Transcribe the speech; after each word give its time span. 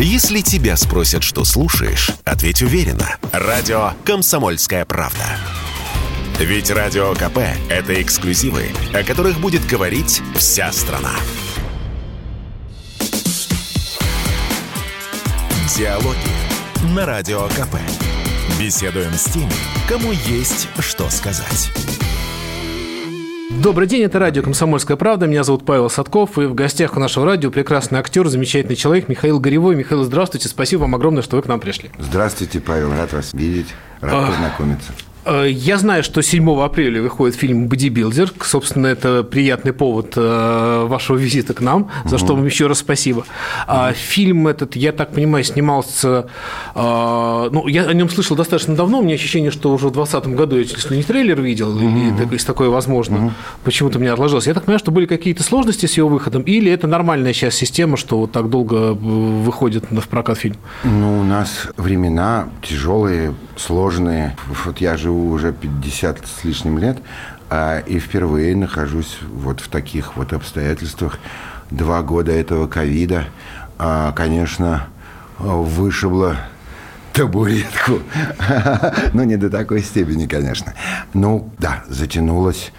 Если 0.00 0.42
тебя 0.42 0.76
спросят, 0.76 1.24
что 1.24 1.44
слушаешь, 1.44 2.12
ответь 2.24 2.62
уверенно. 2.62 3.16
Радио 3.32 3.94
«Комсомольская 4.04 4.84
правда». 4.84 5.24
Ведь 6.38 6.70
Радио 6.70 7.14
КП– 7.14 7.38
это 7.68 8.00
эксклюзивы, 8.00 8.70
о 8.94 9.02
которых 9.02 9.40
будет 9.40 9.66
говорить 9.66 10.22
вся 10.36 10.70
страна. 10.70 11.14
Диалоги 15.76 16.94
на 16.94 17.04
Радио 17.04 17.48
КП. 17.48 17.78
Беседуем 18.56 19.14
с 19.14 19.24
теми, 19.24 19.50
кому 19.88 20.12
есть 20.12 20.68
что 20.78 21.10
сказать. 21.10 21.72
Добрый 23.60 23.88
день, 23.88 24.02
это 24.02 24.20
радио 24.20 24.40
«Комсомольская 24.44 24.96
правда». 24.96 25.26
Меня 25.26 25.42
зовут 25.42 25.66
Павел 25.66 25.90
Садков, 25.90 26.38
и 26.38 26.42
в 26.42 26.54
гостях 26.54 26.96
у 26.96 27.00
нашего 27.00 27.26
радио 27.26 27.50
прекрасный 27.50 27.98
актер, 27.98 28.28
замечательный 28.28 28.76
человек 28.76 29.08
Михаил 29.08 29.40
Горевой. 29.40 29.74
Михаил, 29.74 30.04
здравствуйте, 30.04 30.48
спасибо 30.48 30.82
вам 30.82 30.94
огромное, 30.94 31.22
что 31.22 31.36
вы 31.36 31.42
к 31.42 31.46
нам 31.46 31.58
пришли. 31.58 31.90
Здравствуйте, 31.98 32.60
Павел, 32.60 32.92
рад 32.92 33.12
вас 33.12 33.34
видеть, 33.34 33.66
рад 34.00 34.28
познакомиться. 34.28 34.92
Э, 35.28 35.46
я 35.50 35.76
знаю, 35.76 36.02
что 36.02 36.22
7 36.22 36.62
апреля 36.62 37.02
выходит 37.02 37.36
фильм 37.36 37.68
«Бодибилдер». 37.68 38.32
Собственно, 38.40 38.86
это 38.86 39.22
приятный 39.22 39.72
повод 39.72 40.14
э, 40.16 40.86
вашего 40.86 41.18
визита 41.18 41.52
к 41.52 41.60
нам, 41.60 41.90
за 42.04 42.16
что 42.16 42.34
вам 42.34 42.46
еще 42.46 42.66
раз 42.66 42.78
спасибо. 42.78 43.24
А 43.66 43.92
фильм 43.92 44.48
этот, 44.48 44.74
я 44.76 44.92
так 44.92 45.12
понимаю, 45.12 45.44
снимался... 45.44 46.28
Э, 46.74 47.48
ну, 47.52 47.66
я 47.66 47.84
о 47.84 47.92
нем 47.92 48.08
слышал 48.08 48.36
достаточно 48.36 48.74
давно. 48.74 49.00
У 49.00 49.02
меня 49.02 49.16
ощущение, 49.16 49.50
что 49.50 49.72
уже 49.72 49.88
в 49.88 49.92
2020 49.92 50.34
году 50.34 50.56
я, 50.56 50.62
если 50.62 50.96
не 50.96 51.02
трейлер 51.02 51.40
видел, 51.40 51.76
или 51.78 52.32
если 52.32 52.46
такое 52.46 52.70
возможно, 52.70 53.34
почему-то 53.64 53.98
у 53.98 54.00
меня 54.00 54.14
отложилось. 54.14 54.46
Я 54.46 54.54
так 54.54 54.64
понимаю, 54.64 54.78
что 54.78 54.90
были 54.90 55.06
какие-то 55.06 55.42
сложности 55.42 55.86
с 55.86 55.96
его 55.96 56.08
выходом, 56.08 56.42
или 56.42 56.72
это 56.72 56.86
нормальная 56.86 57.34
сейчас 57.34 57.54
система, 57.54 57.96
что 57.96 58.18
вот 58.18 58.32
так 58.32 58.48
долго 58.48 58.94
выходит 58.94 59.84
в 59.90 60.08
прокат 60.08 60.38
фильм? 60.38 60.56
Ну, 60.84 61.20
у 61.20 61.24
нас 61.24 61.68
времена 61.76 62.48
тяжелые, 62.62 63.34
сложные. 63.56 64.36
Вот 64.64 64.78
я 64.80 64.96
живу 64.96 65.17
уже 65.18 65.52
50 65.52 66.26
с 66.26 66.44
лишним 66.44 66.78
лет, 66.78 66.98
а, 67.50 67.78
и 67.80 67.98
впервые 67.98 68.56
нахожусь 68.56 69.18
вот 69.22 69.60
в 69.60 69.68
таких 69.68 70.16
вот 70.16 70.32
обстоятельствах. 70.32 71.18
Два 71.70 72.02
года 72.02 72.32
этого 72.32 72.66
ковида, 72.66 73.24
а, 73.78 74.12
конечно, 74.12 74.88
вышибло 75.38 76.36
табуретку. 77.12 78.00
ну, 79.12 79.24
не 79.24 79.36
до 79.36 79.50
такой 79.50 79.82
степени, 79.82 80.26
конечно. 80.26 80.74
Ну, 81.14 81.50
да, 81.58 81.84
затянулось 81.88 82.72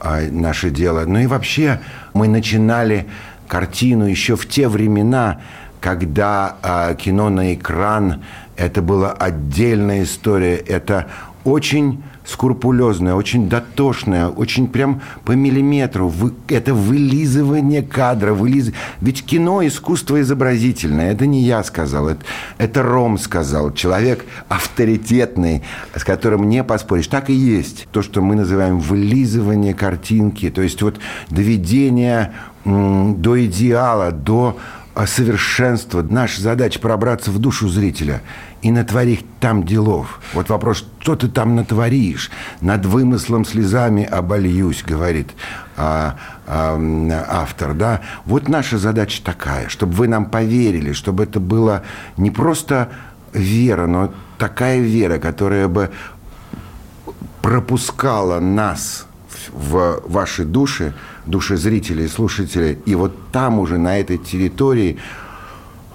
а, 0.00 0.20
наше 0.30 0.70
дело. 0.70 1.04
Ну 1.06 1.18
и 1.18 1.26
вообще 1.26 1.80
мы 2.12 2.28
начинали 2.28 3.06
картину 3.48 4.04
еще 4.04 4.36
в 4.36 4.46
те 4.46 4.68
времена, 4.68 5.40
когда 5.80 6.56
а, 6.62 6.94
кино 6.94 7.30
на 7.30 7.54
экран 7.54 8.22
это 8.56 8.82
была 8.82 9.12
отдельная 9.12 10.02
история, 10.02 10.56
это 10.56 11.06
очень 11.46 12.02
скрупулезная, 12.24 13.14
очень 13.14 13.48
дотошная, 13.48 14.28
очень 14.28 14.66
прям 14.66 15.00
по 15.24 15.32
миллиметру. 15.32 16.12
Это 16.48 16.74
вылизывание 16.74 17.82
кадра. 17.82 18.34
Вылиз... 18.34 18.72
Ведь 19.00 19.24
кино– 19.24 19.64
искусство 19.66 20.20
изобразительное. 20.20 21.12
Это 21.12 21.26
не 21.26 21.42
я 21.42 21.62
сказал, 21.62 22.08
это, 22.08 22.24
это 22.58 22.82
Ром 22.82 23.16
сказал. 23.16 23.72
Человек 23.72 24.24
авторитетный, 24.48 25.62
с 25.94 26.02
которым 26.02 26.48
не 26.48 26.64
поспоришь. 26.64 27.06
Так 27.06 27.30
и 27.30 27.34
есть. 27.34 27.86
То, 27.92 28.02
что 28.02 28.20
мы 28.20 28.34
называем 28.34 28.80
вылизывание 28.80 29.74
картинки, 29.74 30.50
то 30.50 30.62
есть 30.62 30.82
вот 30.82 30.98
доведение 31.30 32.32
до 32.64 33.44
идеала, 33.44 34.10
до 34.10 34.58
а, 34.96 35.06
совершенства. 35.06 36.02
Наша 36.02 36.40
задача 36.40 36.80
пробраться 36.80 37.30
в 37.30 37.38
душу 37.38 37.68
зрителя 37.68 38.22
и 38.62 38.70
натворить 38.70 39.24
там 39.40 39.64
делов. 39.64 40.20
Вот 40.32 40.48
вопрос, 40.48 40.86
что 41.00 41.16
ты 41.16 41.28
там 41.28 41.54
натворишь? 41.54 42.30
Над 42.60 42.86
вымыслом 42.86 43.44
слезами 43.44 44.04
обольюсь, 44.04 44.82
говорит 44.82 45.30
а, 45.76 46.16
а, 46.46 46.78
автор. 47.28 47.74
Да? 47.74 48.00
Вот 48.24 48.48
наша 48.48 48.78
задача 48.78 49.22
такая, 49.22 49.68
чтобы 49.68 49.92
вы 49.92 50.08
нам 50.08 50.26
поверили, 50.26 50.92
чтобы 50.92 51.24
это 51.24 51.38
было 51.38 51.82
не 52.16 52.30
просто 52.30 52.90
вера, 53.32 53.86
но 53.86 54.12
такая 54.38 54.80
вера, 54.80 55.18
которая 55.18 55.68
бы 55.68 55.90
пропускала 57.42 58.40
нас 58.40 59.06
в 59.52 60.02
ваши 60.06 60.44
души, 60.44 60.94
души 61.24 61.56
зрителей 61.56 62.08
слушателей, 62.08 62.78
и 62.86 62.94
вот 62.94 63.30
там 63.30 63.58
уже 63.58 63.78
на 63.78 63.98
этой 63.98 64.18
территории 64.18 64.98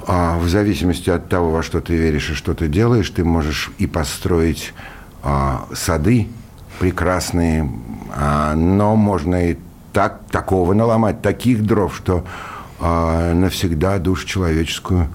а, 0.07 0.37
в 0.37 0.47
зависимости 0.47 1.09
от 1.09 1.29
того, 1.29 1.51
во 1.51 1.63
что 1.63 1.81
ты 1.81 1.95
веришь 1.95 2.29
и 2.31 2.33
что 2.33 2.53
ты 2.53 2.67
делаешь, 2.67 3.09
ты 3.09 3.23
можешь 3.23 3.71
и 3.77 3.87
построить 3.87 4.73
а, 5.23 5.65
сады 5.73 6.27
прекрасные, 6.79 7.69
а, 8.15 8.55
но 8.55 8.95
можно 8.95 9.51
и 9.51 9.57
так, 9.93 10.21
такого 10.31 10.73
наломать, 10.73 11.21
таких 11.21 11.63
дров, 11.63 11.95
что 11.95 12.25
а, 12.79 13.33
навсегда 13.33 13.99
душу 13.99 14.25
человеческую 14.27 15.07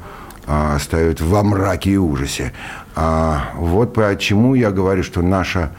а, 0.47 0.77
оставит 0.77 1.21
во 1.21 1.43
мраке 1.43 1.91
и 1.91 1.97
ужасе. 1.97 2.53
А, 2.95 3.51
вот 3.57 3.95
почему 3.95 4.55
я 4.55 4.71
говорю, 4.71 5.03
что 5.03 5.23
наша 5.23 5.71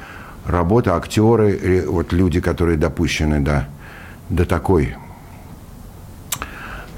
работа, 0.46 0.96
актеры, 0.96 1.86
вот 1.88 2.12
люди, 2.12 2.42
которые 2.42 2.78
допущены 2.78 3.40
до, 3.40 3.68
до 4.30 4.46
такой 4.46 4.96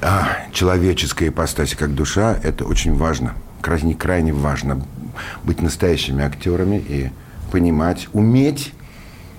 а, 0.02 0.39
человеческой 0.60 1.30
ипостаси, 1.30 1.78
как 1.78 1.96
душа, 1.96 2.38
это 2.44 2.66
очень 2.66 2.94
важно, 2.94 3.34
крайне, 3.62 3.96
крайне 3.96 4.34
важно 4.34 4.86
быть 5.46 5.62
настоящими 5.62 6.22
актерами 6.22 6.76
и 6.76 7.12
понимать, 7.50 8.10
уметь 8.12 8.74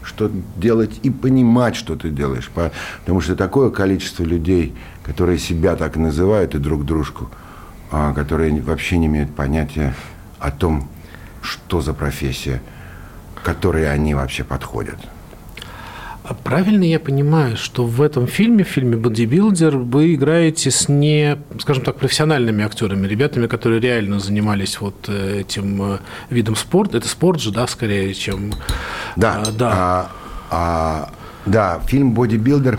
что 0.02 0.30
делать 0.56 0.98
и 1.02 1.10
понимать, 1.10 1.76
что 1.76 1.94
ты 1.94 2.08
делаешь. 2.08 2.50
Потому 2.54 3.20
что 3.20 3.36
такое 3.36 3.68
количество 3.68 4.22
людей, 4.24 4.74
которые 5.02 5.38
себя 5.38 5.76
так 5.76 5.96
называют 5.96 6.54
и 6.54 6.58
друг 6.58 6.86
дружку, 6.86 7.28
а, 7.90 8.14
которые 8.14 8.62
вообще 8.62 8.96
не 8.96 9.06
имеют 9.06 9.36
понятия 9.36 9.94
о 10.38 10.50
том, 10.50 10.88
что 11.42 11.82
за 11.82 11.92
профессия, 11.92 12.62
которой 13.44 13.92
они 13.92 14.14
вообще 14.14 14.42
подходят. 14.42 14.96
А 16.30 16.34
правильно 16.34 16.84
я 16.84 17.00
понимаю, 17.00 17.56
что 17.56 17.84
в 17.84 18.00
этом 18.00 18.28
фильме, 18.28 18.62
в 18.62 18.68
фильме 18.68 18.96
«Бодибилдер», 18.96 19.76
вы 19.76 20.14
играете 20.14 20.70
с 20.70 20.88
не, 20.88 21.36
скажем 21.58 21.82
так, 21.82 21.96
профессиональными 21.96 22.62
актерами, 22.62 23.08
ребятами, 23.08 23.48
которые 23.48 23.80
реально 23.80 24.20
занимались 24.20 24.80
вот 24.80 25.08
э, 25.08 25.40
этим 25.40 25.94
э, 25.94 25.98
видом 26.30 26.54
спорта. 26.54 26.98
Это 26.98 27.08
спорт 27.08 27.40
же, 27.40 27.50
да, 27.50 27.66
скорее, 27.66 28.14
чем... 28.14 28.52
Да, 29.16 29.42
а, 29.44 29.50
да. 29.50 29.72
А, 29.72 30.10
а, 30.50 31.10
да, 31.46 31.80
фильм 31.88 32.12
«Бодибилдер», 32.12 32.78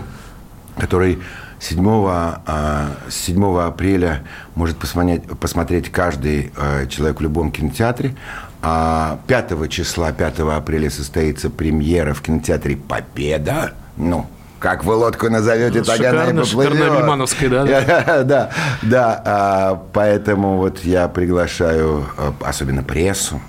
который 0.78 1.18
7, 1.58 1.86
а, 2.08 2.96
7 3.10 3.58
апреля 3.60 4.24
может 4.54 4.78
посмотреть, 4.78 5.24
посмотреть 5.38 5.90
каждый 5.90 6.52
а, 6.56 6.86
человек 6.86 7.18
в 7.18 7.22
любом 7.22 7.52
кинотеатре. 7.52 8.14
5 8.62 8.64
а, 8.64 9.68
числа, 9.68 10.12
5 10.12 10.40
апреля 10.40 10.88
состоится 10.88 11.50
премьера 11.50 12.14
в 12.14 12.22
кинотеатре 12.22 12.76
«Победа». 12.76 13.72
Ну, 13.96 14.26
как 14.60 14.84
вы 14.84 14.94
лодку 14.94 15.28
назовете, 15.28 15.80
ну, 15.80 15.84
тогда 15.84 16.10
она 16.10 16.30
и 16.30 16.32
поплывет. 16.32 16.74
Лимановская, 16.74 17.50
да? 17.50 17.64
Да, 18.24 18.50
да. 18.82 19.22
А, 19.24 19.82
поэтому 19.92 20.58
вот 20.58 20.78
я 20.84 21.08
приглашаю 21.08 22.06
а, 22.16 22.34
особенно 22.40 22.84
прессу, 22.84 23.40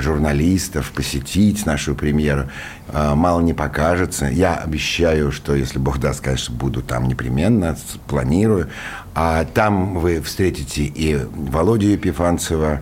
журналистов 0.00 0.90
посетить 0.92 1.64
нашу 1.64 1.94
премьеру. 1.94 2.50
Мало 2.92 3.40
не 3.40 3.52
покажется. 3.52 4.26
Я 4.26 4.56
обещаю, 4.56 5.30
что 5.30 5.54
если 5.54 5.78
Бог 5.78 5.98
даст, 5.98 6.20
конечно, 6.20 6.54
буду 6.54 6.82
там 6.82 7.06
непременно, 7.06 7.76
планирую. 8.08 8.68
А 9.14 9.44
там 9.44 9.98
вы 9.98 10.20
встретите 10.20 10.82
и 10.82 11.16
Володю 11.16 11.88
Епифанцева, 11.88 12.80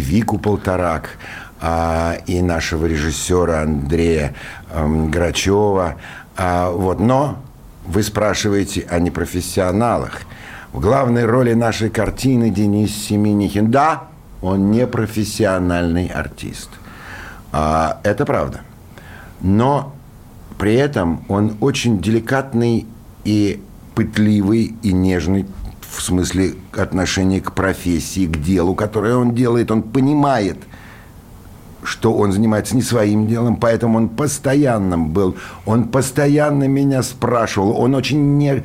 Вику 0.00 0.38
Полторак, 0.38 1.18
а, 1.60 2.16
и 2.26 2.42
нашего 2.42 2.84
режиссера 2.84 3.62
Андрея 3.62 4.34
эм, 4.70 5.10
Грачева. 5.10 5.96
А, 6.36 6.70
вот. 6.70 7.00
Но 7.00 7.38
вы 7.86 8.02
спрашиваете 8.02 8.86
о 8.90 8.98
непрофессионалах. 8.98 10.22
В 10.72 10.80
главной 10.80 11.24
роли 11.24 11.54
нашей 11.54 11.88
картины 11.88 12.50
Денис 12.50 12.94
Семенихин. 12.94 13.70
Да, 13.70 14.08
он 14.42 14.70
не 14.70 14.86
профессиональный 14.86 16.08
артист. 16.08 16.68
А, 17.52 18.00
это 18.02 18.26
правда. 18.26 18.60
Но 19.40 19.94
при 20.58 20.74
этом 20.74 21.24
он 21.28 21.56
очень 21.60 21.98
деликатный 21.98 22.86
и 23.24 23.62
пытливый 23.94 24.74
и 24.82 24.92
нежный 24.92 25.46
в 25.94 26.02
смысле 26.02 26.54
отношения 26.72 27.40
к 27.40 27.52
профессии, 27.52 28.26
к 28.26 28.40
делу, 28.40 28.74
которое 28.74 29.16
он 29.16 29.34
делает. 29.34 29.70
Он 29.70 29.82
понимает 29.82 30.58
что 31.84 32.14
он 32.14 32.32
занимается 32.32 32.74
не 32.74 32.80
своим 32.80 33.26
делом, 33.26 33.56
поэтому 33.56 33.98
он 33.98 34.08
постоянно 34.08 34.96
был, 34.96 35.36
он 35.66 35.88
постоянно 35.88 36.64
меня 36.64 37.02
спрашивал, 37.02 37.78
он 37.78 37.94
очень, 37.94 38.38
не, 38.38 38.64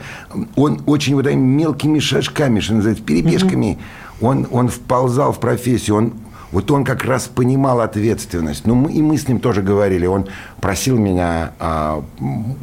он 0.56 0.82
очень 0.86 1.16
вот 1.16 1.28
этими 1.28 1.42
мелкими 1.42 2.00
шажками, 2.00 2.62
что 2.62 2.76
называется, 2.76 3.04
перебежками, 3.04 3.78
mm-hmm. 3.78 4.26
он, 4.26 4.48
он 4.52 4.70
вползал 4.70 5.34
в 5.34 5.40
профессию, 5.42 5.98
он 5.98 6.14
вот 6.52 6.72
он 6.72 6.84
как 6.84 7.06
раз 7.06 7.28
понимал 7.28 7.82
ответственность. 7.82 8.66
Ну, 8.66 8.76
мы, 8.76 8.92
и 8.92 9.02
мы 9.02 9.18
с 9.18 9.28
ним 9.28 9.40
тоже 9.40 9.62
говорили. 9.62 10.06
Он 10.06 10.28
просил 10.60 10.98
меня, 10.98 11.52
а, 11.60 12.04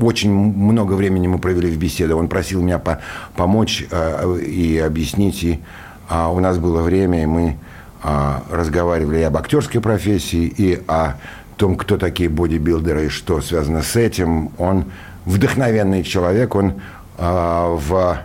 очень 0.00 0.33
много 0.33 0.94
времени 0.94 1.29
мы 1.29 1.38
провели 1.38 1.71
в 1.71 1.79
беседе, 1.79 2.15
он 2.15 2.29
просил 2.29 2.62
меня 2.62 2.79
по, 2.79 3.00
помочь 3.37 3.87
а, 3.91 4.37
и 4.37 4.79
объяснить. 4.79 5.43
И 5.44 5.61
а, 6.09 6.31
у 6.31 6.41
нас 6.41 6.59
было 6.59 6.83
время, 6.83 7.23
и 7.23 7.27
мы 7.27 7.56
а, 8.03 8.43
разговаривали 8.50 9.19
и 9.19 9.23
об 9.23 9.37
актерской 9.37 9.81
профессии, 9.81 10.53
и 10.56 10.82
о 10.89 11.15
том, 11.56 11.77
кто 11.77 11.97
такие 11.97 12.29
бодибилдеры 12.29 13.06
и 13.06 13.09
что 13.09 13.41
связано 13.41 13.82
с 13.82 13.97
этим. 13.97 14.50
Он 14.59 14.87
вдохновенный 15.25 16.03
человек, 16.03 16.55
он 16.55 16.75
а, 17.19 17.75
в 17.75 18.19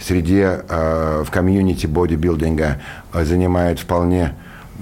среде, 0.00 0.62
а, 0.68 1.24
в 1.24 1.30
комьюнити 1.30 1.86
бодибилдинга 1.86 2.80
занимает 3.12 3.80
вполне 3.80 4.34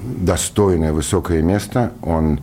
достойное, 0.02 0.92
высокое 0.92 1.42
место. 1.42 1.92
Он 2.02 2.40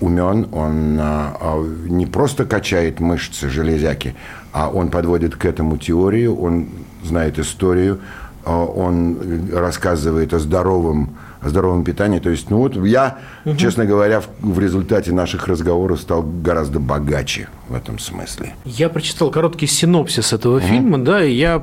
умен, 0.00 0.48
он 0.52 0.98
а, 1.00 1.36
а, 1.40 1.62
не 1.88 2.06
просто 2.06 2.44
качает 2.44 3.00
мышцы, 3.00 3.48
железяки, 3.48 4.14
а 4.52 4.68
он 4.68 4.90
подводит 4.90 5.36
к 5.36 5.44
этому 5.44 5.76
теорию, 5.76 6.36
он 6.36 6.68
знает 7.02 7.38
историю, 7.38 8.00
а, 8.44 8.64
он 8.64 9.50
рассказывает 9.52 10.32
о 10.32 10.38
здоровом 10.38 11.16
о 11.44 11.48
здоровом 11.48 11.84
питании. 11.84 12.18
То 12.18 12.30
есть, 12.30 12.50
ну 12.50 12.58
вот 12.58 12.76
я, 12.76 13.18
угу. 13.44 13.56
честно 13.56 13.84
говоря, 13.84 14.20
в, 14.20 14.28
в 14.40 14.58
результате 14.58 15.12
наших 15.12 15.46
разговоров 15.46 16.00
стал 16.00 16.22
гораздо 16.22 16.80
богаче 16.80 17.48
в 17.68 17.74
этом 17.74 17.98
смысле. 17.98 18.54
Я 18.64 18.88
прочитал 18.88 19.30
короткий 19.30 19.66
синопсис 19.66 20.32
этого 20.32 20.56
угу. 20.56 20.66
фильма, 20.66 20.98
да, 20.98 21.24
и 21.24 21.32
я 21.32 21.62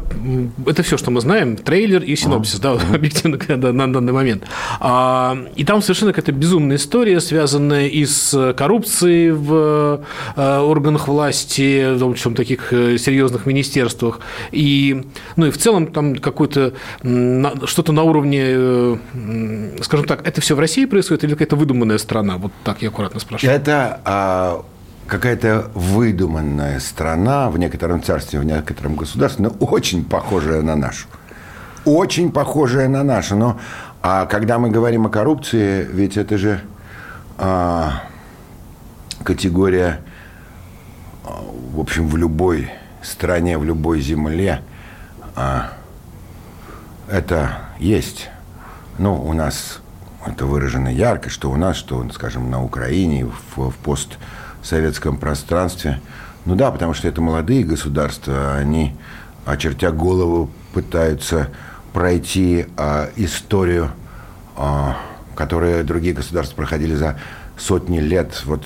это 0.65 0.83
все, 0.83 0.97
что 0.97 1.11
мы 1.11 1.21
знаем, 1.21 1.57
трейлер 1.57 2.01
и 2.03 2.15
синопсис, 2.15 2.55
угу. 2.55 2.63
да, 2.63 2.73
угу. 2.73 2.95
объективно 2.95 3.37
да, 3.37 3.73
на 3.73 3.91
данный 3.91 4.13
момент. 4.13 4.43
А, 4.79 5.37
и 5.55 5.63
там 5.63 5.81
совершенно 5.81 6.13
какая-то 6.13 6.31
безумная 6.31 6.77
история, 6.77 7.19
связанная 7.19 7.87
и 7.87 8.05
с 8.05 8.53
коррупцией 8.53 9.31
в 9.31 10.01
а, 10.35 10.61
органах 10.63 11.07
власти, 11.07 11.95
в 11.95 11.99
том 11.99 12.13
числе 12.13 12.31
в 12.31 12.35
таких 12.35 12.71
э, 12.73 12.97
серьезных 12.97 13.45
министерствах, 13.45 14.19
и, 14.51 15.05
ну 15.35 15.47
и 15.47 15.51
в 15.51 15.57
целом 15.57 15.87
там 15.87 16.15
какое-то 16.15 16.73
что-то 17.65 17.91
на 17.91 18.03
уровне 18.03 18.43
э, 18.45 18.97
скажем 19.81 20.05
так, 20.05 20.27
это 20.27 20.41
все 20.41 20.55
в 20.55 20.59
России 20.59 20.85
происходит 20.85 21.23
или 21.23 21.31
какая-то 21.31 21.55
выдуманная 21.55 21.97
страна? 21.97 22.37
Вот 22.37 22.51
так 22.63 22.81
я 22.81 22.89
аккуратно 22.89 23.19
спрашиваю. 23.19 23.55
Это 23.55 24.01
а, 24.05 24.65
какая-то 25.07 25.71
выдуманная 25.73 26.79
страна 26.79 27.49
в 27.49 27.57
некотором 27.57 28.01
царстве, 28.01 28.39
в 28.39 28.43
некотором 28.43 28.95
государстве, 28.95 29.45
но 29.45 29.65
очень 29.65 30.05
похожая 30.05 30.61
на 30.61 30.75
нашу. 30.75 31.07
Очень 31.85 32.31
похожая 32.31 32.87
на 32.87 33.03
нашу. 33.03 33.35
Но 33.35 33.59
а 34.01 34.25
когда 34.25 34.57
мы 34.57 34.69
говорим 34.69 35.05
о 35.07 35.09
коррупции, 35.09 35.87
ведь 35.91 36.17
это 36.17 36.37
же 36.37 36.61
а, 37.37 38.03
категория, 39.23 40.01
а, 41.23 41.43
в 41.73 41.79
общем, 41.79 42.07
в 42.07 42.17
любой 42.17 42.71
стране, 43.01 43.57
в 43.57 43.63
любой 43.63 43.99
земле 44.01 44.61
а, 45.35 45.73
это 47.09 47.57
есть 47.79 48.29
ну, 48.97 49.15
у 49.15 49.33
нас 49.33 49.81
это 50.25 50.45
выражено 50.45 50.87
ярко, 50.87 51.29
что 51.29 51.49
у 51.49 51.55
нас, 51.55 51.75
что, 51.75 52.07
скажем, 52.13 52.49
на 52.49 52.63
Украине, 52.63 53.25
в, 53.25 53.69
в 53.69 53.75
постсоветском 53.77 55.17
пространстве. 55.17 55.99
Ну 56.45 56.55
да, 56.55 56.71
потому 56.71 56.93
что 56.93 57.07
это 57.07 57.21
молодые 57.21 57.63
государства, 57.63 58.55
они, 58.55 58.95
очертя 59.45 59.91
голову, 59.91 60.49
пытаются 60.73 61.49
пройти 61.93 62.67
а, 62.77 63.09
историю, 63.15 63.91
а, 64.55 64.97
которую 65.35 65.83
другие 65.83 66.13
государства 66.13 66.55
проходили 66.55 66.95
за 66.95 67.19
сотни 67.57 67.99
лет. 67.99 68.43
Вот 68.45 68.63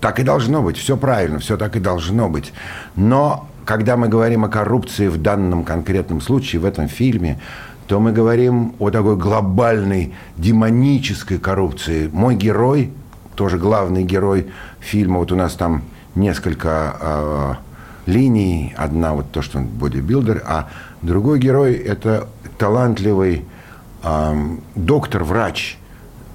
так 0.00 0.20
и 0.20 0.22
должно 0.22 0.62
быть, 0.62 0.76
все 0.76 0.96
правильно, 0.96 1.38
все 1.38 1.56
так 1.56 1.76
и 1.76 1.80
должно 1.80 2.28
быть. 2.28 2.52
Но 2.96 3.48
когда 3.64 3.96
мы 3.96 4.08
говорим 4.08 4.44
о 4.44 4.48
коррупции 4.48 5.08
в 5.08 5.20
данном 5.20 5.64
конкретном 5.64 6.20
случае, 6.20 6.60
в 6.60 6.64
этом 6.64 6.88
фильме, 6.88 7.40
то 7.86 8.00
мы 8.00 8.12
говорим 8.12 8.74
о 8.78 8.90
такой 8.90 9.16
глобальной 9.16 10.14
демонической 10.36 11.38
коррупции. 11.38 12.10
Мой 12.12 12.34
герой, 12.34 12.92
тоже 13.34 13.58
главный 13.58 14.02
герой 14.02 14.48
фильма, 14.80 15.18
вот 15.18 15.32
у 15.32 15.36
нас 15.36 15.54
там 15.54 15.82
несколько 16.14 16.96
э, 17.00 17.54
линий. 18.06 18.74
Одна 18.76 19.14
вот 19.14 19.30
то, 19.30 19.42
что 19.42 19.58
он 19.58 19.66
бодибилдер, 19.66 20.42
а 20.46 20.68
другой 21.02 21.38
герой– 21.38 21.74
это 21.74 22.28
талантливый 22.58 23.44
э, 24.02 24.56
доктор-врач, 24.74 25.78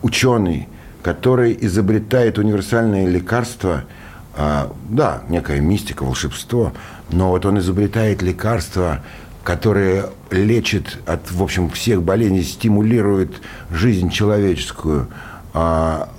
ученый, 0.02 0.70
который 1.04 1.58
изобретает 1.60 2.38
универсальные 2.38 3.08
лекарства– 3.08 3.84
а, 4.34 4.72
да, 4.90 5.24
некая 5.28 5.60
мистика, 5.60 6.04
волшебство, 6.04 6.72
но 7.10 7.30
вот 7.32 7.46
он 7.46 7.60
изобретает 7.60 8.22
лекарства, 8.22 9.04
которые 9.44 10.06
лечит 10.30 11.00
от, 11.06 11.32
в 11.32 11.42
общем, 11.42 11.70
всех 11.70 12.04
болезней, 12.04 12.44
стимулирует 12.44 13.42
жизнь 13.72 14.10
человеческую, 14.10 15.08
а, 15.54 16.10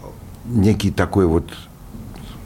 некий 0.45 0.91
такой 0.91 1.27
вот, 1.27 1.49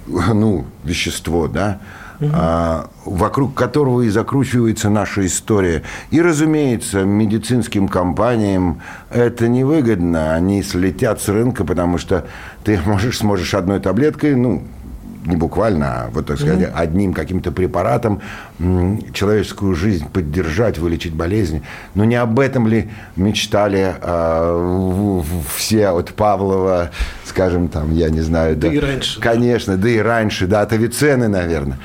ну, 0.06 0.66
вещество, 0.84 1.48
да, 1.48 1.80
а, 2.20 2.88
вокруг 3.04 3.54
которого 3.54 4.02
и 4.02 4.08
закручивается 4.08 4.88
наша 4.88 5.26
история. 5.26 5.82
И, 6.10 6.20
разумеется, 6.20 7.04
медицинским 7.04 7.88
компаниям 7.88 8.80
это 9.10 9.48
невыгодно. 9.48 10.34
Они 10.34 10.62
слетят 10.62 11.20
с 11.20 11.28
рынка, 11.28 11.64
потому 11.64 11.98
что 11.98 12.26
ты 12.64 12.80
можешь, 12.86 13.18
сможешь 13.18 13.54
одной 13.54 13.80
таблеткой, 13.80 14.34
ну, 14.34 14.62
не 15.26 15.36
буквально, 15.36 15.86
а 15.86 16.10
вот 16.10 16.26
так 16.26 16.38
сказать, 16.38 16.60
mm-hmm. 16.60 16.72
одним 16.74 17.12
каким-то 17.12 17.52
препаратом 17.52 18.20
человеческую 18.58 19.74
жизнь 19.74 20.08
поддержать, 20.08 20.78
вылечить 20.78 21.14
болезни. 21.14 21.62
Но 21.94 22.04
не 22.04 22.16
об 22.16 22.38
этом 22.38 22.66
ли 22.66 22.90
мечтали 23.16 23.94
э, 24.00 25.22
все 25.54 25.88
от 25.88 26.14
Павлова, 26.14 26.90
скажем, 27.24 27.68
там, 27.68 27.92
я 27.92 28.08
не 28.10 28.20
знаю. 28.20 28.56
Да, 28.56 28.68
да 28.68 28.74
и 28.74 28.78
раньше. 28.78 29.20
Конечно, 29.20 29.76
да 29.76 29.88
и 29.88 29.98
раньше, 29.98 30.46
да, 30.46 30.62
от 30.62 30.72
Авиценны, 30.72 31.28
наверное. 31.28 31.78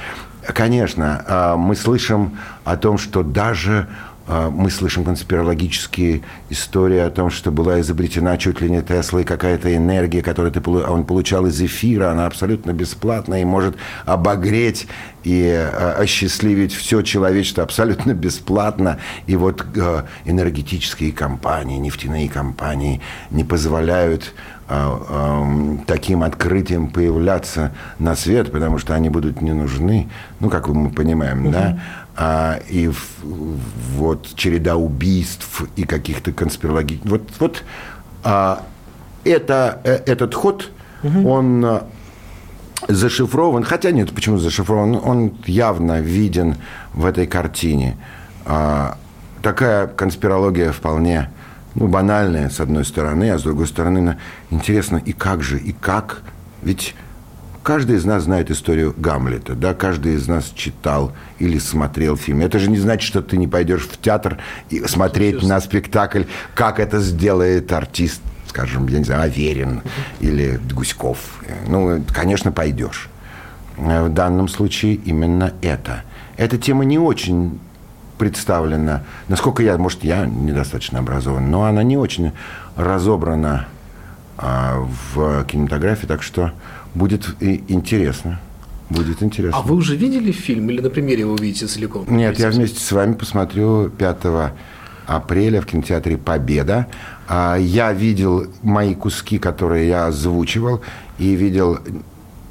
Конечно, 0.45 1.23
э, 1.27 1.55
мы 1.57 1.75
слышим 1.75 2.37
о 2.63 2.77
том, 2.77 2.97
что 2.97 3.23
даже 3.23 3.87
а, 3.87 4.10
мы 4.31 4.69
слышим 4.69 5.03
конспирологические 5.03 6.21
истории 6.49 6.99
о 6.99 7.09
том, 7.09 7.29
что 7.29 7.51
была 7.51 7.81
изобретена 7.81 8.37
чуть 8.37 8.61
ли 8.61 8.69
не 8.69 8.81
Тесла 8.81 9.21
и 9.21 9.23
какая-то 9.23 9.75
энергия, 9.75 10.21
которую 10.21 10.51
ты, 10.51 10.61
он 10.69 11.03
получал 11.03 11.45
из 11.47 11.61
эфира, 11.61 12.11
она 12.11 12.25
абсолютно 12.25 12.71
бесплатная 12.71 13.41
и 13.41 13.45
может 13.45 13.75
обогреть 14.05 14.87
и 15.23 15.51
а, 15.51 15.97
осчастливить 15.99 16.73
все 16.73 17.01
человечество 17.01 17.63
абсолютно 17.63 18.13
бесплатно. 18.13 18.99
И 19.27 19.35
вот 19.35 19.65
а, 19.77 20.05
энергетические 20.25 21.11
компании, 21.11 21.77
нефтяные 21.77 22.29
компании 22.29 23.01
не 23.29 23.43
позволяют 23.43 24.33
таким 25.85 26.23
открытием 26.23 26.89
появляться 26.89 27.71
на 27.99 28.15
свет, 28.15 28.51
потому 28.51 28.77
что 28.77 28.95
они 28.95 29.09
будут 29.09 29.41
не 29.41 29.53
нужны, 29.53 30.09
ну, 30.39 30.49
как 30.49 30.67
мы 30.67 30.89
понимаем, 30.89 31.45
угу. 31.45 31.51
да, 31.51 31.79
а, 32.15 32.59
и 32.69 32.87
в, 32.87 33.23
вот 33.97 34.27
череда 34.35 34.75
убийств 34.75 35.63
и 35.75 35.83
каких-то 35.83 36.31
конспирологических... 36.31 37.09
Вот, 37.09 37.21
вот 37.39 37.63
а, 38.23 38.63
это, 39.23 39.81
э, 39.83 39.95
этот 40.05 40.33
ход, 40.35 40.71
угу. 41.03 41.29
он 41.29 41.65
а, 41.65 41.87
зашифрован, 42.87 43.63
хотя 43.63 43.91
нет, 43.91 44.13
почему 44.13 44.37
зашифрован, 44.37 44.99
он 45.03 45.33
явно 45.45 46.01
виден 46.01 46.57
в 46.93 47.05
этой 47.05 47.27
картине. 47.27 47.97
А, 48.45 48.97
такая 49.41 49.87
конспирология 49.87 50.71
вполне 50.71 51.29
ну, 51.75 51.87
банальная, 51.87 52.49
с 52.49 52.59
одной 52.59 52.85
стороны, 52.85 53.31
а 53.31 53.37
с 53.37 53.43
другой 53.43 53.67
стороны, 53.67 54.17
интересно, 54.49 54.97
и 54.97 55.13
как 55.13 55.41
же, 55.41 55.57
и 55.57 55.71
как? 55.71 56.21
Ведь 56.61 56.95
Каждый 57.63 57.97
из 57.97 58.05
нас 58.05 58.23
знает 58.23 58.49
историю 58.49 58.91
Гамлета, 58.97 59.53
да, 59.53 59.75
каждый 59.75 60.15
из 60.15 60.27
нас 60.27 60.51
читал 60.55 61.13
или 61.37 61.59
смотрел 61.59 62.17
фильм. 62.17 62.41
Это 62.41 62.57
же 62.57 62.71
не 62.71 62.79
значит, 62.79 63.07
что 63.07 63.21
ты 63.21 63.37
не 63.37 63.47
пойдешь 63.47 63.83
в 63.83 64.01
театр 64.01 64.39
и 64.71 64.79
смотреть 64.87 65.43
на 65.43 65.61
спектакль, 65.61 66.23
как 66.55 66.79
это 66.79 66.99
сделает 66.99 67.71
артист, 67.71 68.21
скажем, 68.47 68.87
я 68.87 68.97
не 68.97 69.03
знаю, 69.03 69.21
Аверин 69.21 69.83
или 70.19 70.59
Гуськов. 70.73 71.19
Ну, 71.67 72.03
конечно, 72.11 72.51
пойдешь. 72.51 73.09
В 73.77 74.09
данном 74.09 74.47
случае 74.47 74.95
именно 74.95 75.53
это. 75.61 76.01
Эта 76.37 76.57
тема 76.57 76.83
не 76.83 76.97
очень 76.97 77.59
представлена, 78.21 79.01
насколько 79.29 79.63
я, 79.63 79.79
может, 79.79 80.03
я 80.03 80.27
недостаточно 80.27 80.99
образован, 80.99 81.49
но 81.49 81.63
она 81.63 81.81
не 81.81 81.97
очень 81.97 82.33
разобрана 82.75 83.65
а, 84.37 84.87
в 85.15 85.43
кинематографии, 85.45 86.05
так 86.05 86.21
что 86.21 86.51
будет 86.93 87.35
интересно. 87.39 88.39
Будет 88.91 89.23
интересно. 89.23 89.59
А 89.59 89.63
вы 89.63 89.73
уже 89.73 89.95
видели 89.95 90.31
фильм 90.31 90.69
или 90.69 90.81
на 90.81 90.91
примере 90.91 91.21
его 91.21 91.33
увидите 91.33 91.65
целиком? 91.65 92.05
Нет, 92.15 92.37
я 92.37 92.51
вместе 92.51 92.79
с 92.79 92.91
вами 92.91 93.13
посмотрю 93.13 93.89
5 93.89 94.17
апреля 95.07 95.59
в 95.59 95.65
кинотеатре 95.65 96.19
«Победа». 96.19 96.85
А, 97.27 97.55
я 97.55 97.91
видел 97.91 98.45
мои 98.61 98.93
куски, 98.93 99.39
которые 99.39 99.87
я 99.87 100.05
озвучивал, 100.05 100.81
и 101.17 101.33
видел 101.33 101.79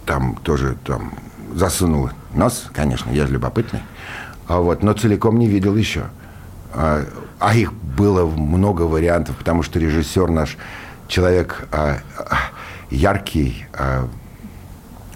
там 0.05 0.35
тоже 0.43 0.77
там 0.85 1.13
засунул 1.55 2.11
нос, 2.35 2.67
конечно, 2.73 3.11
я 3.11 3.29
же 3.29 3.35
любопытный, 3.35 3.83
а 4.51 4.59
вот, 4.59 4.83
но 4.83 4.95
целиком 4.95 5.39
не 5.39 5.47
видел 5.47 5.77
еще. 5.77 6.07
А, 6.73 7.05
а 7.39 7.55
их 7.55 7.73
было 7.73 8.27
много 8.27 8.83
вариантов, 8.83 9.37
потому 9.37 9.63
что 9.63 9.79
режиссер 9.79 10.29
наш 10.29 10.57
человек 11.07 11.69
а, 11.71 11.99
а, 12.19 12.37
яркий, 12.91 13.65
а, 13.73 14.09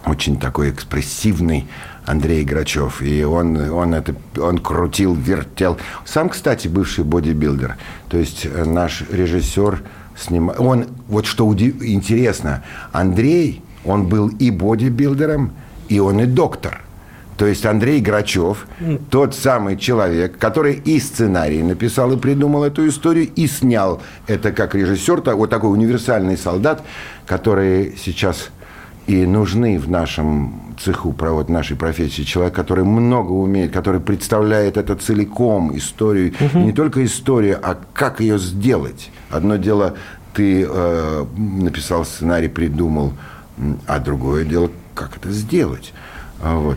очень 0.07 0.39
такой 0.39 0.71
экспрессивный 0.71 1.67
Андрей 2.07 2.45
Грачев. 2.45 3.03
И 3.03 3.25
он, 3.25 3.57
он, 3.73 3.95
это, 3.95 4.15
он 4.41 4.59
крутил, 4.59 5.17
вертел. 5.17 5.79
Сам, 6.05 6.29
кстати, 6.29 6.69
бывший 6.69 7.03
бодибилдер. 7.03 7.77
То 8.09 8.19
есть 8.19 8.47
э, 8.47 8.65
наш 8.65 9.03
режиссер 9.11 9.83
снимал... 10.17 10.55
Он, 10.61 10.87
вот 11.09 11.27
что 11.27 11.45
удив... 11.45 11.83
интересно, 11.83 12.63
Андрей, 12.93 13.65
он 13.85 14.07
был 14.07 14.29
и 14.29 14.53
бодибилдером, 14.53 15.51
и 15.89 15.99
он 15.99 16.21
и 16.21 16.27
доктор. 16.27 16.84
То 17.37 17.47
есть 17.47 17.67
Андрей 17.67 18.01
Грачев, 18.01 18.67
тот 19.11 19.35
самый 19.35 19.77
человек, 19.77 20.39
который 20.39 20.75
и 20.75 21.01
сценарий 21.01 21.63
написал, 21.63 22.13
и 22.13 22.17
придумал 22.17 22.65
эту 22.65 22.87
историю, 22.89 23.29
и 23.35 23.47
снял 23.47 24.01
это 24.27 24.53
как 24.53 24.75
режиссер, 24.75 25.23
вот 25.35 25.51
такой 25.51 25.73
универсальный 25.73 26.37
солдат, 26.37 26.83
который 27.27 27.97
сейчас 27.97 28.51
и 29.07 29.27
нужны 29.27 29.79
в 29.79 29.91
нашем 29.91 30.75
цеху, 30.83 31.15
вот 31.19 31.49
нашей 31.49 31.77
профессии, 31.77 32.23
человек, 32.23 32.55
который 32.55 32.85
много 32.85 33.33
умеет, 33.33 33.73
который 33.73 34.01
представляет 34.01 34.77
это 34.77 34.97
целиком 34.97 35.77
историю, 35.77 36.33
угу. 36.41 36.59
не 36.61 36.73
только 36.73 37.05
историю, 37.05 37.59
а 37.63 37.79
как 37.93 38.21
ее 38.21 38.39
сделать. 38.39 39.11
Одно 39.31 39.57
дело, 39.57 39.95
ты 40.33 40.67
э, 40.69 41.25
написал 41.37 42.05
сценарий, 42.05 42.49
придумал, 42.49 43.13
а 43.87 43.99
другое 43.99 44.45
дело, 44.45 44.71
как 44.95 45.17
это 45.17 45.31
сделать. 45.31 45.93
А, 46.45 46.57
вот. 46.57 46.77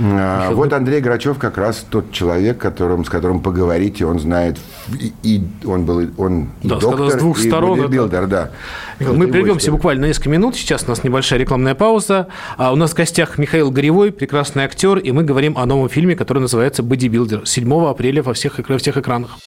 А, 0.00 0.50
вот 0.50 0.72
Андрей 0.72 1.00
Грачев 1.00 1.38
как 1.38 1.58
раз 1.58 1.86
тот 1.88 2.10
человек, 2.10 2.58
которым, 2.58 3.04
с 3.04 3.08
которым 3.08 3.38
поговорить, 3.38 4.00
и 4.00 4.04
он 4.04 4.18
знает, 4.18 4.58
и, 4.98 5.12
и 5.22 5.42
он 5.64 5.84
был 5.84 6.10
он 6.18 6.48
да, 6.64 6.76
и 6.76 6.80
доктор, 6.80 7.10
с 7.12 7.14
двух 7.14 7.38
и 7.38 7.48
сторон 7.48 7.78
бодибилдер, 7.78 8.24
это... 8.24 8.50
да. 8.98 9.12
Мы 9.12 9.28
прервемся 9.28 9.70
буквально 9.70 10.02
на 10.02 10.06
несколько 10.06 10.30
минут. 10.30 10.56
Сейчас 10.56 10.82
у 10.86 10.88
нас 10.88 11.04
небольшая 11.04 11.38
рекламная 11.38 11.76
пауза. 11.76 12.26
А 12.56 12.72
у 12.72 12.76
нас 12.76 12.92
в 12.92 12.94
гостях 12.94 13.38
Михаил 13.38 13.70
Горевой, 13.70 14.10
прекрасный 14.10 14.64
актер, 14.64 14.98
и 14.98 15.12
мы 15.12 15.22
говорим 15.22 15.56
о 15.56 15.66
новом 15.66 15.88
фильме, 15.88 16.16
который 16.16 16.40
называется 16.40 16.82
«Бодибилдер» 16.82 17.46
7 17.46 17.86
апреля 17.86 18.24
во 18.24 18.34
всех, 18.34 18.58
во 18.68 18.78
всех 18.78 18.96
экранах. 18.96 19.38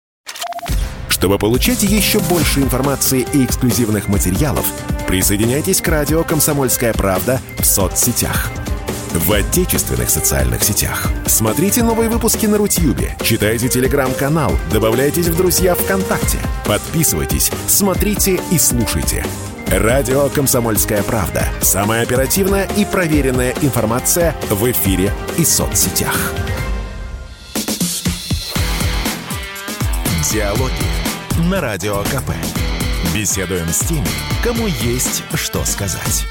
Чтобы 1.09 1.37
получать 1.37 1.83
еще 1.83 2.19
больше 2.29 2.61
информации 2.61 3.27
и 3.33 3.43
эксклюзивных 3.43 4.07
материалов, 4.07 4.65
присоединяйтесь 5.05 5.81
к 5.81 5.87
радио 5.89 6.23
«Комсомольская 6.23 6.93
правда» 6.93 7.41
в 7.57 7.65
соцсетях– 7.65 8.49
в 9.13 9.31
отечественных 9.31 10.09
социальных 10.09 10.63
сетях. 10.63 11.09
Смотрите 11.25 11.83
новые 11.83 12.09
выпуски 12.09 12.45
на 12.45 12.57
Рутьюбе, 12.57 13.15
читайте 13.21 13.69
телеграм-канал, 13.69 14.51
добавляйтесь 14.71 15.27
в 15.27 15.35
друзья 15.35 15.75
ВКонтакте, 15.75 16.37
подписывайтесь, 16.65 17.51
смотрите 17.67 18.39
и 18.51 18.57
слушайте. 18.57 19.25
Радио 19.67 20.29
«Комсомольская 20.29 21.03
правда». 21.03 21.47
Самая 21.61 22.01
оперативная 22.01 22.67
и 22.75 22.85
проверенная 22.85 23.53
информация 23.61 24.35
в 24.49 24.69
эфире 24.71 25.13
и 25.37 25.45
соцсетях. 25.45 26.33
Диалоги 30.31 30.73
на 31.49 31.61
Радио 31.61 32.03
КП. 32.03 32.31
Беседуем 33.13 33.67
с 33.67 33.79
теми, 33.79 34.07
кому 34.43 34.67
есть 34.67 35.23
что 35.33 35.63
сказать. 35.65 36.25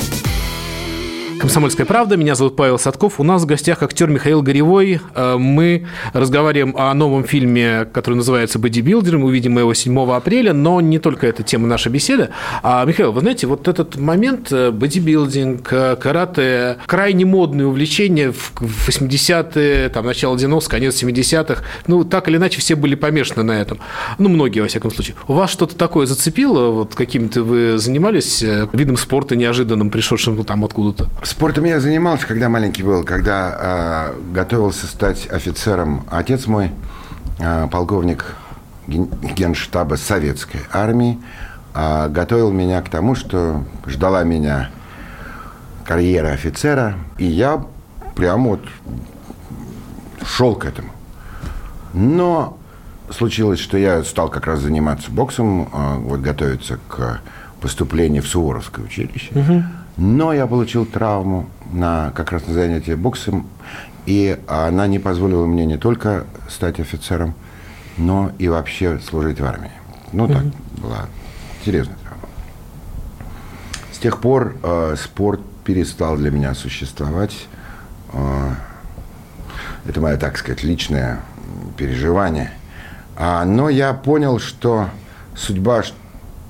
Комсомольская 1.38 1.86
правда. 1.86 2.16
Меня 2.16 2.34
зовут 2.34 2.56
Павел 2.56 2.78
Садков. 2.78 3.20
У 3.20 3.22
нас 3.22 3.42
в 3.42 3.46
гостях 3.46 3.82
актер 3.82 4.08
Михаил 4.08 4.42
Горевой. 4.42 5.00
Э, 5.14 5.36
мы 5.38 5.86
разговариваем 6.12 6.74
о 6.76 6.92
новом 6.94 7.24
фильме, 7.24 7.86
который 7.92 8.14
называется 8.14 8.58
«Бодибилдер». 8.58 9.18
Мы 9.18 9.26
увидим 9.26 9.56
его 9.56 9.72
7 9.72 10.10
апреля, 10.10 10.52
но 10.52 10.80
не 10.80 10.98
только 10.98 11.28
эта 11.28 11.44
тема 11.44 11.68
нашей 11.68 11.92
беседы. 11.92 12.30
А, 12.62 12.84
Михаил, 12.84 13.12
вы 13.12 13.20
знаете, 13.20 13.46
вот 13.46 13.68
этот 13.68 13.96
момент 13.96 14.50
э, 14.50 14.72
бодибилдинг, 14.72 15.72
э, 15.72 15.96
карате, 15.96 16.78
крайне 16.86 17.24
модное 17.24 17.66
увлечение 17.66 18.32
в 18.32 18.52
80-е, 18.88 19.90
там, 19.90 20.06
начало 20.06 20.34
90-х, 20.36 20.68
конец 20.68 21.00
70-х. 21.00 21.62
Ну, 21.86 22.02
так 22.04 22.28
или 22.28 22.36
иначе, 22.36 22.60
все 22.60 22.74
были 22.74 22.96
помешаны 22.96 23.44
на 23.44 23.52
этом. 23.52 23.78
Ну, 24.18 24.28
многие, 24.28 24.60
во 24.60 24.66
всяком 24.66 24.90
случае. 24.90 25.14
У 25.28 25.34
вас 25.34 25.50
что-то 25.50 25.76
такое 25.76 26.06
зацепило? 26.06 26.70
Вот 26.70 26.96
каким-то 26.96 27.44
вы 27.44 27.78
занимались 27.78 28.42
видом 28.72 28.96
спорта 28.96 29.36
неожиданным, 29.36 29.90
пришедшим 29.90 30.42
там 30.44 30.64
откуда-то? 30.64 31.08
Спортом 31.28 31.64
я 31.64 31.78
занимался, 31.78 32.26
когда 32.26 32.48
маленький 32.48 32.82
был, 32.82 33.04
когда 33.04 34.14
э, 34.14 34.32
готовился 34.32 34.86
стать 34.86 35.28
офицером. 35.30 36.06
Отец 36.10 36.46
мой, 36.46 36.72
э, 37.38 37.68
полковник 37.70 38.34
генштаба 38.86 39.96
советской 39.96 40.60
армии, 40.72 41.18
э, 41.74 42.08
готовил 42.08 42.50
меня 42.50 42.80
к 42.80 42.88
тому, 42.88 43.14
что 43.14 43.62
ждала 43.86 44.24
меня 44.24 44.70
карьера 45.84 46.28
офицера, 46.28 46.94
и 47.18 47.26
я 47.26 47.62
прямо 48.16 48.48
вот 48.48 48.64
шел 50.24 50.54
к 50.54 50.64
этому. 50.64 50.88
Но 51.92 52.56
случилось, 53.10 53.60
что 53.60 53.76
я 53.76 54.02
стал 54.02 54.30
как 54.30 54.46
раз 54.46 54.60
заниматься 54.60 55.10
боксом, 55.10 55.68
вот 56.06 56.20
готовиться 56.20 56.78
к 56.88 57.20
поступлению 57.60 58.22
в 58.22 58.28
Суворовское 58.28 58.82
училище. 58.82 59.28
Угу. 59.34 59.62
Но 59.98 60.32
я 60.32 60.46
получил 60.46 60.86
травму 60.86 61.50
на 61.72 62.12
как 62.14 62.30
раз 62.30 62.46
на 62.46 62.54
занятии 62.54 62.94
боксом, 62.94 63.48
и 64.06 64.38
она 64.46 64.86
не 64.86 65.00
позволила 65.00 65.44
мне 65.44 65.66
не 65.66 65.76
только 65.76 66.24
стать 66.48 66.78
офицером, 66.78 67.34
но 67.96 68.30
и 68.38 68.48
вообще 68.48 69.00
служить 69.00 69.40
в 69.40 69.44
армии. 69.44 69.72
Ну, 70.12 70.28
так, 70.28 70.44
mm-hmm. 70.44 70.80
была 70.80 71.06
серьезная 71.64 71.96
травма. 71.96 72.28
С 73.92 73.98
тех 73.98 74.20
пор 74.20 74.56
э, 74.62 74.94
спорт 74.96 75.40
перестал 75.64 76.16
для 76.16 76.30
меня 76.30 76.54
существовать. 76.54 77.48
Э, 78.12 78.52
это 79.84 80.00
мое, 80.00 80.16
так 80.16 80.38
сказать, 80.38 80.62
личное 80.62 81.22
переживание. 81.76 82.52
А, 83.16 83.44
но 83.44 83.68
я 83.68 83.92
понял, 83.94 84.38
что 84.38 84.90
судьба, 85.34 85.82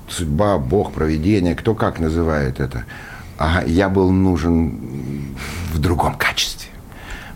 судьба, 0.07 0.59
Бог, 0.59 0.93
провидение, 0.93 1.55
кто 1.55 1.73
как 1.73 1.99
называет 1.99 2.59
это– 2.59 2.85
а 3.39 3.63
я 3.65 3.89
был 3.89 4.11
нужен 4.11 5.35
в 5.73 5.79
другом 5.79 6.13
качестве 6.15 6.69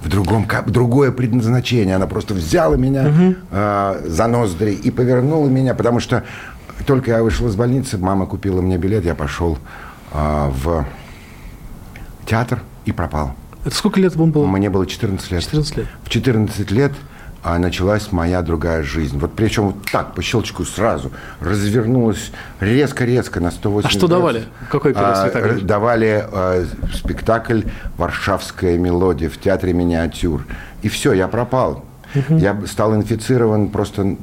в 0.03 0.09
другом, 0.09 0.45
другое 0.67 1.11
предназначение. 1.11 1.95
Она 1.95 2.07
просто 2.07 2.33
взяла 2.33 2.75
меня 2.75 3.07
угу. 3.07 3.35
э, 3.51 4.01
за 4.05 4.27
ноздри 4.27 4.73
и 4.73 4.91
повернула 4.91 5.47
меня, 5.47 5.73
потому 5.73 6.01
что 6.01 6.25
только 6.85 7.11
я 7.11 7.23
вышел 7.23 7.47
из 7.47 7.55
больницы, 7.55 7.97
мама 7.97 8.25
купила 8.25 8.59
мне 8.59 8.77
билет, 8.77 9.05
я 9.05 9.15
пошел 9.15 9.57
э, 10.11 10.51
в 10.61 10.85
театр 12.25 12.59
и 12.83 12.91
пропал. 12.91 13.33
Это 13.63 13.73
сколько 13.73 13.99
лет 14.01 14.13
вам 14.17 14.31
было? 14.31 14.45
Мне 14.45 14.69
было 14.69 14.85
14 14.85 15.31
лет. 15.31 15.41
14 15.41 15.77
лет. 15.77 15.87
В 16.03 16.09
14 16.09 16.71
лет 16.71 16.91
а 17.43 17.59
началась 17.59 18.11
моя 18.11 18.41
другая 18.41 18.83
жизнь. 18.83 19.19
Вот 19.19 19.33
причем 19.35 19.67
вот 19.67 19.75
так, 19.91 20.15
по 20.15 20.21
щелчку 20.21 20.63
сразу, 20.63 21.11
развернулась 21.41 22.31
резко-резко 22.61 23.41
на 23.41 23.51
180 23.51 23.85
А 23.85 23.97
что 23.97 24.07
давали? 24.07 24.45
Какой 24.71 24.93
первый 24.93 25.11
а, 25.11 25.27
спектакль? 25.27 25.61
Давали 25.61 26.25
а, 26.31 26.65
спектакль 26.93 27.61
«Варшавская 27.97 28.77
мелодия» 28.77 29.29
в 29.29 29.37
театре 29.37 29.73
«Миниатюр». 29.73 30.45
И 30.83 30.87
все, 30.87 31.11
я 31.11 31.27
пропал. 31.27 31.83
Угу. 32.15 32.37
Я 32.37 32.57
стал 32.65 32.95
инфицирован 32.95 33.69
просто 33.69 34.15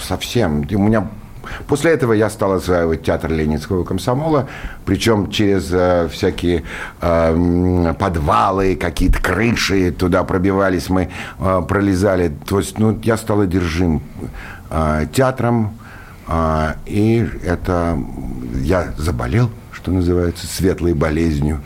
совсем. 0.00 0.62
И 0.62 0.74
у 0.74 0.80
меня 0.80 1.08
После 1.66 1.92
этого 1.92 2.12
я 2.12 2.30
стал 2.30 2.52
осваивать 2.52 3.02
театр 3.02 3.30
Ленинского 3.32 3.84
комсомола, 3.84 4.48
причем 4.84 5.30
через 5.30 5.68
э, 5.72 6.08
всякие 6.10 6.64
э, 7.00 7.94
подвалы, 7.98 8.76
какие-то 8.76 9.20
крыши, 9.20 9.90
туда 9.92 10.24
пробивались 10.24 10.88
мы, 10.88 11.10
э, 11.38 11.62
пролезали. 11.66 12.32
То 12.46 12.58
есть, 12.58 12.78
ну, 12.78 12.98
я 13.02 13.16
стал 13.16 13.40
одержим 13.40 14.02
э, 14.70 15.06
театром, 15.12 15.78
э, 16.28 16.74
и 16.86 17.28
это 17.44 17.98
я 18.62 18.92
заболел, 18.96 19.50
что 19.72 19.90
называется, 19.90 20.46
светлой 20.46 20.94
болезнью. 20.94 21.60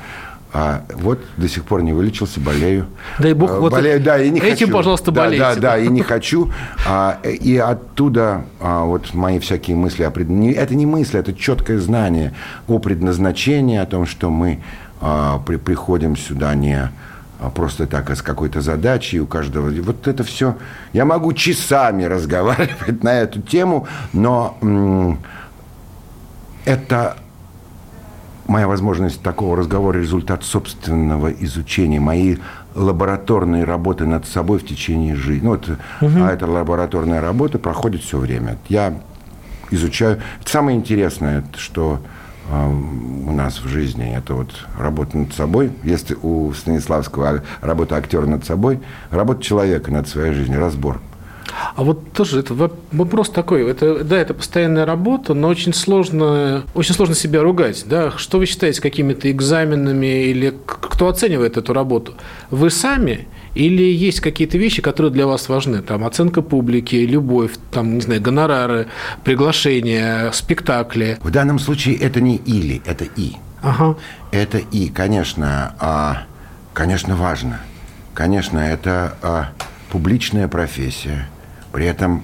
А 0.53 0.85
вот 0.95 1.19
до 1.37 1.49
сих 1.49 1.65
пор 1.65 1.83
не 1.83 1.93
вылечился, 1.93 2.41
болею. 2.41 2.87
Дай 3.19 3.35
бог, 3.35 3.51
А, 3.51 3.61
вот 3.61 3.73
болею, 3.73 4.01
да, 4.03 4.19
и 4.19 4.31
не 4.31 4.39
этим, 4.41 4.67
хочу. 4.67 4.73
пожалуйста, 4.73 5.11
да, 5.13 5.23
болейте. 5.25 5.45
Да, 5.45 5.55
да, 5.57 5.79
и 5.79 5.89
не 5.89 6.03
хочу. 6.03 6.51
А, 6.87 7.19
и 7.23 7.57
оттуда 7.59 8.45
а, 8.61 8.85
вот 8.85 9.13
мои 9.13 9.39
всякие 9.39 9.77
мысли 9.77 10.03
о 10.05 10.11
пред... 10.11 10.29
не- 10.31 10.53
Это 10.53 10.75
не 10.75 10.87
мысли, 10.87 11.21
это 11.21 11.35
четкое 11.35 11.79
знание 11.79 12.33
о 12.69 12.79
предназначении, 12.79 13.77
о 13.77 13.85
том, 13.87 14.07
что 14.07 14.31
мы 14.31 14.63
а, 15.01 15.39
при- 15.41 15.57
приходим 15.57 16.17
сюда 16.17 16.55
не 16.55 16.91
просто 17.55 17.87
так, 17.87 18.09
а 18.09 18.17
с 18.17 18.23
какой-то 18.23 18.63
задачей 18.63 19.21
у 19.21 19.27
каждого. 19.27 19.69
Вот 19.83 20.09
это 20.09 20.25
все. 20.25 20.57
Я 20.95 21.05
могу 21.05 21.35
часами 21.35 22.05
разговаривать 22.05 23.03
на 23.03 23.13
эту 23.21 23.43
тему, 23.43 23.87
но 24.15 24.57
это 26.65 27.17
моя 28.47 28.69
возможность 28.69 29.23
такого 29.23 29.57
разговора– 29.57 29.99
результат 30.01 30.45
собственного 30.45 31.29
изучения, 31.29 32.01
моей 32.01 32.39
лабораторной 32.75 33.65
работы 33.65 34.07
над 34.07 34.27
собой 34.27 34.59
в 34.59 34.67
течение 34.67 35.15
жизни. 35.15 35.45
Ну, 35.45 35.51
вот, 35.51 35.69
А 36.01 36.33
эта 36.33 36.47
лабораторная 36.47 37.21
работа 37.21 37.59
проходит 37.59 38.03
все 38.03 38.19
время. 38.19 38.59
Я 38.69 38.95
изучаю. 39.71 40.21
Самое 40.45 40.77
интересное, 40.77 41.45
что 41.57 42.01
э, 42.51 42.69
у 42.69 43.33
нас 43.33 43.61
в 43.61 43.69
жизни, 43.69 44.15
это 44.17 44.35
вот 44.35 44.51
работа 44.79 45.17
над 45.19 45.33
собой. 45.35 45.73
Если 45.83 46.17
у 46.21 46.53
Станиславского 46.53 47.29
а- 47.29 47.43
работа 47.61 47.97
актера 47.97 48.27
над 48.27 48.45
собой, 48.45 48.81
работа 49.11 49.43
человека 49.43 49.91
над 49.91 50.09
своей 50.09 50.35
жизнью, 50.35 50.61
разбор. 50.61 51.01
А 51.75 51.83
вот 51.83 52.13
тоже 52.13 52.41
это 52.41 52.55
воп- 52.55 52.79
вопрос 52.93 53.31
такой. 53.31 53.69
Это, 53.71 54.03
да, 54.03 54.17
это 54.19 54.35
постоянная 54.35 54.85
работа, 54.85 55.35
но 55.35 55.49
очень 55.49 55.73
сложно, 55.75 56.65
очень 56.75 56.95
сложно 56.95 57.15
себя 57.15 57.43
ругать. 57.43 57.85
Да? 57.87 58.13
Что 58.17 58.39
вы 58.39 58.47
считаете 58.47 58.81
какими-то 58.81 59.31
экзаменами 59.31 60.25
или 60.25 60.55
кто 60.67 61.09
оценивает 61.09 61.57
эту 61.57 61.73
работу? 61.73 62.15
Вы 62.51 62.71
сами 62.71 63.29
или 63.55 63.83
есть 63.83 64.21
какие-то 64.21 64.59
вещи, 64.59 64.83
которые 64.83 65.13
для 65.13 65.27
вас 65.27 65.49
важны? 65.49 65.83
Там 65.83 66.05
оценка 66.05 66.43
публики, 66.43 66.97
любовь, 66.97 67.53
там, 67.71 67.95
не 67.95 68.01
знаю, 68.01 68.21
гонорары, 68.21 68.89
приглашения, 69.25 70.31
спектакли. 70.33 71.19
В 71.23 71.31
данном 71.31 71.59
случае 71.59 71.97
это 71.97 72.21
не 72.21 72.37
или, 72.37 72.83
это 72.85 73.05
и. 73.05 73.33
Ага. 73.63 73.97
Это 74.31 74.59
и, 74.59 74.89
конечно, 74.89 75.75
а, 75.81 76.25
конечно, 76.75 77.17
важно. 77.17 77.61
Конечно, 78.15 78.59
это 78.59 79.17
а, 79.23 79.49
публичная 79.91 80.49
профессия. 80.49 81.29
При 81.77 81.85
этом 81.85 82.23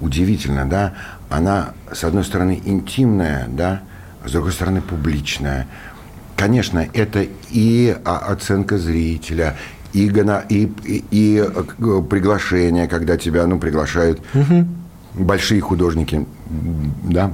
удивительно, 0.00 0.64
да, 0.64 0.94
она, 1.28 1.70
с 1.92 2.04
одной 2.04 2.22
стороны, 2.22 2.62
интимная, 2.64 3.48
да, 3.48 3.80
с 4.24 4.30
другой 4.30 4.52
стороны, 4.52 4.80
публичная. 4.82 5.66
Конечно, 6.36 6.86
это 6.92 7.26
и 7.50 7.98
оценка 8.04 8.78
зрителя, 8.78 9.56
и, 9.92 10.08
гона- 10.08 10.44
и, 10.48 10.72
и, 10.84 11.04
и, 11.10 11.44
э, 11.44 12.02
приглашение, 12.08 12.86
когда 12.86 13.16
тебя 13.16 13.48
ну, 13.48 13.58
приглашают 13.58 14.22
большие 15.12 15.60
художники, 15.60 16.24
да, 17.02 17.32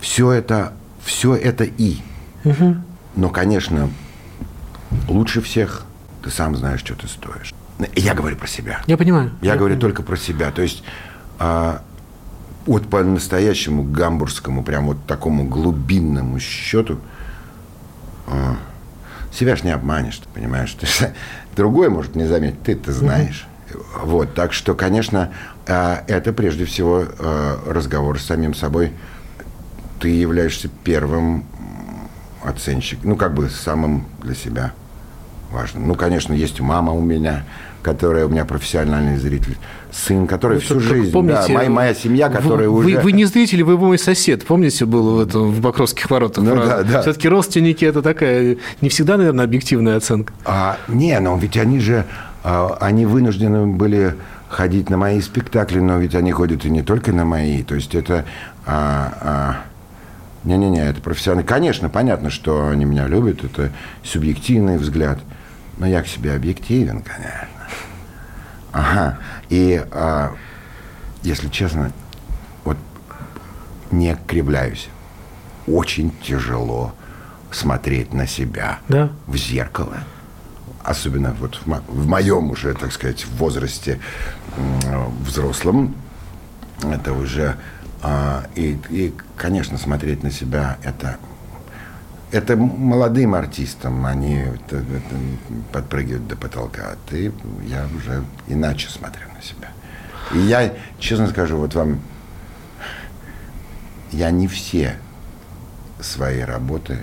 все 0.00 0.30
это, 0.30 0.74
все 1.02 1.34
это 1.34 1.64
и. 1.64 1.96
Но, 3.16 3.30
конечно, 3.30 3.90
лучше 5.08 5.40
всех 5.40 5.82
ты 6.22 6.30
сам 6.30 6.54
знаешь, 6.54 6.78
что 6.78 6.94
ты 6.94 7.08
стоишь. 7.08 7.52
Я 7.94 8.14
говорю 8.14 8.36
про 8.36 8.46
себя. 8.46 8.82
Я 8.86 8.96
понимаю. 8.96 9.30
Я 9.40 9.56
говорю 9.56 9.78
только 9.78 10.02
про 10.02 10.16
себя. 10.16 10.50
То 10.50 10.62
есть 10.62 10.82
а, 11.38 11.82
вот 12.66 12.88
по 12.88 13.02
настоящему 13.02 13.82
гамбургскому, 13.82 14.62
прям 14.62 14.86
вот 14.86 15.04
такому 15.06 15.44
глубинному 15.44 16.38
счету, 16.38 16.98
а, 18.26 18.56
себя 19.32 19.56
ж 19.56 19.64
не 19.64 19.70
обманешь, 19.70 20.18
ты 20.18 20.28
понимаешь? 20.32 20.76
Ты 20.80 20.86
другой 21.56 21.88
может 21.88 22.14
не 22.14 22.24
заметить, 22.24 22.62
ты 22.62 22.72
это 22.72 22.92
знаешь. 22.92 23.46
Вот, 24.02 24.34
так 24.34 24.52
что, 24.52 24.74
конечно, 24.74 25.32
а, 25.66 26.04
это 26.06 26.32
прежде 26.32 26.64
всего 26.64 27.04
а, 27.18 27.58
разговор 27.66 28.18
с 28.18 28.24
самим 28.24 28.54
собой. 28.54 28.92
Ты 30.00 30.08
являешься 30.08 30.68
первым 30.84 31.44
оценщиком, 32.44 33.10
ну, 33.10 33.16
как 33.16 33.34
бы 33.34 33.48
самым 33.48 34.06
для 34.22 34.34
себя 34.34 34.72
важным. 35.50 35.86
Ну, 35.86 35.94
конечно, 35.94 36.32
есть 36.32 36.60
мама 36.60 36.92
у 36.92 37.00
меня, 37.00 37.44
которая 37.82 38.26
у 38.26 38.28
меня 38.28 38.44
профессиональный 38.44 39.16
зритель, 39.16 39.56
сын, 39.90 40.26
который 40.26 40.60
всю 40.60 40.74
Как 40.74 40.82
жизнь, 40.82 41.12
помните, 41.12 41.44
да, 41.48 41.54
моя, 41.54 41.70
моя 41.70 41.94
семья, 41.94 42.28
вы- 42.28 42.36
которая 42.36 42.68
вы, 42.68 42.86
уже... 42.86 43.00
Вы 43.00 43.12
не 43.12 43.24
зрители, 43.24 43.62
вы 43.62 43.76
мой 43.76 43.98
сосед. 43.98 44.44
Помните, 44.46 44.86
было 44.86 45.16
в, 45.16 45.28
этом, 45.28 45.50
в 45.50 45.60
Покровских 45.60 46.10
воротах? 46.10 46.44
Ну 46.44 46.56
да, 46.56 46.82
да. 46.82 47.02
Все-таки 47.02 47.28
родственники– 47.28 47.84
это 47.86 48.00
такая 48.02 48.56
не 48.80 48.88
всегда, 48.88 49.16
наверное, 49.16 49.44
объективная 49.44 49.96
оценка. 49.96 50.32
А, 50.44 50.78
не, 50.88 51.18
но 51.20 51.36
ведь 51.36 51.56
они 51.56 51.80
же, 51.80 52.04
а, 52.44 52.78
они 52.80 53.04
вынуждены 53.04 53.66
были 53.66 54.14
ходить 54.48 54.88
на 54.88 54.96
мои 54.96 55.20
спектакли, 55.20 55.80
но 55.80 55.98
ведь 55.98 56.14
они 56.14 56.32
ходят 56.32 56.64
и 56.64 56.70
не 56.70 56.82
только 56.82 57.12
на 57.12 57.24
мои. 57.24 57.62
То 57.62 57.74
есть 57.74 57.94
это... 57.94 58.24
а, 58.66 59.12
а, 59.20 59.56
не-не-не, 60.44 60.88
это 60.88 61.00
профессионально. 61.00 61.46
Конечно, 61.46 61.88
понятно, 61.88 62.30
что 62.30 62.68
они 62.68 62.84
меня 62.84 63.06
любят, 63.06 63.44
это 63.44 63.70
субъективный 64.02 64.76
взгляд. 64.76 65.20
Но 65.78 65.86
я 65.86 66.02
к 66.02 66.06
себе 66.06 66.34
объективен, 66.34 67.02
конечно. 67.02 67.48
Ага. 68.72 69.18
И, 69.50 69.84
а, 69.90 70.34
если 71.22 71.48
честно, 71.48 71.92
вот 72.64 72.76
не 73.90 74.16
кривляюсь. 74.26 74.88
Очень 75.66 76.10
тяжело 76.22 76.92
смотреть 77.50 78.12
на 78.12 78.26
себя 78.26 78.78
Да. 78.88 79.10
в 79.26 79.36
зеркало. 79.36 79.98
Особенно 80.82 81.32
вот 81.38 81.56
в, 81.56 81.66
мо- 81.66 81.82
в 81.86 82.06
моем 82.08 82.50
уже, 82.50 82.74
так 82.74 82.92
сказать, 82.92 83.24
возрасте 83.26 84.00
м, 84.56 85.14
взрослом. 85.22 85.94
Это 86.82 87.12
уже... 87.12 87.56
а, 88.02 88.44
и, 88.56 88.78
и, 88.90 89.14
конечно, 89.36 89.78
смотреть 89.78 90.22
на 90.24 90.30
себя 90.32 90.78
это... 90.82 91.18
Это 92.32 92.56
молодым 92.56 93.34
артистам, 93.34 94.06
они 94.06 94.36
это- 94.36 94.76
это 94.78 95.16
подпрыгивают 95.70 96.26
до 96.26 96.36
потолка. 96.36 96.92
А 96.92 96.96
ты, 97.08 97.30
я 97.66 97.86
уже 97.94 98.24
иначе 98.48 98.88
смотрю 98.88 99.26
на 99.36 99.42
себя. 99.42 99.68
И 100.32 100.38
я, 100.38 100.72
честно 100.98 101.28
скажу, 101.28 101.58
вот 101.58 101.74
вам, 101.74 102.00
я 104.12 104.30
не 104.30 104.48
все 104.48 104.96
свои 106.00 106.40
работы 106.40 106.98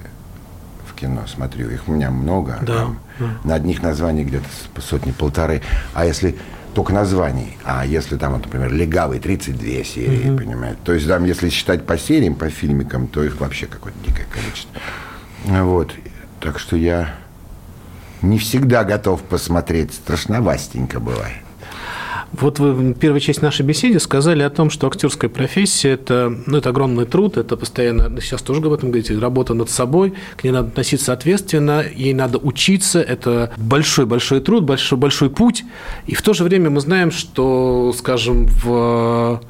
в 0.87 0.93
кино 0.95 1.27
смотрю. 1.27 1.69
Их 1.69 1.87
у 1.87 1.91
меня 1.91 2.09
много. 2.09 2.57
Да, 2.63 2.73
там 2.73 2.99
На 3.43 3.55
одних 3.55 3.83
названиях 3.83 4.27
где-то 4.27 4.47
сотни-полторы. 4.81 5.61
А 5.93 6.05
если 6.05 6.37
только 6.73 6.91
названий, 6.93 7.57
а 7.63 7.85
если 7.85 8.17
там, 8.17 8.33
вот, 8.33 8.45
например, 8.45 8.71
«Легавый» 8.73 9.19
32 9.19 9.83
серии, 9.83 10.35
понимаете? 10.35 10.77
То 10.83 10.93
есть 10.93 11.07
там, 11.07 11.23
если 11.25 11.49
считать 11.49 11.85
по 11.85 11.97
сериям, 11.97 12.33
по 12.35 12.49
фильмикам, 12.49 13.07
то 13.07 13.23
их 13.23 13.39
вообще 13.39 13.67
какое-то 13.67 13.97
дикое 14.05 14.25
количество. 14.31 14.79
Вот. 15.45 15.93
Так 16.39 16.59
что 16.59 16.75
я 16.75 17.15
не 18.21 18.37
всегда 18.37 18.83
готов 18.83 19.21
посмотреть. 19.23 19.93
Страшновастенько 19.93 20.99
бывает. 20.99 21.43
Вот 22.31 22.59
вы 22.59 22.73
в 22.73 22.93
первой 22.93 23.19
части 23.19 23.41
нашей 23.41 23.65
беседы 23.65 23.99
сказали 23.99 24.43
о 24.43 24.49
том, 24.49 24.69
что 24.69 24.87
актерская 24.87 25.29
профессия 25.29 25.91
это, 25.91 26.31
ну, 26.45 26.59
это 26.59 26.69
огромный 26.69 27.05
труд, 27.05 27.37
это 27.37 27.57
постоянно, 27.57 28.21
сейчас 28.21 28.41
тоже 28.43 28.61
об 28.61 28.71
этом 28.71 28.89
говорите, 28.89 29.17
работа 29.17 29.55
над 29.55 29.69
собой, 29.69 30.13
к 30.37 30.43
ней 30.43 30.51
надо 30.51 30.67
относиться 30.67 31.11
ответственно, 31.11 31.83
ей 31.91 32.13
надо 32.13 32.37
учиться, 32.37 33.01
это 33.01 33.51
большой-большой 33.57 34.41
труд, 34.41 34.63
большой-большой 34.63 35.31
путь, 35.31 35.63
и 36.05 36.13
в 36.13 36.21
то 36.21 36.33
же 36.33 36.43
время 36.43 36.69
мы 36.69 36.81
знаем, 36.81 37.11
что, 37.11 37.93
скажем, 37.97 38.45
в 38.45 39.41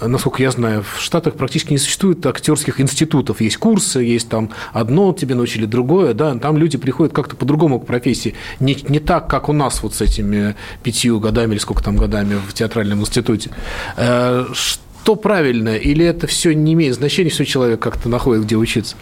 насколько 0.00 0.42
я 0.42 0.50
знаю, 0.50 0.82
в 0.82 1.00
Штатах 1.00 1.34
практически 1.34 1.72
не 1.72 1.78
существует 1.78 2.24
актерских 2.26 2.80
институтов. 2.80 3.40
Есть 3.40 3.56
курсы, 3.56 4.00
есть 4.00 4.28
там 4.28 4.50
одно 4.72 5.12
тебе 5.12 5.34
научили, 5.34 5.66
другое, 5.66 6.14
да, 6.14 6.34
там 6.36 6.56
люди 6.56 6.78
приходят 6.78 7.12
как-то 7.12 7.36
по-другому 7.36 7.80
к 7.80 7.86
профессии. 7.86 8.34
Не, 8.60 8.76
не 8.88 8.98
так, 9.00 9.28
как 9.28 9.48
у 9.48 9.52
нас 9.52 9.82
вот 9.82 9.94
с 9.94 10.00
этими 10.00 10.54
пятью 10.82 11.20
годами 11.20 11.52
или 11.52 11.58
сколько 11.58 11.82
там 11.82 11.96
годами 11.96 12.34
в 12.34 12.52
театральном 12.52 13.00
институте. 13.00 13.50
Э, 13.96 14.44
Что 14.54 15.14
правильно? 15.16 15.76
Или 15.76 16.04
это 16.04 16.26
все 16.26 16.52
не 16.54 16.72
имеет 16.72 16.94
значения, 16.94 17.30
все 17.30 17.44
человек 17.44 17.80
как-то 17.80 18.08
находит, 18.08 18.44
где 18.44 18.56
учиться? 18.56 18.96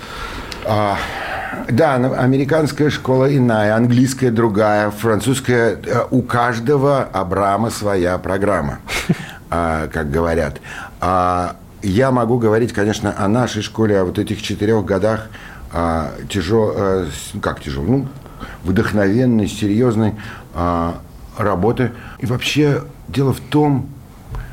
А, 0.67 0.97
да, 1.71 1.99
но 1.99 2.13
американская 2.13 2.91
школа 2.91 3.35
иная, 3.35 3.75
английская 3.77 4.31
другая, 4.31 4.91
французская. 4.91 5.79
э, 5.85 6.05
У 6.11 6.23
каждого 6.23 7.03
Абрама 7.05 7.71
своя 7.71 8.19
программа, 8.19 8.81
как 9.49 10.11
говорят. 10.11 10.61
А, 11.01 11.57
Я 11.83 12.11
могу 12.11 12.39
говорить, 12.39 12.73
конечно, 12.73 13.15
о 13.17 13.29
нашей 13.29 13.63
школе, 13.63 14.01
о 14.01 14.05
вот 14.05 14.19
этих 14.19 14.41
четырех 14.43 14.85
годах 14.85 15.29
а, 15.73 16.13
тяжел, 16.31 16.73
э, 16.75 17.07
как 17.43 17.61
тяжело, 17.61 17.85
ну, 17.85 18.09
вдохновенной, 18.63 19.49
серьезной 19.49 20.15
а, 20.55 20.99
работы. 21.37 21.93
И 22.21 22.27
вообще 22.27 22.85
дело 23.09 23.33
в 23.33 23.41
том, 23.41 23.89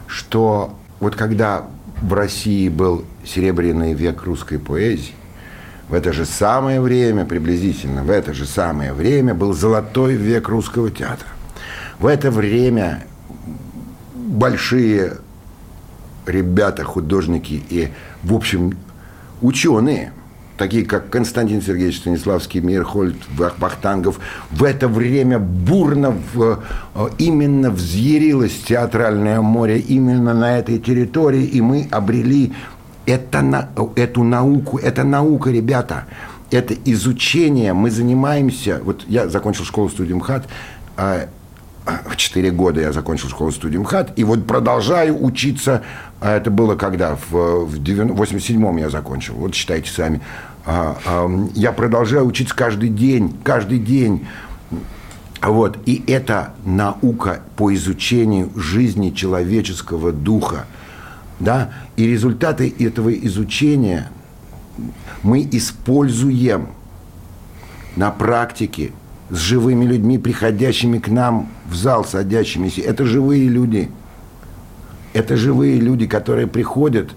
что 0.07 0.75
вот 0.99 1.15
когда 1.15 1.67
в 2.01 2.13
России 2.13 2.67
был 2.69 3.05
серебряный 3.23 3.93
век 3.93 4.23
русской 4.23 4.59
поэзии, 4.59 5.13
В 5.89 5.93
это 5.93 6.13
же 6.13 6.25
самое 6.25 6.79
время, 6.79 7.25
приблизительно, 7.25 8.03
в 8.03 8.09
это 8.09 8.33
же 8.33 8.45
самое 8.45 8.93
время 8.93 9.33
был 9.33 9.53
золотой 9.53 10.13
век 10.15 10.47
русского 10.47 10.89
театра. 10.89 11.27
В 11.99 12.05
это 12.07 12.31
время 12.31 13.03
большие 14.31 15.17
ребята, 16.25 16.83
художники 16.83 17.61
и, 17.69 17.89
в 18.23 18.33
общем, 18.33 18.77
ученые, 19.41 20.13
такие 20.57 20.85
как 20.85 21.09
Константин 21.09 21.61
Сергеевич 21.61 21.97
Станиславский, 21.97 22.61
Мирхольд, 22.61 23.17
Бахтангов, 23.57 24.19
в 24.51 24.63
это 24.63 24.87
время 24.87 25.39
бурно 25.39 26.15
в, 26.33 26.63
э, 26.95 27.09
именно 27.17 27.71
взъярилось 27.71 28.61
театральное 28.67 29.41
море 29.41 29.79
именно 29.79 30.33
на 30.33 30.57
этой 30.57 30.79
территории, 30.79 31.43
и 31.43 31.61
мы 31.61 31.87
обрели 31.91 32.53
это, 33.05 33.69
эту 33.95 34.23
науку, 34.23 34.77
это 34.77 35.03
наука, 35.03 35.49
ребята, 35.49 36.05
это 36.51 36.75
изучение, 36.85 37.73
мы 37.73 37.89
занимаемся, 37.89 38.79
вот 38.83 39.03
я 39.07 39.27
закончил 39.27 39.65
школу-студию 39.65 40.17
МХАТ, 40.17 40.47
а, 40.95 41.27
а, 41.27 41.27
в 41.85 42.15
4 42.15 42.51
года 42.51 42.81
я 42.81 42.93
закончил 42.93 43.29
школу-студию 43.29 43.81
МХАТ, 43.81 44.13
и 44.17 44.23
вот 44.23 44.45
продолжаю 44.45 45.23
учиться, 45.23 45.81
а 46.19 46.37
это 46.37 46.51
было 46.51 46.75
когда, 46.75 47.15
в, 47.15 47.65
в 47.65 47.75
87-м 47.75 48.77
я 48.77 48.89
закончил, 48.89 49.33
вот 49.35 49.55
считайте 49.55 49.89
сами, 49.89 50.21
я 51.55 51.71
продолжаю 51.71 52.27
учиться 52.27 52.55
каждый 52.55 52.89
день, 52.89 53.35
каждый 53.43 53.79
день, 53.79 54.27
вот, 55.41 55.79
и 55.87 56.03
это 56.05 56.53
наука 56.65 57.41
по 57.55 57.73
изучению 57.73 58.51
жизни 58.55 59.09
человеческого 59.09 60.11
духа– 60.11 60.65
да, 61.41 61.71
и 61.95 62.05
результаты 62.05 62.73
этого 62.79 63.11
изучения 63.11 64.09
мы 65.23 65.47
используем 65.51 66.69
на 67.95 68.11
практике 68.11 68.91
с 69.31 69.37
живыми 69.37 69.85
людьми, 69.85 70.17
приходящими 70.19 70.99
к 70.99 71.07
нам 71.07 71.49
в 71.67 71.75
зал, 71.75 72.05
садящимися. 72.05 72.81
Это 72.81 73.05
живые 73.05 73.47
люди. 73.47 73.89
Это 75.13 75.35
живые 75.35 75.79
люди, 75.79 76.05
которые 76.05 76.47
приходят, 76.47 77.09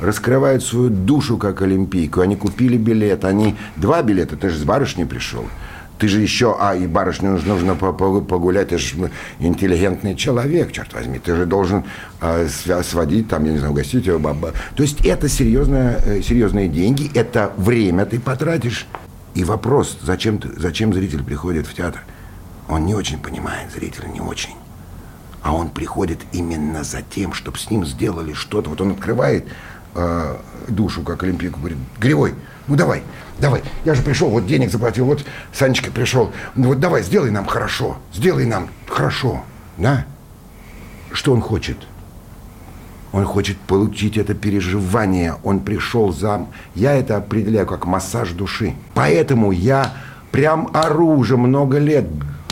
раскрывают 0.00 0.62
свою 0.62 0.90
душу 0.90 1.36
как 1.36 1.62
олимпийку. 1.62 2.20
Они 2.20 2.36
купили 2.36 2.76
билет, 2.76 3.24
они 3.24 3.56
два 3.76 4.02
билета, 4.02 4.36
ты 4.36 4.50
же 4.50 4.58
с 4.58 4.64
барышней 4.64 5.06
пришел– 5.06 5.44
ты 6.02 6.08
же 6.08 6.20
еще, 6.20 6.56
а, 6.58 6.74
и 6.74 6.88
барышню 6.88 7.38
нужно, 7.46 7.76
погулять, 7.76 8.70
ты 8.70 8.78
же 8.78 9.08
интеллигентный 9.38 10.16
человек, 10.16 10.72
черт 10.72 10.92
возьми. 10.94 11.20
Ты 11.20 11.36
же 11.36 11.46
должен 11.46 11.84
э, 12.20 12.48
сводить, 12.82 13.28
там, 13.28 13.44
я 13.44 13.52
не 13.52 13.58
знаю, 13.58 13.72
угостить 13.72 14.06
его 14.06 14.18
баба. 14.18 14.50
То 14.74 14.82
есть 14.82 15.06
это 15.06 15.28
серьезно, 15.28 15.94
э, 16.04 16.20
серьезные 16.20 16.66
деньги, 16.66 17.08
это 17.14 17.52
время 17.56 18.04
ты 18.04 18.18
потратишь. 18.18 18.88
И 19.34 19.44
вопрос, 19.44 19.98
зачем, 20.02 20.40
зачем 20.56 20.92
зритель 20.92 21.22
приходит 21.22 21.66
в 21.66 21.74
театр? 21.74 22.02
Он 22.68 22.84
не 22.84 22.94
очень 22.94 23.18
понимает, 23.18 23.70
зритель 23.72 24.08
не 24.12 24.20
очень. 24.20 24.54
А 25.42 25.54
он 25.54 25.70
приходит 25.70 26.20
именно 26.32 26.84
за 26.84 27.02
тем, 27.02 27.32
чтобы 27.32 27.58
с 27.58 27.70
ним 27.70 27.84
сделали 27.84 28.32
что-то. 28.34 28.70
Вот 28.70 28.80
он 28.80 28.92
открывает 28.92 29.46
э, 29.94 30.36
душу, 30.68 31.02
как 31.02 31.22
Олимпийку, 31.22 31.58
говорит, 31.58 31.78
Гривой, 31.98 32.34
ну 32.68 32.76
давай, 32.76 33.02
давай, 33.40 33.62
я 33.84 33.94
же 33.94 34.02
пришел, 34.02 34.28
вот 34.28 34.46
денег 34.46 34.70
заплатил, 34.70 35.06
вот 35.06 35.24
Санечка 35.52 35.90
пришел, 35.90 36.32
ну 36.54 36.68
вот 36.68 36.80
давай, 36.80 37.02
сделай 37.02 37.30
нам 37.30 37.46
хорошо, 37.46 37.96
сделай 38.12 38.46
нам 38.46 38.68
хорошо, 38.86 39.44
да? 39.78 40.04
Что 41.12 41.32
он 41.32 41.40
хочет? 41.40 41.78
Он 43.12 43.24
хочет 43.24 43.58
получить 43.58 44.16
это 44.16 44.34
переживание. 44.34 45.36
Он 45.44 45.60
пришел 45.60 46.12
за... 46.12 46.46
Я 46.74 46.94
это 46.94 47.16
определяю 47.16 47.66
как 47.66 47.86
массаж 47.86 48.30
души. 48.30 48.74
Поэтому 48.94 49.52
я 49.52 49.92
прям 50.30 50.70
оружие 50.72 51.38
много 51.38 51.78
лет. 51.78 52.06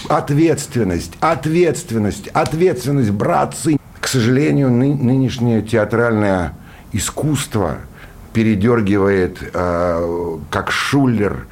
Ответственность, 0.09 1.12
ответственность, 1.20 2.29
ответственность, 2.29 3.11
братцы. 3.11 3.79
К 4.01 4.07
сожалению, 4.07 4.70
ны- 4.70 4.94
нынешнее 4.94 5.62
театральное 5.62 6.55
искусство– 6.92 7.77
передергивает, 8.33 9.38
э, 9.53 10.38
как 10.51 10.70
шулер, 10.70 11.46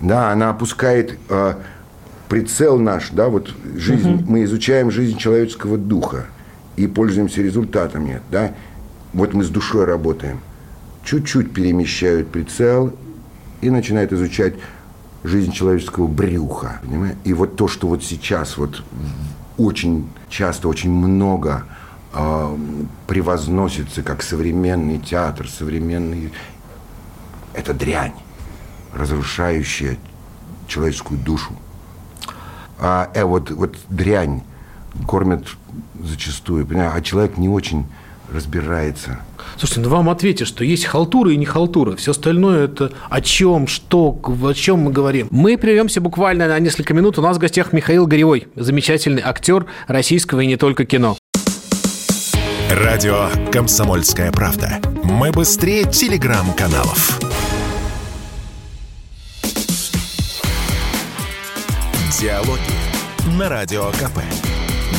да, 0.00 0.30
она 0.30 0.50
опускает 0.50 1.18
э, 1.28 1.54
прицел 2.28 2.78
наш, 2.78 3.10
да, 3.10 3.28
вот 3.28 3.52
жизнь, 3.76 4.14
угу. 4.14 4.24
мы 4.32 4.44
изучаем 4.44 4.90
жизнь 4.90 5.18
человеческого 5.18 5.76
духа 5.76 6.26
и 6.76 6.86
пользуемся 6.86 7.42
результатами, 7.42 8.22
да, 8.30 8.54
вот 9.12 9.34
мы 9.34 9.44
с 9.44 9.48
душой 9.48 9.84
работаем. 9.84 10.40
Чуть-чуть 11.04 11.52
перемещают 11.52 12.30
прицел 12.30 12.94
и 13.60 13.70
начинают 13.70 14.12
изучать 14.12 14.54
жизнь 15.24 15.52
человеческого 15.52 16.06
брюха, 16.06 16.80
понимаете? 16.82 17.18
И 17.24 17.32
вот 17.32 17.56
то, 17.56 17.68
что 17.68 17.88
вот 17.88 18.02
сейчас 18.02 18.56
вот 18.56 18.82
очень 19.58 20.08
часто, 20.28 20.68
очень 20.68 20.90
много 20.90 21.64
э, 22.14 22.56
превозносится 23.06 24.02
как 24.02 24.22
современный 24.22 24.98
театр, 24.98 25.48
современный... 25.48 26.32
Это 27.52 27.74
дрянь, 27.74 28.14
разрушающая 28.94 29.98
человеческую 30.66 31.20
душу. 31.20 31.52
А 32.78 33.10
э, 33.12 33.24
вот, 33.24 33.50
вот 33.50 33.76
дрянь 33.90 34.42
кормят 35.06 35.46
зачастую, 36.02 36.66
понимаешь, 36.66 36.92
а 36.94 37.00
человек 37.00 37.36
не 37.36 37.48
очень 37.48 37.86
разбирается. 38.32 39.20
Слушайте, 39.56 39.80
ну 39.80 39.88
вам 39.90 40.08
ответят, 40.08 40.48
что 40.48 40.64
есть 40.64 40.84
халтура 40.84 41.32
и 41.32 41.36
не 41.36 41.46
халтура. 41.46 41.96
Все 41.96 42.12
остальное 42.12 42.64
это 42.64 42.92
о 43.08 43.20
чем, 43.20 43.66
что, 43.66 44.18
о 44.22 44.54
чем 44.54 44.80
мы 44.80 44.92
говорим. 44.92 45.28
Мы 45.30 45.58
прервемся 45.58 46.00
буквально 46.00 46.48
на 46.48 46.58
несколько 46.58 46.94
минут. 46.94 47.18
У 47.18 47.22
нас 47.22 47.36
в 47.36 47.40
гостях 47.40 47.72
Михаил 47.72 48.06
Горевой, 48.06 48.48
замечательный 48.54 49.22
актер 49.22 49.66
российского 49.88 50.40
и 50.40 50.46
не 50.46 50.56
только 50.56 50.84
кино. 50.84 51.16
Радио 52.70 53.28
«Комсомольская 53.50 54.30
правда». 54.30 54.80
Мы 55.02 55.32
быстрее 55.32 55.84
телеграм-каналов. 55.84 57.18
Диалоги 62.20 63.36
на 63.38 63.48
Радио 63.48 63.86
КП. 63.92 64.20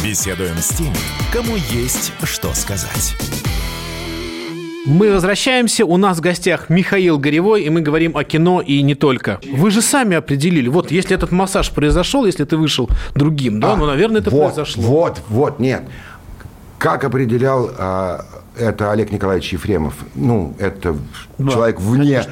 Беседуем 0.03 0.57
с 0.57 0.69
теми, 0.69 0.95
кому 1.31 1.55
есть 1.55 2.11
что 2.23 2.55
сказать. 2.55 3.15
Мы 4.87 5.13
возвращаемся. 5.13 5.85
У 5.85 5.95
нас 5.97 6.17
в 6.17 6.21
гостях 6.21 6.69
Михаил 6.69 7.19
Горевой, 7.19 7.61
и 7.61 7.69
мы 7.69 7.81
говорим 7.81 8.17
о 8.17 8.23
кино 8.23 8.61
и 8.61 8.81
не 8.81 8.95
только. 8.95 9.39
Вы 9.53 9.69
же 9.69 9.83
сами 9.83 10.17
определили, 10.17 10.69
вот 10.69 10.89
если 10.89 11.15
этот 11.15 11.31
массаж 11.31 11.69
произошел, 11.69 12.25
если 12.25 12.45
ты 12.45 12.57
вышел 12.57 12.89
другим, 13.13 13.59
да, 13.59 13.73
а, 13.73 13.75
ну, 13.75 13.85
наверное, 13.85 14.21
это 14.21 14.31
вот, 14.31 14.55
произошло. 14.55 14.81
Вот, 14.81 15.21
вот, 15.29 15.59
нет. 15.59 15.83
Как 16.79 17.03
определял 17.03 17.69
а, 17.77 18.25
это 18.57 18.91
Олег 18.91 19.11
Николаевич 19.11 19.53
Ефремов? 19.53 19.93
Ну, 20.15 20.55
это 20.57 20.95
да, 21.37 21.51
человек 21.51 21.79
вне... 21.79 22.23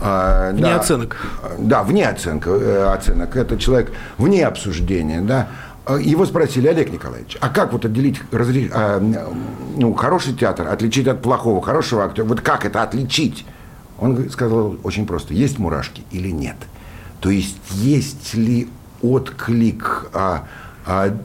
А, 0.00 0.52
вне 0.52 0.62
да, 0.62 0.76
оценок. 0.76 1.16
Да, 1.58 1.82
вне 1.82 2.06
оценка, 2.06 2.50
э, 2.50 2.92
оценок. 2.92 3.34
Это 3.34 3.58
человек 3.58 3.92
вне 4.18 4.46
обсуждения, 4.46 5.22
да. 5.22 5.48
Его 5.88 6.26
спросили, 6.26 6.66
Олег 6.66 6.92
Николаевич, 6.92 7.38
а 7.40 7.48
как 7.48 7.72
вот 7.72 7.84
отделить 7.84 8.20
разри... 8.32 8.68
а, 8.72 9.00
ну, 9.76 9.94
хороший 9.94 10.34
театр, 10.34 10.66
отличить 10.66 11.06
от 11.06 11.22
плохого, 11.22 11.62
хорошего 11.62 12.04
актера? 12.04 12.24
Вот 12.24 12.40
как 12.40 12.64
это 12.64 12.82
отличить? 12.82 13.46
Он 13.98 14.28
сказал 14.30 14.76
очень 14.82 15.06
просто, 15.06 15.32
есть 15.32 15.58
мурашки 15.58 16.02
или 16.10 16.30
нет. 16.30 16.56
То 17.20 17.30
есть, 17.30 17.58
есть 17.70 18.34
ли 18.34 18.68
отклик 19.00 20.06
а, 20.12 20.46
а, 20.86 21.16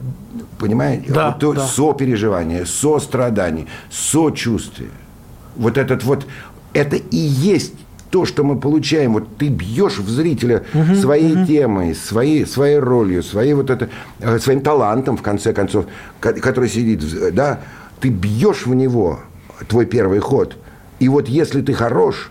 понимаете, 0.58 1.12
да, 1.12 1.36
вот, 1.40 1.56
да. 1.56 1.66
сопереживание, 1.66 2.66
сострадание, 2.66 3.66
сочувствие. 3.90 4.90
Вот 5.56 5.78
этот 5.78 6.02
вот, 6.02 6.26
это 6.72 6.96
и 6.96 7.16
есть 7.16 7.74
то, 8.12 8.26
что 8.26 8.44
мы 8.44 8.60
получаем, 8.60 9.14
вот 9.14 9.38
ты 9.38 9.48
бьешь 9.48 9.98
в 9.98 10.08
зрителя 10.10 10.64
угу, 10.74 10.94
своей 10.94 11.34
угу. 11.34 11.46
темой, 11.46 11.94
своей, 11.94 12.46
своей 12.46 12.78
ролью, 12.78 13.22
своей 13.22 13.54
вот 13.54 13.70
это, 13.70 13.88
э, 14.20 14.38
своим 14.38 14.60
талантом, 14.60 15.16
в 15.16 15.22
конце 15.22 15.54
концов, 15.54 15.86
который 16.20 16.68
сидит, 16.68 17.00
да, 17.34 17.60
ты 18.00 18.10
бьешь 18.10 18.66
в 18.66 18.74
него, 18.74 19.20
твой 19.66 19.86
первый 19.86 20.18
ход. 20.18 20.58
И 20.98 21.08
вот 21.08 21.26
если 21.26 21.62
ты 21.62 21.72
хорош, 21.72 22.30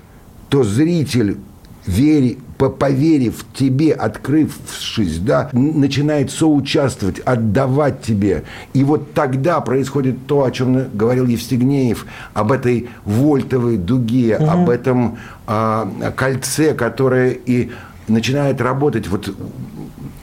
то 0.50 0.63
зритель 0.63 1.38
вери, 1.88 2.38
поверив 2.69 3.45
тебе, 3.54 3.93
открывшись, 3.93 5.17
да, 5.19 5.50
начинает 5.54 6.32
соучаствовать, 6.32 7.19
отдавать 7.19 8.02
тебе. 8.02 8.43
И 8.74 8.84
вот 8.84 9.13
тогда 9.13 9.62
происходит 9.62 10.28
то, 10.28 10.43
о 10.43 10.52
чем 10.52 10.89
говорил 10.93 11.26
Евстигнеев, 11.26 12.06
об 12.34 12.52
этой 12.52 12.89
вольтовой 13.06 13.78
дуге, 13.78 14.38
угу. 14.38 14.50
об 14.50 14.69
этом 14.69 15.17
э, 15.47 16.12
кольце, 16.15 16.74
которое 16.74 17.32
и 17.32 17.71
начинает 18.08 18.62
работать 18.62 19.08
вот 19.08 19.34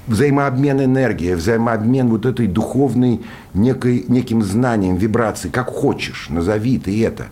взаимообмен 0.07 0.83
энергии, 0.83 1.35
взаимообмен 1.35 2.09
вот 2.09 2.27
этой 2.27 2.47
духовной 2.47 3.21
некой, 3.55 4.05
неким 4.09 4.43
знанием, 4.43 4.97
вибрацией, 4.97 5.53
как 5.53 5.69
хочешь, 5.69 6.29
назови 6.31 6.79
ты 6.79 7.05
это. 7.05 7.27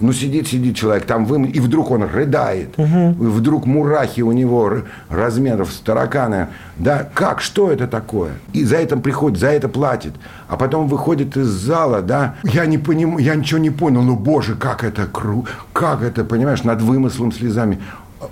Ну, 0.00 0.12
сидит, 0.12 0.48
сидит 0.48 0.76
человек, 0.76 1.04
там 1.04 1.26
вы, 1.26 1.46
и 1.48 1.60
вдруг 1.60 1.90
он 1.90 2.02
рыдает. 2.02 2.70
Угу. 2.76 3.10
И 3.10 3.26
вдруг 3.26 3.66
мурахи 3.66 4.20
у 4.20 4.32
него 4.32 4.78
размеров 5.08 5.70
с 5.70 5.78
таракана. 5.78 6.48
Да, 6.76 7.08
как, 7.14 7.40
что 7.40 7.70
это 7.70 7.86
такое? 7.86 8.32
И 8.52 8.64
за 8.64 8.76
это 8.78 8.96
приходит, 8.96 9.38
за 9.38 9.48
это 9.48 9.68
платит. 9.68 10.14
А 10.48 10.56
потом 10.56 10.88
выходит 10.88 11.36
из 11.36 11.46
зала, 11.46 12.02
да. 12.02 12.34
Я 12.42 12.66
не 12.66 12.78
понимаю, 12.78 13.18
я 13.18 13.34
ничего 13.34 13.60
не 13.60 13.70
понял. 13.70 14.02
Ну, 14.02 14.16
боже, 14.16 14.54
как 14.54 14.82
это 14.82 15.06
кру, 15.06 15.46
как 15.72 16.02
это, 16.02 16.24
понимаешь, 16.24 16.64
над 16.64 16.82
вымыслом 16.82 17.32
слезами. 17.32 17.78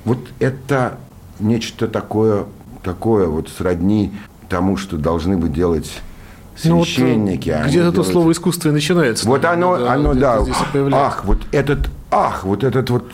Вот 0.05 0.18
это 0.38 0.94
нечто 1.38 1.88
такое, 1.88 2.44
такое 2.83 3.27
вот 3.27 3.49
сродни 3.49 4.12
тому, 4.49 4.77
что 4.77 4.96
должны 4.96 5.37
бы 5.37 5.49
делать 5.49 5.90
священники. 6.56 7.50
Ну, 7.50 7.58
вот, 7.58 7.68
где-то 7.68 7.92
то 7.92 8.04
слово 8.04 8.32
искусство 8.32 8.68
и 8.68 8.72
начинается. 8.72 9.26
Вот 9.26 9.44
оно, 9.44 9.78
да, 9.78 9.92
оно, 9.92 10.14
да. 10.14 10.44
Ах, 10.92 11.24
вот 11.24 11.38
этот, 11.52 11.90
ах, 12.10 12.44
вот 12.44 12.64
этот 12.64 12.90
вот, 12.90 13.10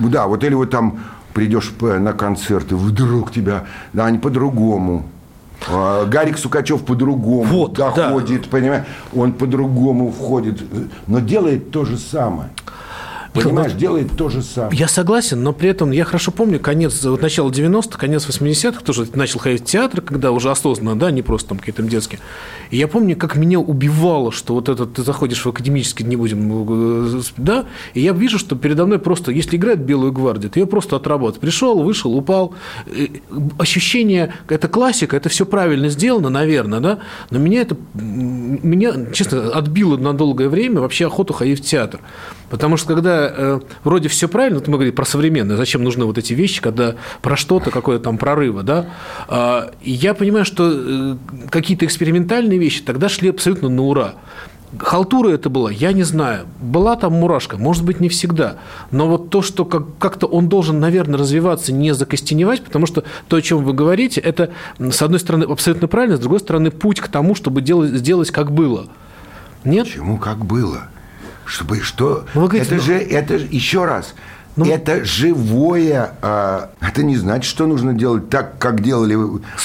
да, 0.00 0.26
вот 0.26 0.44
или 0.44 0.54
вот 0.54 0.70
там 0.70 1.00
придешь 1.32 1.72
на 1.80 2.12
концерт, 2.12 2.72
и 2.72 2.74
вдруг 2.74 3.32
тебя, 3.32 3.64
да, 3.92 4.06
они 4.06 4.18
по-другому. 4.18 5.06
А, 5.70 6.06
Гарик 6.06 6.38
Сукачев 6.38 6.84
по-другому 6.84 7.44
вот, 7.44 7.74
доходит, 7.74 8.42
да. 8.42 8.48
понимаешь? 8.50 8.84
Он 9.14 9.32
по-другому 9.32 10.10
входит, 10.10 10.60
но 11.06 11.20
делает 11.20 11.70
то 11.70 11.84
же 11.84 11.96
самое. 11.98 12.50
Понимаешь, 13.32 13.72
делает 13.72 14.10
то 14.16 14.28
же 14.28 14.42
самое. 14.42 14.76
Я 14.76 14.88
согласен, 14.88 15.42
но 15.42 15.52
при 15.52 15.70
этом 15.70 15.90
я 15.90 16.04
хорошо 16.04 16.32
помню 16.32 16.60
конец, 16.60 17.02
вот 17.04 17.22
начало 17.22 17.50
90-х, 17.50 17.98
конец 17.98 18.26
80-х, 18.28 18.82
тоже 18.84 19.06
начал 19.14 19.38
ходить 19.40 19.62
в 19.62 19.64
театр, 19.64 20.02
когда 20.02 20.32
уже 20.32 20.50
осознанно, 20.50 20.98
да, 20.98 21.10
не 21.10 21.22
просто 21.22 21.50
там 21.50 21.58
какие-то 21.58 21.82
детские. 21.82 22.20
И 22.70 22.76
я 22.76 22.88
помню, 22.88 23.16
как 23.16 23.36
меня 23.36 23.58
убивало, 23.58 24.32
что 24.32 24.54
вот 24.54 24.68
этот 24.68 24.94
ты 24.94 25.02
заходишь 25.02 25.44
в 25.44 25.48
академический, 25.48 26.04
не 26.04 26.16
будем, 26.16 27.16
э, 27.18 27.22
да, 27.38 27.66
и 27.94 28.00
я 28.00 28.12
вижу, 28.12 28.38
что 28.38 28.54
передо 28.54 28.84
мной 28.84 28.98
просто, 28.98 29.32
если 29.32 29.56
играет 29.56 29.80
Белую 29.80 30.12
гвардию, 30.12 30.50
то 30.50 30.60
я 30.60 30.66
просто 30.66 30.96
отрабатываю. 30.96 31.40
Пришел, 31.40 31.82
вышел, 31.82 32.14
упал. 32.14 32.54
Ощущение, 33.58 34.34
это 34.48 34.68
классика, 34.68 35.16
это 35.16 35.28
все 35.30 35.46
правильно 35.46 35.88
сделано, 35.88 36.28
наверное, 36.28 36.80
да, 36.80 36.98
но 37.30 37.38
меня 37.38 37.62
это, 37.62 37.76
меня, 37.94 38.92
честно, 39.12 39.50
отбило 39.52 39.96
на 39.96 40.12
долгое 40.12 40.48
время 40.48 40.80
вообще 40.80 41.06
охоту 41.06 41.32
ходить 41.32 41.60
в 41.60 41.64
театр. 41.64 42.00
Потому 42.52 42.76
что 42.76 42.88
когда 42.88 43.32
э, 43.34 43.60
вроде 43.82 44.10
все 44.10 44.28
правильно, 44.28 44.58
вот 44.58 44.68
мы 44.68 44.74
говорили 44.74 44.94
про 44.94 45.06
современное, 45.06 45.56
зачем 45.56 45.82
нужны 45.82 46.04
вот 46.04 46.18
эти 46.18 46.34
вещи, 46.34 46.60
когда 46.60 46.96
про 47.22 47.34
что-то, 47.34 47.70
какое-то 47.70 48.04
там 48.04 48.18
прорыва, 48.18 48.62
да, 48.62 48.90
э, 49.26 49.70
я 49.80 50.12
понимаю, 50.12 50.44
что 50.44 50.70
э, 50.70 51.16
какие-то 51.48 51.86
экспериментальные 51.86 52.58
вещи 52.58 52.82
тогда 52.82 53.08
шли 53.08 53.30
абсолютно 53.30 53.70
на 53.70 53.82
ура. 53.84 54.16
Халтура 54.78 55.30
это 55.30 55.48
была, 55.48 55.70
я 55.70 55.94
не 55.94 56.02
знаю. 56.02 56.44
Была 56.60 56.96
там 56.96 57.14
мурашка, 57.14 57.56
может 57.56 57.84
быть, 57.86 58.00
не 58.00 58.10
всегда. 58.10 58.56
Но 58.90 59.08
вот 59.08 59.30
то, 59.30 59.40
что 59.40 59.64
как- 59.64 59.96
как-то 59.96 60.26
он 60.26 60.50
должен, 60.50 60.78
наверное, 60.78 61.18
развиваться, 61.18 61.72
не 61.72 61.94
закостеневать, 61.94 62.62
потому 62.62 62.84
что 62.84 63.02
то, 63.28 63.36
о 63.36 63.40
чем 63.40 63.64
вы 63.64 63.72
говорите, 63.72 64.20
это, 64.20 64.50
с 64.78 65.00
одной 65.00 65.20
стороны, 65.20 65.44
абсолютно 65.44 65.88
правильно, 65.88 66.18
с 66.18 66.20
другой 66.20 66.40
стороны, 66.40 66.70
путь 66.70 67.00
к 67.00 67.08
тому, 67.08 67.34
чтобы 67.34 67.62
делать, 67.62 67.92
сделать 67.92 68.30
как 68.30 68.52
было. 68.52 68.88
Нет? 69.64 69.86
Почему 69.86 70.18
как 70.18 70.44
было? 70.44 70.88
Чтобы 71.44 71.80
что? 71.80 72.24
Ну, 72.34 72.42
говорите, 72.46 72.66
это 72.66 72.74
ну... 72.76 72.80
же, 72.80 72.94
это 72.94 73.34
еще 73.34 73.84
раз. 73.84 74.14
Ну, 74.54 74.66
это 74.66 75.04
живое, 75.04 76.12
а, 76.20 76.70
это 76.80 77.02
не 77.02 77.16
значит, 77.16 77.48
что 77.48 77.66
нужно 77.66 77.94
делать 77.94 78.28
так, 78.28 78.58
как 78.58 78.82
делали 78.82 79.16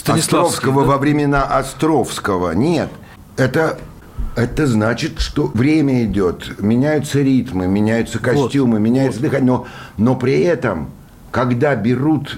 Островского 0.05 0.83
да? 0.83 0.87
во 0.87 0.97
времена 0.97 1.43
Островского. 1.43 2.51
Нет, 2.53 2.89
это 3.35 3.77
это 4.37 4.67
значит, 4.67 5.19
что 5.19 5.47
время 5.47 6.05
идет, 6.05 6.61
меняются 6.61 7.21
ритмы, 7.21 7.67
меняются 7.67 8.19
костюмы, 8.19 8.73
вот, 8.73 8.79
меняется 8.79 9.19
вот. 9.19 9.29
дыхание, 9.29 9.47
но, 9.47 9.67
но 9.97 10.15
при 10.15 10.41
этом, 10.41 10.91
когда 11.31 11.75
берут 11.75 12.37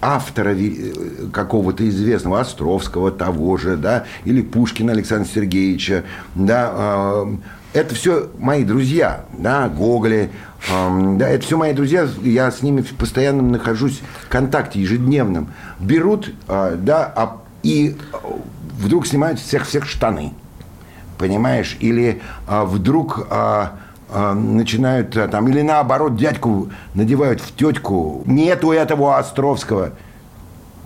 автора 0.00 0.54
э, 0.56 0.92
какого-то 1.32 1.88
известного, 1.88 2.40
Островского 2.40 3.10
того 3.10 3.56
же, 3.56 3.76
да, 3.76 4.04
или 4.24 4.40
Пушкина 4.42 4.92
Александра 4.92 5.28
Сергеевича, 5.28 6.04
да, 6.34 6.70
а, 6.72 7.36
это 7.72 7.94
все 7.94 8.28
мои 8.38 8.64
друзья, 8.64 9.24
да, 9.36 9.68
Гоголи, 9.68 10.30
эм, 10.70 11.18
да, 11.18 11.28
это 11.28 11.44
все 11.44 11.56
мои 11.56 11.72
друзья, 11.72 12.08
я 12.22 12.50
с 12.50 12.62
ними 12.62 12.82
постоянно 12.82 13.42
нахожусь 13.42 14.00
в 14.24 14.28
контакте 14.28 14.80
ежедневном. 14.80 15.52
Берут, 15.78 16.32
э, 16.48 16.76
да, 16.78 17.12
а, 17.14 17.36
и 17.62 17.96
вдруг 18.78 19.06
снимают 19.06 19.38
всех 19.38 19.66
всех 19.66 19.86
штаны, 19.86 20.32
понимаешь, 21.18 21.76
или 21.80 22.22
э, 22.46 22.64
вдруг 22.64 23.26
э, 23.30 23.66
э, 24.10 24.32
начинают 24.32 25.16
э, 25.16 25.28
там, 25.28 25.48
или 25.48 25.62
наоборот 25.62 26.16
дядьку 26.16 26.70
надевают 26.94 27.40
в 27.40 27.54
тетку. 27.54 28.22
Нету 28.24 28.72
этого 28.72 29.18
Островского. 29.18 29.92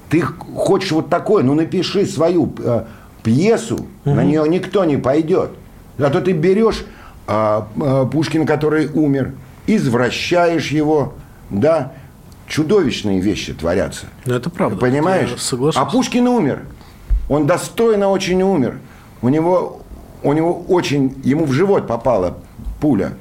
Ты 0.09 0.23
хочешь 0.23 0.91
вот 0.91 1.09
такое, 1.09 1.43
ну 1.43 1.55
напиши 1.55 2.07
свою 2.07 2.53
э, 2.59 2.85
пьесу, 3.23 3.87
угу. 4.05 4.15
на 4.15 4.25
нее 4.25 4.47
никто 4.49 4.85
не 4.85 4.97
пойдет. 4.97 5.53
Зато 5.99 6.21
ты 6.21 6.33
берешь 6.33 6.85
а, 7.27 7.69
а, 7.81 8.07
Пушкина, 8.07 8.47
который 8.47 8.89
умер, 8.89 9.33
извращаешь 9.67 10.71
его, 10.71 11.15
да, 11.51 11.93
чудовищные 12.49 13.21
вещи 13.21 13.55
творятся. 13.55 14.07
Ну, 14.27 14.35
это 14.35 14.51
правда. 14.51 14.79
Понимаешь? 14.79 15.35
А 15.75 15.85
Пушкин 15.85 16.29
умер. 16.29 16.63
Он 17.29 17.47
достойно 17.47 18.09
очень 18.09 18.43
умер. 18.43 18.79
У 19.23 19.29
него, 19.29 19.83
у 20.23 20.33
него 20.33 20.65
очень, 20.69 21.21
ему 21.25 21.45
в 21.45 21.53
живот 21.53 21.87
попала 21.87 22.39
пуля. 22.81 23.13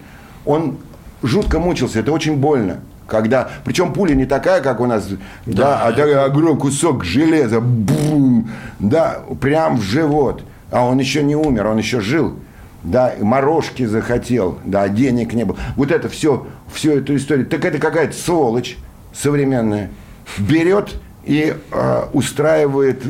Он 0.46 0.78
жутко 1.22 1.60
мучился, 1.60 2.00
это 2.00 2.12
очень 2.12 2.38
больно. 2.38 2.80
Когда, 3.08 3.50
причем 3.66 3.94
пуля 3.94 4.16
не 4.16 4.26
такая, 4.26 4.62
как 4.62 4.80
у 4.80 4.86
нас, 4.86 5.08
да, 5.08 5.18
да 5.46 5.82
а 5.84 5.92
такой 5.92 6.16
огромный 6.16 6.58
кусок 6.58 7.04
железа, 7.04 7.60
бум, 7.60 8.50
да, 8.80 9.20
прям 9.40 9.78
в 9.78 9.82
живот. 9.82 10.44
А 10.72 10.86
он 10.86 11.00
еще 11.00 11.22
не 11.22 11.36
умер, 11.36 11.68
он 11.68 11.78
еще 11.78 12.00
жил 12.00 12.38
да, 12.84 13.14
морожки 13.20 13.86
захотел, 13.86 14.60
да, 14.66 14.88
денег 14.88 15.34
не 15.34 15.46
было. 15.46 15.58
Вот 15.76 15.92
это 15.92 16.10
все, 16.10 16.48
всю 16.74 16.92
эту 16.92 17.16
историю. 17.16 17.46
Так 17.46 17.66
это 17.66 17.78
какая-то 17.78 18.16
сволочь 18.16 18.78
современная. 19.14 19.92
Берет 20.38 20.96
и 21.24 21.56
э, 21.72 22.04
устраивает 22.14 23.04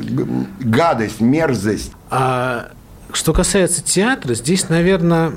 гадость, 0.59 1.21
мерзость. 1.21 1.93
А 2.09 2.71
что 3.13 3.33
касается 3.33 3.83
театра, 3.83 4.33
здесь, 4.33 4.69
наверное, 4.69 5.33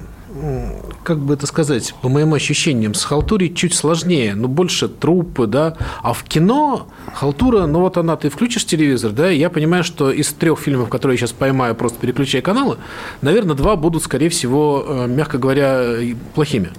как 1.04 1.18
бы 1.18 1.34
это 1.34 1.46
сказать, 1.46 1.94
по 2.02 2.08
моим 2.08 2.34
ощущениям, 2.34 2.94
с 2.94 3.04
халтурой 3.04 3.52
чуть 3.54 3.74
сложнее, 3.74 4.34
но 4.34 4.48
больше 4.48 4.88
трупы, 4.88 5.46
да. 5.46 5.76
А 6.02 6.12
в 6.12 6.24
кино 6.24 6.88
халтура, 7.14 7.66
ну 7.66 7.80
вот 7.80 7.96
она, 7.96 8.16
ты 8.16 8.30
включишь 8.30 8.64
телевизор, 8.64 9.12
да, 9.12 9.30
и 9.30 9.38
я 9.38 9.50
понимаю, 9.50 9.84
что 9.84 10.10
из 10.10 10.32
трех 10.32 10.58
фильмов, 10.58 10.88
которые 10.88 11.14
я 11.14 11.20
сейчас 11.20 11.32
поймаю, 11.32 11.74
просто 11.74 11.98
переключая 11.98 12.42
каналы, 12.42 12.78
наверное, 13.22 13.54
два 13.54 13.76
будут, 13.76 14.02
скорее 14.02 14.28
всего, 14.28 14.84
э, 14.86 15.06
мягко 15.06 15.38
говоря, 15.38 15.96
плохими. 16.34 16.70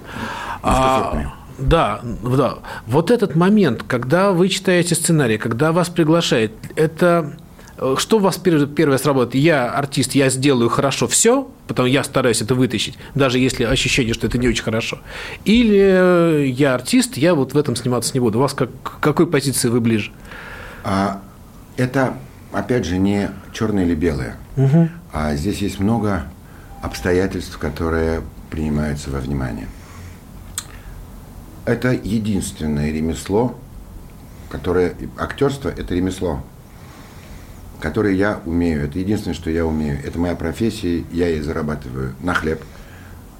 А, 0.62 1.34
да, 1.58 2.00
да. 2.22 2.58
Вот 2.86 3.10
этот 3.10 3.34
момент, 3.36 3.82
когда 3.86 4.32
вы 4.32 4.48
читаете 4.48 4.94
сценарий, 4.94 5.38
когда 5.38 5.72
вас 5.72 5.88
приглашают, 5.88 6.52
это 6.74 7.36
что 7.98 8.16
у 8.16 8.20
вас 8.20 8.38
первое 8.38 8.98
сработает? 8.98 9.34
Я 9.42 9.70
артист, 9.70 10.12
я 10.12 10.30
сделаю 10.30 10.70
хорошо 10.70 11.06
все, 11.08 11.48
потому 11.68 11.88
я 11.88 12.02
стараюсь 12.04 12.40
это 12.40 12.54
вытащить, 12.54 12.96
даже 13.14 13.38
если 13.38 13.64
ощущение, 13.64 14.14
что 14.14 14.26
это 14.26 14.38
не 14.38 14.48
очень 14.48 14.64
хорошо. 14.64 15.00
Или 15.44 15.78
э, 15.78 16.46
я 16.46 16.74
артист, 16.74 17.16
я 17.16 17.34
вот 17.34 17.52
в 17.52 17.58
этом 17.58 17.76
сниматься 17.76 18.12
не 18.14 18.20
буду. 18.20 18.38
У 18.38 18.42
вас 18.42 18.54
как, 18.54 18.70
к 18.82 19.00
какой 19.00 19.26
позиции 19.26 19.68
вы 19.68 19.80
ближе? 19.80 20.10
А, 20.84 21.20
это, 21.76 22.14
опять 22.52 22.86
же, 22.86 22.96
не 22.96 23.30
черное 23.52 23.84
или 23.84 23.94
белое. 23.94 24.36
Угу. 24.56 24.88
А 25.12 25.34
здесь 25.34 25.58
есть 25.58 25.78
много 25.78 26.24
обстоятельств, 26.82 27.58
которые 27.58 28.22
принимаются 28.50 29.10
во 29.10 29.18
внимание. 29.18 29.68
Это 31.66 31.92
единственное 31.92 32.92
ремесло, 32.92 33.58
которое... 34.48 34.94
Актерство– 35.18 35.68
это 35.76 35.94
ремесло, 35.94 36.42
которые 37.80 38.16
я 38.16 38.40
умею. 38.46 38.84
Это 38.84 38.98
единственное, 38.98 39.34
что 39.34 39.50
я 39.50 39.66
умею. 39.66 39.98
Это 40.04 40.18
моя 40.18 40.34
профессия, 40.34 41.04
я 41.12 41.28
ей 41.28 41.40
зарабатываю 41.40 42.14
на 42.20 42.34
хлеб. 42.34 42.62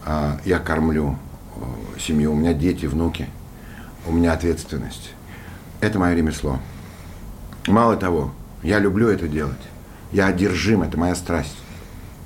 А, 0.04 0.38
я 0.44 0.58
кормлю 0.58 1.18
э, 1.56 1.98
семью, 1.98 2.32
у 2.32 2.36
меня 2.36 2.52
дети, 2.52 2.86
внуки, 2.86 3.28
у 4.06 4.12
меня 4.12 4.32
ответственность. 4.32 5.12
Это 5.80 5.98
мое 5.98 6.14
ремесло. 6.14 6.60
Мало 7.66 7.96
того, 7.96 8.32
я 8.62 8.78
люблю 8.78 9.08
это 9.08 9.26
делать. 9.26 9.56
Я 10.12 10.26
одержим, 10.26 10.82
это 10.82 10.96
моя 10.98 11.14
страсть. 11.14 11.56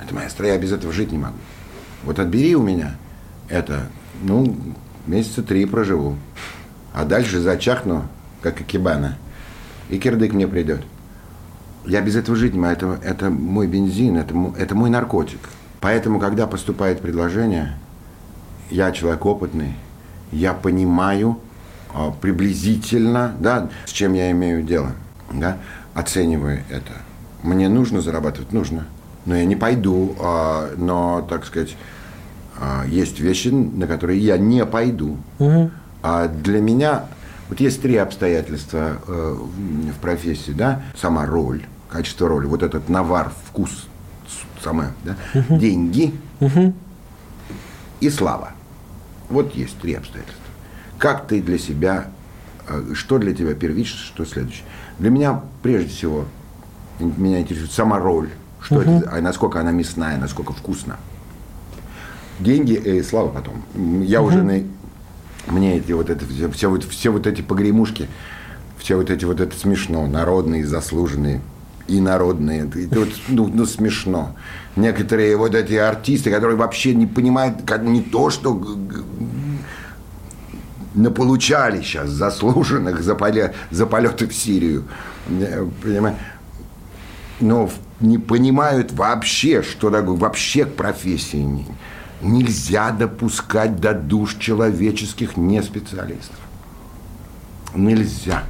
Это 0.03 0.15
моя 0.15 0.29
страсть, 0.29 0.55
я 0.55 0.59
без 0.59 0.73
этого 0.73 0.93
жить 0.93 1.13
не 1.13 1.19
могу. 1.19 1.37
Вот 2.05 2.19
отбери 2.19 2.55
у 2.55 2.63
меня 2.63 2.97
это, 3.49 3.89
ну, 4.23 4.57
месяца 5.07 5.43
три 5.43 5.65
проживу. 5.67 6.17
А 6.93 7.05
дальше 7.05 7.41
зачахну, 7.41 8.05
как 8.43 8.61
Акибана. 8.61 9.19
И 9.89 9.99
кирдык 9.99 10.33
мне 10.33 10.47
придет. 10.47 10.83
Я 11.87 12.01
без 12.01 12.17
этого 12.17 12.37
жить 12.37 12.53
не 12.53 12.59
могу. 12.59 12.73
Это, 12.73 12.99
это 13.03 13.31
мой 13.31 13.67
бензин, 13.67 14.17
это, 14.17 14.35
это 14.59 14.75
мой 14.75 14.91
наркотик. 14.91 15.41
Поэтому, 15.81 16.21
когда 16.21 16.47
поступает 16.47 17.01
предложение, 17.01 17.75
я 18.71 18.93
человек 18.93 19.25
опытный, 19.25 19.75
я 20.31 20.53
понимаю 20.53 21.39
а, 21.93 22.11
приблизительно, 22.11 23.35
да, 23.41 23.71
с 23.87 23.91
чем 23.91 24.13
я 24.13 24.31
имею 24.31 24.63
дело, 24.63 24.93
да, 25.33 25.59
оцениваю 25.95 26.61
это. 26.69 26.93
Мне 27.43 27.69
нужно 27.69 28.01
зарабатывать? 28.01 28.53
Нужно. 28.53 28.87
Но 29.25 29.35
я 29.35 29.45
не 29.45 29.57
пойду, 29.57 30.15
а, 30.21 30.71
но, 30.77 31.27
так 31.29 31.47
сказать, 31.47 31.77
а, 32.59 32.85
есть 32.87 33.19
вещи, 33.21 33.49
на 33.49 33.87
которые 33.87 34.21
я 34.21 34.37
не 34.37 34.65
пойду. 34.67 35.17
Угу. 35.39 35.71
А 36.03 36.29
для 36.29 36.61
меня 36.61 37.07
вот 37.51 37.59
есть 37.59 37.83
три 37.83 37.97
обстоятельства 37.97 38.99
э, 39.09 39.37
в 39.37 40.01
профессии, 40.01 40.53
да, 40.53 40.83
сама 40.95 41.27
роль, 41.27 41.67
качество 41.89 42.29
роли, 42.29 42.47
вот 42.47 42.63
этот 42.63 42.89
навар, 42.89 43.33
вкус, 43.49 43.89
самое, 44.63 44.93
да, 45.03 45.17
угу. 45.35 45.59
деньги 45.59 46.15
угу. 46.39 46.73
и 47.99 48.09
слава. 48.09 48.53
Вот 49.29 49.53
есть 49.57 49.77
три 49.81 49.95
обстоятельства. 49.95 50.41
Как 50.99 51.27
ты 51.27 51.43
для 51.43 51.59
себя, 51.59 52.11
э, 52.69 52.93
что 52.95 53.19
для 53.19 53.35
тебя 53.35 53.55
первично, 53.55 53.99
что 53.99 54.25
следующее. 54.25 54.65
Для 55.01 55.11
меня, 55.11 55.43
прежде 55.65 55.91
всего, 55.91 56.27
меня 57.01 57.41
интересует 57.41 57.73
сама 57.73 57.99
роль, 57.99 58.29
что 58.61 58.77
угу. 58.77 58.83
это, 58.83 59.11
а 59.11 59.21
насколько 59.21 59.59
она 59.59 59.73
мясная, 59.73 60.19
насколько 60.19 60.53
вкусна. 60.53 60.99
Деньги 62.39 62.75
и 62.75 63.03
слава 63.03 63.29
потом. 63.29 63.65
Я 64.05 64.23
угу. 64.23 64.29
уже 64.29 64.43
на, 64.45 64.63
мне 65.47 65.79
эти 65.79 65.93
вот 65.93 66.11
это 66.11 66.25
все, 66.27 66.51
все 66.51 66.71
вот 66.71 66.85
все 66.85 67.11
вот 67.11 67.27
эти 67.27 67.43
погремушки, 67.43 68.09
все 68.79 68.97
вот 68.97 69.11
эти 69.11 69.25
вот 69.25 69.41
это 69.41 69.57
смешно, 69.57 70.07
народные, 70.07 70.67
заслуженные 70.67 71.41
и 71.87 72.01
народные. 72.01 72.67
Это 72.67 73.01
вот, 73.01 73.09
ну, 73.29 73.51
ну, 73.53 73.67
смешно. 73.67 74.37
Некоторые 74.77 75.37
вот 75.37 75.55
эти 75.55 75.75
артисты, 75.75 76.31
которые 76.31 76.57
вообще 76.57 76.95
не 76.95 77.07
понимают, 77.07 77.63
как 77.67 77.83
не 77.83 78.01
то, 78.01 78.31
что 78.31 78.61
наполучали 80.95 81.83
сейчас 81.83 82.11
заслуженных 82.11 83.03
за, 83.03 83.15
поле, 83.15 83.55
за 83.71 83.87
полеты 83.87 84.27
в 84.27 84.35
Сирию. 84.35 84.85
Понимаешь? 85.83 86.17
Но 87.41 87.71
не 88.01 88.19
понимают 88.19 88.93
вообще, 88.93 89.63
что 89.63 89.91
такое, 89.91 90.17
вообще 90.17 90.65
к 90.65 90.75
профессии 90.75 91.65
нельзя 92.23 92.91
допускать 92.91 93.81
до 93.81 93.95
душ 93.95 94.37
человеческих 94.37 95.37
не 95.37 95.63
специалистов. 95.63 96.37
Нельзя. 97.75 98.43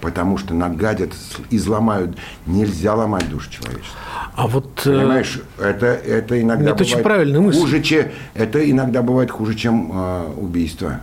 Потому 0.00 0.38
что 0.38 0.54
нагадят, 0.54 1.12
изломают. 1.50 2.16
Нельзя 2.46 2.94
ломать 2.94 3.28
душ 3.28 3.48
человеческих. 3.48 3.96
А 4.34 4.46
вот... 4.46 4.82
Э, 4.86 4.96
Понимаешь, 5.00 5.40
это, 5.58 5.86
это 5.86 6.40
иногда 6.40 6.70
это 6.70 6.84
очень 6.84 7.02
правильная 7.02 7.40
мысль. 7.40 7.58
хуже, 7.58 7.82
чем... 7.82 8.06
Это 8.34 8.70
иногда 8.70 9.02
бывает 9.02 9.30
хуже, 9.30 9.54
чем 9.54 9.90
э, 9.92 10.32
убийство. 10.36 11.00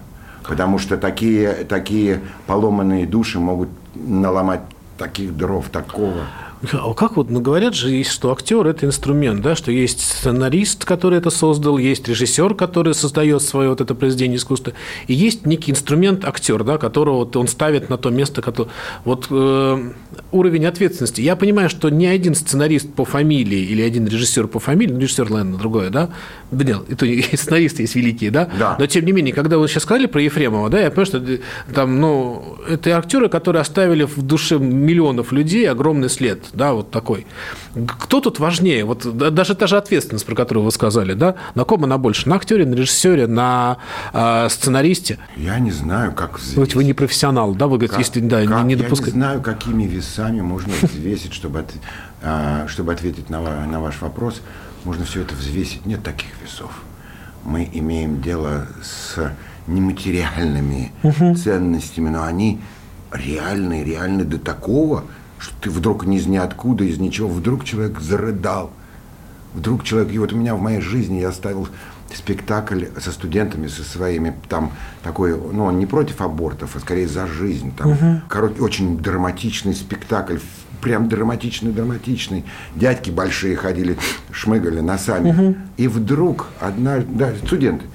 Потому 0.47 0.79
что 0.79 0.97
такие, 0.97 1.65
такие 1.67 2.21
поломанные 2.47 3.05
души 3.05 3.39
могут 3.39 3.69
наломать 3.95 4.61
таких 4.97 5.35
дров, 5.35 5.67
такого. 5.69 6.23
А 6.73 6.93
как 6.93 7.17
вот, 7.17 7.29
ну, 7.29 7.39
говорят 7.41 7.73
же, 7.75 8.03
что 8.03 8.31
актер– 8.31 8.65
это 8.67 8.85
инструмент, 8.85 9.41
да, 9.41 9.55
что 9.55 9.71
есть 9.71 10.01
сценарист, 10.01 10.85
который 10.85 11.17
это 11.17 11.29
создал, 11.29 11.77
есть 11.77 12.07
режиссер, 12.07 12.55
который 12.55 12.93
создает 12.93 13.41
свое 13.41 13.69
вот 13.69 13.81
это 13.81 13.95
произведение 13.95 14.37
искусства, 14.37 14.73
и 15.07 15.13
есть 15.13 15.45
некий 15.45 15.71
инструмент 15.71 16.25
актер, 16.25 16.63
да, 16.63 16.77
которого 16.77 17.17
вот 17.17 17.35
он 17.35 17.47
ставит 17.47 17.89
на 17.89 17.97
то 17.97 18.09
место, 18.09 18.41
которое... 18.41 18.71
Вот 19.03 19.27
э, 19.29 19.91
уровень 20.31 20.65
ответственности. 20.65 21.21
Я 21.21 21.35
понимаю, 21.35 21.69
что 21.69 21.89
ни 21.89 22.05
один 22.05 22.35
сценарист 22.35 22.93
по 22.93 23.05
фамилии 23.05 23.59
или 23.59 23.81
один 23.81 24.07
режиссер 24.07 24.47
по 24.47 24.59
фамилии, 24.59 24.93
ну, 24.93 24.99
режиссер, 24.99 25.29
наверное, 25.29 25.57
другое, 25.57 25.89
да, 25.89 26.09
да 26.51 26.65
нет, 26.65 26.81
это 26.89 27.05
сценаристы 27.37 27.83
есть 27.83 27.95
великие, 27.95 28.31
да? 28.31 28.49
да, 28.57 28.75
но 28.77 28.85
тем 28.87 29.05
не 29.05 29.11
менее, 29.11 29.33
когда 29.33 29.57
вы 29.57 29.67
сейчас 29.67 29.83
сказали 29.83 30.05
про 30.05 30.21
Ефремова, 30.21 30.69
да, 30.69 30.81
я 30.81 30.89
понимаю, 30.89 31.05
что 31.05 31.73
там, 31.73 31.99
ну, 31.99 32.57
это 32.69 32.97
актеры, 32.97 33.29
которые 33.29 33.61
оставили 33.61 34.03
в 34.03 34.21
душе 34.21 34.57
миллионов 34.57 35.31
людей 35.31 35.69
огромный 35.69 36.09
след, 36.09 36.43
да, 36.55 36.73
вот 36.73 36.91
такой. 36.91 37.27
Кто 37.99 38.21
тут 38.21 38.39
важнее? 38.39 38.85
Вот 38.85 39.05
даже 39.17 39.55
та 39.55 39.67
же 39.67 39.77
ответственность, 39.77 40.25
про 40.25 40.35
которую 40.35 40.63
вы 40.63 40.71
сказали, 40.71 41.13
да, 41.13 41.35
на 41.55 41.63
ком 41.63 41.83
она 41.83 41.97
больше? 41.97 42.29
На 42.29 42.35
актере, 42.35 42.65
на 42.65 42.73
режиссере, 42.75 43.27
на 43.27 43.77
э, 44.13 44.47
сценаристе? 44.49 45.19
Я 45.35 45.59
не 45.59 45.71
знаю, 45.71 46.13
как 46.13 46.39
взвесить. 46.39 46.57
Вот 46.57 46.75
вы 46.75 46.83
не 46.83 46.93
профессионал, 46.93 47.53
да, 47.55 47.67
вы 47.67 47.77
говорите, 47.77 47.95
как, 47.95 47.99
если 47.99 48.19
да, 48.21 48.45
как, 48.45 48.65
не 48.65 48.75
допускать. 48.75 49.09
Я 49.09 49.13
не 49.13 49.19
знаю, 49.19 49.41
какими 49.41 49.83
весами 49.83 50.41
можно 50.41 50.73
взвесить, 50.81 51.33
чтобы, 51.33 51.59
от, 51.59 51.73
а, 52.21 52.67
чтобы 52.67 52.93
ответить 52.93 53.29
на, 53.29 53.65
на 53.65 53.79
ваш 53.79 54.01
вопрос. 54.01 54.41
Можно 54.83 55.05
все 55.05 55.21
это 55.21 55.35
взвесить. 55.35 55.85
Нет 55.85 56.03
таких 56.03 56.29
весов. 56.43 56.71
Мы 57.43 57.69
имеем 57.73 58.21
дело 58.21 58.67
с 58.83 59.31
нематериальными 59.67 60.91
угу. 61.03 61.35
ценностями, 61.35 62.09
но 62.09 62.23
они 62.23 62.59
реальные, 63.11 63.83
реальны 63.83 64.23
до 64.23 64.37
такого, 64.37 65.05
что 65.45 65.53
ты 65.61 65.69
вдруг 65.69 66.05
ни 66.05 66.17
из 66.17 66.25
ниоткуда, 66.25 66.83
из 66.83 66.97
ничего, 66.97 67.27
вдруг 67.29 67.63
человек 67.65 67.99
зарыдал. 67.99 68.71
Вдруг 69.53 69.83
человек, 69.83 70.11
и 70.11 70.17
вот 70.17 70.33
у 70.33 70.37
меня 70.37 70.55
в 70.55 70.61
моей 70.61 70.81
жизни 70.81 71.19
я 71.19 71.31
ставил 71.31 71.69
спектакль 72.13 72.85
со 72.99 73.11
студентами, 73.11 73.67
со 73.67 73.83
своими, 73.83 74.35
там 74.49 74.71
такой, 75.03 75.37
ну, 75.37 75.65
он 75.65 75.79
не 75.79 75.85
против 75.85 76.21
абортов, 76.21 76.75
а 76.75 76.79
скорее 76.79 77.07
за 77.07 77.27
жизнь. 77.27 77.73
Там, 77.77 77.91
угу. 77.91 78.21
короче, 78.27 78.61
очень 78.61 78.97
драматичный 78.97 79.75
спектакль, 79.75 80.37
прям 80.81 81.07
драматичный, 81.07 81.71
драматичный. 81.71 82.43
Дядьки 82.75 83.11
большие 83.11 83.55
ходили, 83.55 83.97
шмыгали 84.31 84.79
носами. 84.79 85.29
Угу. 85.29 85.55
И 85.77 85.87
вдруг 85.87 86.47
одна, 86.59 86.97
да, 87.07 87.33
студенты, 87.45 87.85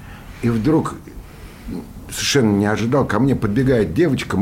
и 0.41 0.49
вдруг 0.49 0.95
совершенно 2.09 2.57
не 2.57 2.65
ожидал, 2.65 3.05
ко 3.05 3.19
мне 3.19 3.35
подбегает 3.35 3.93
девочка, 3.93 4.37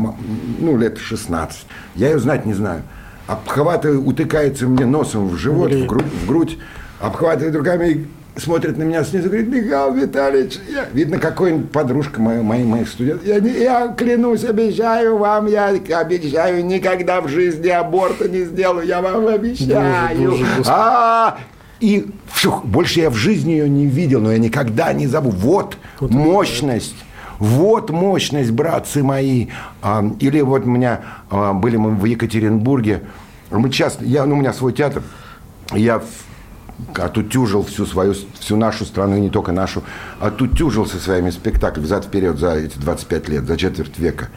ну, 0.59 0.77
лет 0.77 0.99
16. 0.99 1.65
Я 1.95 2.11
ее 2.11 2.19
знать 2.19 2.45
не 2.45 2.53
знаю. 2.53 2.83
Обхватывает, 3.29 4.07
утыкается 4.07 4.65
мне 4.65 4.85
носом 4.85 5.29
в 5.29 5.35
живот, 5.35 5.71
в 5.71 5.85
грудь, 5.85 6.05
в 6.05 6.27
грудь, 6.27 6.57
обхватывает 6.99 7.55
руками 7.55 7.87
и 7.89 8.07
смотрит 8.39 8.75
на 8.75 8.83
меня 8.83 9.03
снизу, 9.03 9.27
говорит, 9.27 9.49
Михаил 9.49 9.93
Витальевич, 9.93 10.57
я, 10.67 10.85
видно, 10.91 11.19
какой-нибудь 11.19 11.71
подружка 11.71 12.19
моя, 12.21 12.41
моих, 12.41 12.65
моих 12.65 12.89
студентов. 12.89 13.27
Я, 13.27 13.37
я 13.37 13.87
клянусь, 13.89 14.43
обещаю 14.45 15.17
вам, 15.17 15.45
я 15.45 15.67
обещаю, 15.67 16.65
никогда 16.65 17.21
в 17.21 17.27
жизни 17.27 17.67
аборта 17.67 18.27
не 18.27 18.45
сделаю, 18.45 18.87
я 18.87 18.99
вам 18.99 19.27
обещаю. 19.27 20.31
Боже, 20.31 20.45
боже, 20.57 20.69
а, 20.71 21.37
и 21.79 22.07
фух, 22.25 22.65
больше 22.65 23.01
я 23.01 23.11
в 23.11 23.15
жизни 23.15 23.51
ее 23.51 23.69
не 23.69 23.85
видел, 23.85 24.21
но 24.21 24.31
я 24.31 24.39
никогда 24.39 24.91
не 24.93 25.05
забуду. 25.05 25.37
Вот, 25.37 25.77
вот 25.99 26.11
мощность. 26.11 26.95
Вот 27.39 27.89
мощность, 27.89 28.51
братцы 28.51 29.01
мои. 29.01 29.47
А, 29.81 30.05
или 30.19 30.41
вот 30.41 30.65
у 30.65 30.69
меня 30.69 31.01
а, 31.29 31.53
были 31.53 31.77
мы 31.77 31.91
в 31.91 32.05
Екатеринбурге. 32.05 33.03
Мы 33.49 33.69
часто, 33.69 34.05
я, 34.05 34.25
ну, 34.25 34.35
у 34.35 34.39
меня 34.39 34.53
свой 34.53 34.73
театр. 34.73 35.01
Я 35.73 36.01
отутюжил 36.95 37.63
всю 37.63 37.85
свою, 37.85 38.13
всю 38.39 38.57
нашу 38.57 38.85
страну, 38.85 39.17
и 39.17 39.21
не 39.21 39.29
только 39.29 39.51
нашу, 39.51 39.83
отутюжил 40.19 40.85
со 40.85 40.97
своими 40.97 41.29
спектаклями 41.29 41.85
взад-вперед 41.85 42.37
за 42.37 42.55
эти 42.55 42.77
25 42.77 43.29
лет, 43.29 43.43
за 43.45 43.57
четверть 43.57 43.97
века 43.97 44.29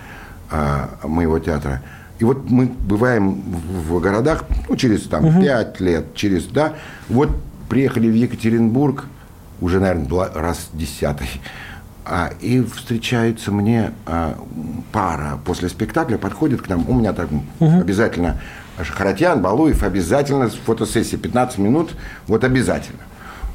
а, 0.51 0.91
моего 1.05 1.39
театра. 1.39 1.83
И 2.19 2.25
вот 2.25 2.49
мы 2.49 2.67
бываем 2.67 3.43
в, 3.89 3.99
городах, 4.01 4.45
ну, 4.69 4.77
через 4.77 5.03
там 5.03 5.25
угу. 5.25 5.41
5 5.41 5.81
лет, 5.81 6.15
через, 6.15 6.45
да, 6.45 6.75
вот 7.09 7.31
приехали 7.69 8.09
в 8.09 8.15
Екатеринбург, 8.15 9.07
уже, 9.61 9.81
наверное, 9.81 10.31
раз 10.35 10.69
десятый, 10.73 11.29
а, 12.05 12.33
и 12.41 12.63
встречается 12.63 13.53
мне 13.53 13.93
а, 14.07 14.39
пара 14.91 15.39
после 15.45 15.69
спектакля, 15.69 16.19
подходит 16.19 16.63
к 16.63 16.69
нам, 16.69 16.89
у 16.89 16.95
меня 16.95 17.13
так 17.13 17.31
угу. 17.31 17.81
обязательно 17.81 18.41
Харатьян, 18.77 19.41
Балуев, 19.41 19.83
обязательно 19.83 20.49
фотосессия, 20.49 21.19
15 21.19 21.59
минут, 21.59 21.95
вот 22.27 22.45
обязательно. 22.45 23.01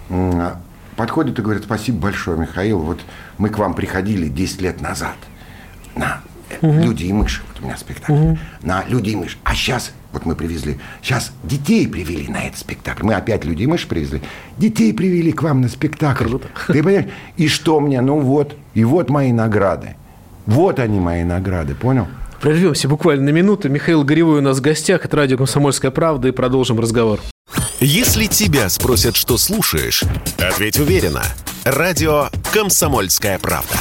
А, 0.10 0.60
подходит 0.96 1.40
и 1.40 1.42
говорит, 1.42 1.64
спасибо 1.64 2.00
большое, 2.00 2.38
Михаил, 2.38 2.80
вот 2.80 3.02
мы 3.38 3.50
к 3.50 3.58
вам 3.58 3.74
приходили 3.74 4.28
10 4.28 4.62
лет 4.62 4.82
назад 4.82 5.16
на 5.96 6.22
угу. 6.62 6.74
«Люди 6.74 7.06
и 7.06 7.14
мыши», 7.14 7.42
вот 7.48 7.62
у 7.62 7.66
меня 7.66 7.78
спектакль, 7.78 8.14
угу. 8.14 8.38
на 8.62 8.84
«Люди 8.88 9.10
и 9.10 9.16
мыши», 9.16 9.38
а 9.44 9.54
сейчас 9.56 9.92
вот 10.12 10.26
мы 10.26 10.36
привезли, 10.36 10.80
сейчас 11.02 11.32
детей 11.44 11.88
привели 11.88 12.28
на 12.28 12.46
этот 12.48 12.60
спектакль. 12.60 13.04
Мы 13.04 13.14
опять 13.14 13.46
людей 13.46 13.66
и 13.66 13.68
мыши 13.68 13.88
привезли. 13.88 14.22
Детей 14.58 14.94
привели 14.94 15.32
к 15.32 15.42
вам 15.44 15.62
на 15.62 15.70
спектакль. 15.70 16.26
Круто. 16.26 16.48
Ты 16.68 16.82
понимаешь? 16.82 17.08
И 17.36 17.48
что 17.48 17.80
мне? 17.80 18.02
Ну 18.02 18.20
вот. 18.20 18.56
И 18.74 18.84
вот 18.84 19.10
мои 19.10 19.32
награды. 19.32 19.96
Вот 20.46 20.80
они 20.80 21.00
мои 21.00 21.24
награды, 21.24 21.76
понял? 21.76 22.08
Прервемся 22.42 22.88
буквально 22.88 23.26
на 23.26 23.30
минуту. 23.30 23.70
Михаил 23.70 24.04
Горевой 24.04 24.40
у 24.40 24.42
нас 24.42 24.60
в 24.60 24.62
гостях. 24.62 25.06
Это 25.06 25.18
радио 25.18 25.38
«Комсомольская 25.38 25.92
правда» 25.92 26.30
и 26.30 26.32
продолжим 26.32 26.80
разговор. 26.80 27.20
Если 27.80 28.26
тебя 28.26 28.70
спросят, 28.70 29.16
что 29.16 29.38
слушаешь, 29.38 30.04
ответь 30.38 30.80
уверенно. 30.80 31.24
Радио 31.64 32.30
«Комсомольская 32.54 33.40
правда». 33.40 33.76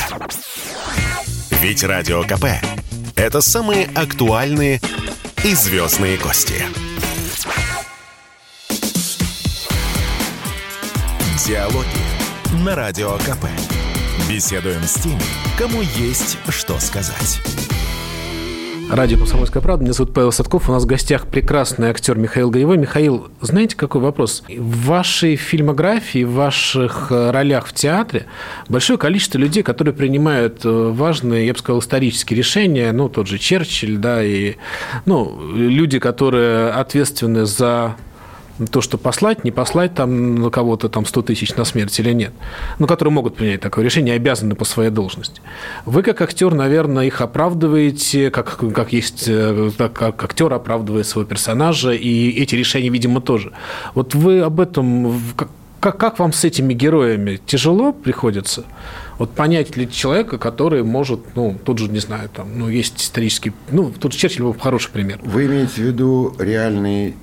Ведь 1.63 1.83
Радио 1.85 2.23
КП– 2.23 2.47
это 3.17 3.41
самые 3.41 3.89
актуальные 3.95 4.81
и 5.47 5.55
звездные 5.55 6.19
гости. 6.19 6.61
Диалоги 11.47 11.87
на 12.65 12.75
Радио 12.75 13.17
КП. 13.19 13.47
Беседуем 14.29 14.83
с 14.83 14.95
теми, 14.95 15.23
кому 15.57 15.83
есть 15.83 16.37
что 16.49 16.81
сказать. 16.81 17.41
Радио 18.91 19.19
«Комсомольская 19.19 19.61
правда». 19.61 19.83
Меня 19.83 19.93
зовут 19.93 20.15
Павел 20.15 20.31
Садков. 20.31 20.69
У 20.69 20.73
нас 20.73 20.85
в 20.85 20.87
гостях 20.87 21.27
прекрасный 21.27 21.89
актер 21.89 22.17
Михаил 22.17 22.51
Гаевой. 22.51 22.79
Михаил, 22.79 23.29
знаете, 23.41 23.77
какой 23.77 24.01
вопрос? 24.01 24.45
В 24.49 24.87
вашей 24.87 25.35
фильмографии, 25.35 26.23
в 26.23 26.33
ваших 26.33 27.09
э, 27.11 27.31
ролях 27.33 27.67
в 27.67 27.73
театре 27.73 28.27
большое 28.69 28.97
количество 28.97 29.39
людей, 29.39 29.65
которые 29.65 29.93
принимают 29.93 30.65
э, 30.65 30.69
важные, 30.69 31.47
я 31.47 31.53
бы 31.53 31.59
сказал, 31.59 31.81
исторические 31.81 32.39
решения. 32.39 32.93
Ну, 32.93 33.09
тот 33.09 33.27
же 33.27 33.39
Черчилль, 33.39 33.97
да, 33.97 34.23
и 34.23 34.55
ну, 35.05 35.37
люди, 35.53 35.99
которые 35.99 36.71
ответственны 36.71 37.45
за 37.45 37.97
то, 38.71 38.81
что 38.81 38.99
послать, 38.99 39.45
не 39.45 39.51
послать 39.51 39.95
там 39.95 40.37
на 40.37 40.51
кого-то 40.51 40.89
там 40.89 41.05
100 41.05 41.23
тысяч 41.23 41.55
на 41.55 41.65
смерть 41.65 41.99
или 42.01 42.13
нет, 42.13 42.33
ну, 42.79 42.87
которые 42.87 43.13
могут 43.13 43.37
принять 43.37 43.61
такое 43.61 43.85
решение, 43.85 44.15
обязаны 44.15 44.55
по 44.55 44.65
своей 44.65 44.91
должности. 44.91 45.41
Вы, 45.85 46.03
как 46.03 46.21
актер, 46.23 46.55
наверное, 46.55 47.05
их 47.05 47.21
оправдываете, 47.21 48.31
как, 48.31 48.59
как 48.75 48.93
есть, 48.93 49.25
э, 49.29 49.71
как 49.77 50.23
актер 50.25 50.53
оправдывает 50.53 51.07
своего 51.07 51.29
персонажа, 51.29 51.93
и 51.93 52.31
эти 52.31 52.55
решения, 52.55 52.89
видимо, 52.89 53.21
тоже. 53.21 53.53
Вот 53.95 54.15
вы 54.15 54.41
об 54.41 54.61
этом, 54.61 55.21
как, 55.81 55.99
как 55.99 56.19
вам 56.19 56.33
с 56.33 56.45
этими 56.45 56.73
героями 56.73 57.39
тяжело 57.47 57.93
приходится? 57.93 58.65
Вот 59.19 59.31
понять 59.31 59.77
ли 59.77 59.91
человека, 59.91 60.39
который 60.39 60.83
может, 60.83 61.21
ну, 61.35 61.57
тут 61.65 61.79
же, 61.79 61.89
не 61.89 62.01
знаю, 62.01 62.29
там, 62.29 62.59
ну, 62.59 62.69
есть 62.69 63.03
исторический, 63.03 63.53
ну, 63.71 63.91
тут 63.91 64.13
Черчилль 64.13 64.43
был 64.43 64.55
хороший 64.55 64.91
пример. 64.91 65.21
Вы 65.23 65.47
имеете 65.47 65.75
в 65.75 65.79
виду 65.79 66.35
реальный 66.39 67.15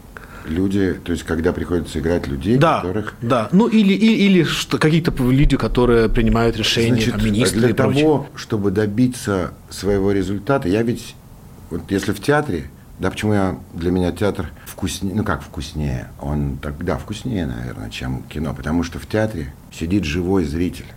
люди, 0.45 0.93
то 1.03 1.11
есть 1.11 1.23
когда 1.23 1.53
приходится 1.53 1.99
играть 1.99 2.27
людей, 2.27 2.57
да, 2.57 2.81
которых... 2.81 3.15
Да, 3.21 3.49
ну 3.51 3.67
или, 3.67 3.93
или, 3.93 4.13
или 4.13 4.43
что, 4.43 4.77
какие-то 4.77 5.11
люди, 5.23 5.57
которые 5.57 6.09
принимают 6.09 6.57
решения, 6.57 6.93
Значит, 6.93 7.15
там, 7.15 7.25
министры 7.25 7.59
для 7.59 7.69
и 7.69 7.73
того, 7.73 7.91
прочее. 7.91 8.27
чтобы 8.35 8.71
добиться 8.71 9.53
своего 9.69 10.11
результата, 10.11 10.67
я 10.67 10.83
ведь, 10.83 11.15
вот 11.69 11.89
если 11.89 12.11
в 12.11 12.21
театре, 12.21 12.69
да, 12.99 13.09
почему 13.09 13.33
я, 13.33 13.57
для 13.73 13.91
меня 13.91 14.11
театр 14.11 14.49
вкуснее, 14.65 15.15
ну 15.15 15.23
как 15.23 15.41
вкуснее, 15.41 16.09
он 16.21 16.57
так, 16.61 16.83
да, 16.83 16.97
вкуснее, 16.97 17.45
наверное, 17.45 17.89
чем 17.89 18.23
кино, 18.23 18.53
потому 18.53 18.83
что 18.83 18.99
в 18.99 19.07
театре 19.07 19.53
сидит 19.71 20.03
живой 20.03 20.45
зритель, 20.45 20.87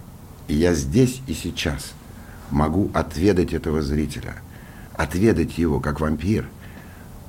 и 0.49 0.55
я 0.55 0.75
здесь 0.75 1.21
и 1.27 1.35
сейчас 1.35 1.93
могу 2.51 2.91
отведать 2.95 3.53
этого 3.53 3.83
зрителя, 3.83 4.35
отведать 4.95 5.59
его 5.59 5.81
как 5.81 6.01
вампир– 6.01 6.49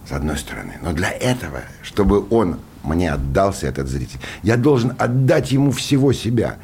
с 0.08 0.12
одной 0.12 0.38
стороны. 0.38 0.74
Но 0.82 0.94
для 0.94 1.12
этого, 1.12 1.60
чтобы 1.82 2.26
он 2.30 2.60
мне 2.84 3.12
отдался, 3.12 3.68
этот 3.68 3.88
зритель, 3.88 4.20
я 4.44 4.58
должен 4.58 4.94
отдать 4.98 5.52
ему 5.52 5.72
всего 5.72 6.14
себя 6.14 6.56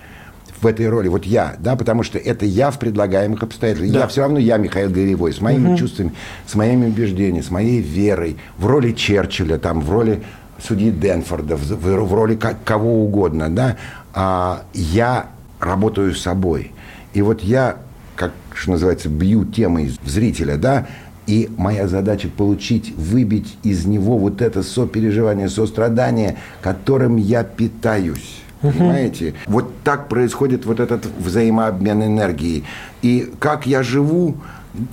в 0.62 0.68
этой 0.68 0.88
роли. 0.90 1.10
Вот 1.10 1.26
я, 1.26 1.56
да, 1.60 1.76
потому 1.76 2.04
что 2.04 2.18
это 2.18 2.46
я 2.46 2.72
в 2.72 2.80
предлагаемых 2.80 3.44
обстоятельствах. 3.44 3.94
Да. 3.94 4.00
Я 4.02 4.08
все 4.08 4.22
равно 4.22 4.40
я, 4.40 4.58
Михаил 4.58 4.90
Горевой, 4.90 5.34
с 5.34 5.42
моими 5.42 5.70
угу. 5.70 5.78
чувствами, 5.78 6.14
с 6.48 6.56
моими 6.56 6.88
убеждениями, 6.88 7.42
с 7.42 7.52
моей 7.52 7.82
верой, 7.82 8.38
в 8.58 8.66
роли 8.66 8.94
Черчилля, 8.94 9.58
там, 9.58 9.82
в 9.82 9.92
роли 9.92 10.24
судьи 10.66 10.92
Денфорда, 10.92 11.58
в, 11.58 11.62
в, 11.62 12.06
в 12.06 12.14
роли 12.14 12.36
как, 12.36 12.64
кого 12.64 13.04
угодно, 13.04 13.50
да, 13.50 13.76
а, 14.14 14.64
я 14.74 15.28
работаю 15.60 16.16
с 16.16 16.22
собой. 16.22 16.72
И 17.14 17.22
вот 17.22 17.42
я, 17.42 17.78
как 18.16 18.32
что 18.54 18.72
называется, 18.72 19.10
бью 19.10 19.46
темой 19.46 19.94
зрителя, 20.06 20.58
да, 20.58 20.88
и 21.28 21.50
моя 21.58 21.88
задача 21.88 22.30
получить, 22.30 22.94
выбить 22.96 23.58
из 23.64 23.86
него 23.86 24.18
вот 24.18 24.42
это 24.42 24.64
сопереживание, 24.64 25.50
сострадание, 25.50 26.38
которым 26.62 27.18
я 27.18 27.44
питаюсь. 27.44 28.42
Понимаете? 28.62 29.34
Вот 29.46 29.74
так 29.84 30.08
происходит 30.08 30.66
вот 30.66 30.80
этот 30.80 31.06
взаимообмен 31.20 32.04
энергии. 32.04 32.64
И 33.02 33.32
как 33.40 33.66
я 33.66 33.84
живу, 33.84 34.36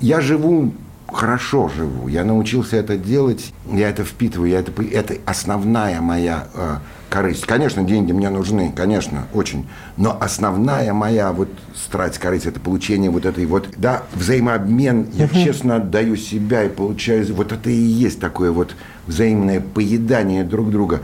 я 0.01 0.21
живу 0.21 0.73
хорошо 1.13 1.69
живу. 1.69 2.09
Я 2.09 2.25
научился 2.25 2.77
это 2.77 2.97
делать, 2.97 3.53
я 3.71 3.89
это 3.89 4.05
впитываю, 4.05 4.51
я 4.51 4.61
это, 4.61 4.73
это 4.83 5.17
основная 5.27 6.01
моя 6.01 6.49
э, 6.55 6.77
корысть. 7.11 7.47
Конечно, 7.47 7.83
деньги 7.83 8.13
мне 8.13 8.31
нужны, 8.31 8.73
конечно, 8.75 9.27
очень. 9.35 9.69
Но 9.97 10.17
основная 10.21 10.93
моя 10.93 11.33
вот 11.33 11.49
страсть, 11.75 12.19
корысть, 12.19 12.47
это 12.47 12.61
получение 12.61 13.11
вот 13.11 13.27
этой 13.27 13.45
вот, 13.47 13.69
да, 13.77 14.05
взаимообмен. 14.15 15.09
Я 15.13 15.27
угу. 15.27 15.35
честно 15.35 15.77
отдаю 15.77 16.17
себя 16.17 16.65
и 16.65 16.69
получаю, 16.69 17.27
вот 17.35 17.53
это 17.53 17.71
и 17.71 17.75
есть 17.75 18.21
такое 18.21 18.53
вот 18.53 18.75
взаимное 19.07 19.61
поедание 19.61 20.45
друг 20.45 20.71
друга. 20.71 21.01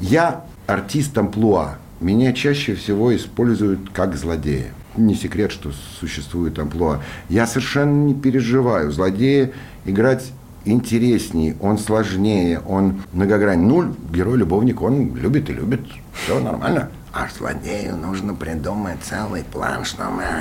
Я 0.00 0.44
артист 0.66 1.16
амплуа. 1.16 1.76
Меня 2.00 2.32
чаще 2.32 2.74
всего 2.74 3.14
используют 3.14 3.90
как 3.92 4.16
злодея. 4.16 4.72
Не 4.96 5.14
секрет, 5.14 5.52
что 5.52 5.70
существует 6.00 6.58
амплуа. 6.58 7.00
Я 7.28 7.46
совершенно 7.46 8.06
не 8.06 8.14
переживаю. 8.14 8.90
Злодея 8.90 9.52
играть 9.84 10.32
интереснее, 10.64 11.56
он 11.60 11.78
сложнее, 11.78 12.60
он 12.66 13.02
многогранный. 13.12 13.66
Ну, 13.66 13.94
герой-любовник, 14.12 14.82
он 14.82 15.14
любит 15.16 15.48
и 15.50 15.52
любит. 15.52 15.80
Все 16.12 16.40
нормально. 16.40 16.90
А 17.12 17.26
злодею 17.36 17.96
нужно 17.96 18.34
придумать 18.34 18.98
целый 19.02 19.44
план, 19.44 19.84
что 19.84 20.04
мы... 20.10 20.24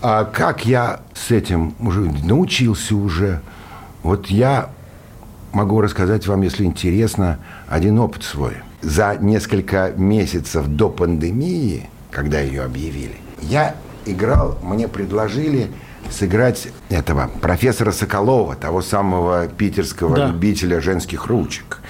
А 0.00 0.24
как 0.24 0.64
я 0.64 1.00
с 1.12 1.32
этим 1.32 1.74
уже 1.80 2.02
научился 2.02 2.94
уже? 2.94 3.40
Вот 4.04 4.28
я 4.28 4.70
могу 5.52 5.80
рассказать 5.80 6.28
вам, 6.28 6.42
если 6.42 6.64
интересно, 6.64 7.40
один 7.66 7.98
опыт 7.98 8.22
свой. 8.22 8.58
За 8.80 9.16
несколько 9.16 9.92
месяцев 9.96 10.68
до 10.68 10.88
пандемии, 10.88 11.90
когда 12.10 12.40
ее 12.40 12.62
объявили, 12.62 13.16
я 13.42 13.74
играл, 14.06 14.58
мне 14.62 14.88
предложили 14.88 15.70
сыграть 16.10 16.68
этого 16.88 17.30
профессора 17.40 17.92
Соколова, 17.92 18.54
того 18.56 18.82
самого 18.82 19.46
питерского 19.46 20.16
да. 20.16 20.26
любителя 20.28 20.80
женских 20.80 21.26
ручек, 21.26 21.80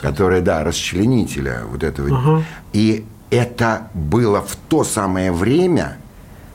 который, 0.00 0.40
да, 0.40 0.64
расчленителя 0.64 1.62
вот 1.70 1.82
этого. 1.82 2.08
Угу. 2.08 2.44
И 2.72 3.04
это 3.30 3.88
было 3.94 4.40
в 4.40 4.56
то 4.68 4.84
самое 4.84 5.32
время, 5.32 5.98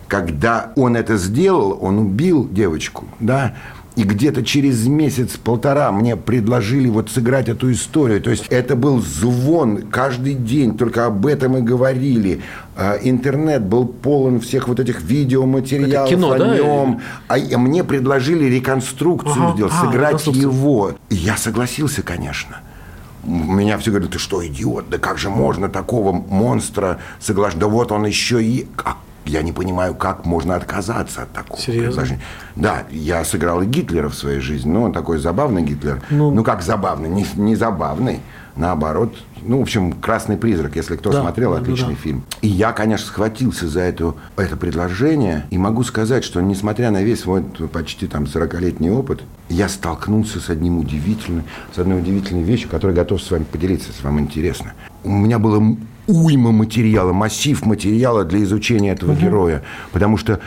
когда 0.07 0.71
он 0.75 0.95
это 0.95 1.17
сделал, 1.17 1.77
он 1.81 1.99
убил 1.99 2.47
девочку, 2.49 3.05
да, 3.19 3.55
и 3.95 4.03
где-то 4.03 4.43
через 4.43 4.87
месяц-полтора 4.87 5.91
мне 5.91 6.15
предложили 6.15 6.87
вот 6.87 7.09
сыграть 7.09 7.49
эту 7.49 7.71
историю. 7.71 8.21
То 8.21 8.29
есть 8.29 8.45
это 8.49 8.75
был 8.75 9.01
звон 9.01 9.83
каждый 9.91 10.33
день, 10.33 10.77
только 10.77 11.05
об 11.05 11.25
этом 11.25 11.57
и 11.57 11.61
говорили. 11.61 12.41
А, 12.77 12.97
интернет 13.01 13.63
был 13.63 13.85
полон 13.85 14.39
всех 14.39 14.69
вот 14.69 14.79
этих 14.79 15.01
видеоматериалов 15.01 16.09
это 16.09 16.15
кино, 16.15 16.31
о 16.31 16.39
да? 16.39 16.55
нем. 16.55 17.01
А 17.27 17.37
мне 17.57 17.83
предложили 17.83 18.45
реконструкцию 18.45 19.43
ага, 19.43 19.53
сделать, 19.55 19.73
а, 19.75 19.85
сыграть 19.85 20.27
его. 20.27 20.93
И 21.09 21.15
я 21.15 21.35
согласился, 21.35 22.01
конечно. 22.01 22.61
Меня 23.23 23.77
все 23.77 23.91
говорят, 23.91 24.11
ты 24.11 24.19
что, 24.19 24.45
идиот, 24.45 24.89
да 24.89 24.97
как 24.97 25.17
же 25.17 25.29
можно 25.29 25.69
такого 25.69 26.11
монстра 26.11 26.99
соглашать? 27.19 27.59
Да 27.59 27.67
вот 27.67 27.91
он 27.91 28.05
еще 28.05 28.41
и... 28.41 28.67
Я 29.31 29.43
не 29.43 29.53
понимаю, 29.53 29.95
как 29.95 30.25
можно 30.25 30.55
отказаться 30.55 31.21
от 31.21 31.31
такого 31.31 31.57
Серьезно? 31.57 31.87
предложения. 31.91 32.21
Да, 32.57 32.83
я 32.91 33.23
сыграл 33.23 33.61
и 33.61 33.65
Гитлера 33.65 34.09
в 34.09 34.13
своей 34.13 34.41
жизни, 34.41 34.69
но 34.69 34.83
он 34.83 34.91
такой 34.91 35.19
забавный 35.19 35.63
Гитлер. 35.63 36.01
Ну, 36.09 36.31
ну 36.31 36.43
как 36.43 36.61
забавный, 36.61 37.07
не, 37.07 37.25
не 37.35 37.55
забавный, 37.55 38.19
наоборот. 38.57 39.15
Ну, 39.41 39.59
в 39.59 39.61
общем, 39.61 39.93
«Красный 39.93 40.35
призрак», 40.35 40.75
если 40.75 40.97
кто 40.97 41.13
да, 41.13 41.21
смотрел, 41.21 41.53
отличный 41.53 41.95
да. 41.95 42.01
фильм. 42.01 42.23
И 42.41 42.47
я, 42.49 42.73
конечно, 42.73 43.07
схватился 43.07 43.69
за 43.69 43.79
эту, 43.79 44.17
это 44.35 44.57
предложение, 44.57 45.45
и 45.49 45.57
могу 45.57 45.83
сказать, 45.85 46.25
что, 46.25 46.41
несмотря 46.41 46.91
на 46.91 47.01
весь 47.01 47.21
свой 47.21 47.41
почти 47.41 48.07
там 48.07 48.25
40-летний 48.25 48.91
опыт, 48.91 49.21
я 49.47 49.69
столкнулся 49.69 50.41
с 50.41 50.49
одним 50.49 50.77
удивительным, 50.77 51.45
с 51.73 51.79
одной 51.79 51.99
удивительной 51.99 52.43
вещью, 52.43 52.69
которую 52.69 52.97
готов 52.97 53.21
с 53.21 53.31
вами 53.31 53.45
поделиться, 53.45 53.87
если 53.91 54.03
вам 54.03 54.19
интересно. 54.19 54.73
У 55.05 55.09
меня 55.09 55.39
было 55.39 55.77
уйма 56.11 56.51
материала, 56.51 57.13
массив 57.13 57.65
материала 57.65 58.23
для 58.23 58.43
изучения 58.43 58.91
этого 58.91 59.11
угу. 59.13 59.21
героя. 59.21 59.63
Потому 59.91 60.17
что 60.17 60.39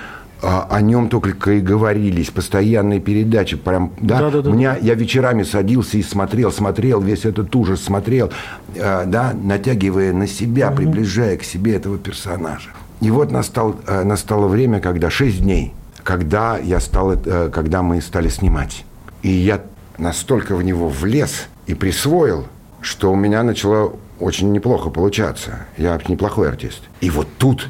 а, 0.47 0.67
о 0.71 0.83
нем 0.83 1.09
только 1.09 1.53
и 1.53 1.61
говорились, 1.61 2.31
постоянные 2.31 3.01
передачи. 3.01 3.57
Прям, 3.57 3.93
да, 4.01 4.19
да, 4.19 4.31
да, 4.31 4.43
да. 4.43 4.51
Меня, 4.51 4.77
я 4.77 4.95
вечерами 4.95 5.43
садился 5.43 5.97
и 5.97 6.03
смотрел, 6.03 6.53
смотрел 6.53 7.01
весь 7.01 7.25
этот 7.25 7.55
ужас, 7.57 7.83
смотрел, 7.83 8.31
э, 8.75 9.05
да, 9.07 9.33
натягивая 9.33 10.13
на 10.13 10.27
себя, 10.27 10.69
угу. 10.69 10.77
приближая 10.77 11.39
к 11.39 11.45
себе 11.45 11.75
этого 11.77 11.97
персонажа. 11.97 12.71
И 13.01 13.11
вот 13.11 13.31
настал, 13.31 13.77
э, 13.87 14.05
настало 14.05 14.47
время, 14.47 14.81
когда 14.81 15.09
6 15.09 15.43
дней, 15.43 15.73
когда, 16.03 16.59
я 16.59 16.79
стал, 16.81 17.13
э, 17.13 17.51
когда 17.51 17.83
мы 17.83 18.03
стали 18.03 18.29
снимать. 18.29 18.85
И 19.23 19.31
я 19.31 19.63
настолько 19.97 20.57
в 20.57 20.63
него 20.63 20.89
влез 20.89 21.49
и 21.67 21.75
присвоил, 21.75 22.47
что 22.83 23.11
у 23.11 23.17
меня 23.17 23.43
начало 23.43 23.95
очень 24.21 24.53
неплохо 24.53 24.91
получаться. 24.91 25.67
Я 25.77 25.99
неплохой 26.09 26.49
артист. 26.49 26.83
И 27.01 27.11
вот 27.11 27.29
тут 27.39 27.69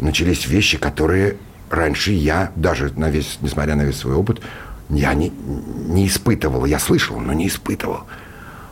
начались 0.00 0.46
вещи, 0.46 0.78
которые 0.78 1.36
раньше 1.70 2.12
я, 2.12 2.52
даже 2.56 2.92
на 2.96 3.10
весь, 3.10 3.38
несмотря 3.40 3.74
на 3.74 3.82
весь 3.82 3.96
свой 3.96 4.14
опыт, 4.14 4.40
я 4.88 5.14
не, 5.14 5.30
не 5.30 6.06
испытывал. 6.06 6.64
Я 6.64 6.78
слышал, 6.78 7.18
но 7.18 7.32
не 7.32 7.48
испытывал. 7.48 8.04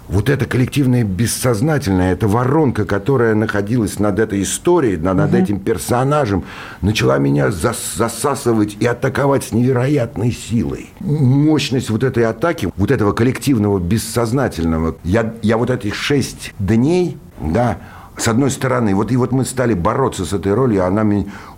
Вот 0.09 0.28
это 0.28 0.46
коллективное 0.46 1.04
бессознательное, 1.04 2.12
эта 2.12 2.28
воронка, 2.28 2.84
которая 2.84 3.34
находилась 3.34 3.98
над 3.98 4.18
этой 4.18 4.42
историей, 4.42 4.96
над, 4.96 5.16
над 5.16 5.34
этим 5.34 5.61
персонажем, 5.61 6.44
начала 6.82 7.18
меня 7.18 7.50
зас 7.50 7.94
засасывать 7.96 8.76
и 8.80 8.86
атаковать 8.86 9.44
с 9.44 9.52
невероятной 9.52 10.32
силой. 10.32 10.90
Мощность 11.00 11.90
вот 11.90 12.04
этой 12.04 12.24
атаки, 12.24 12.70
вот 12.76 12.90
этого 12.90 13.12
коллективного 13.12 13.78
бессознательного, 13.78 14.96
я, 15.04 15.34
я 15.42 15.57
вот 15.57 15.70
этих 15.70 15.94
шесть 15.94 16.52
дней, 16.59 17.18
да, 17.40 17.78
с 18.16 18.28
одной 18.28 18.50
стороны, 18.50 18.94
вот 18.94 19.12
и 19.12 19.16
вот 19.16 19.32
мы 19.32 19.44
стали 19.44 19.74
бороться 19.74 20.24
с 20.24 20.32
этой 20.32 20.54
ролью, 20.54 20.84
она, 20.84 21.02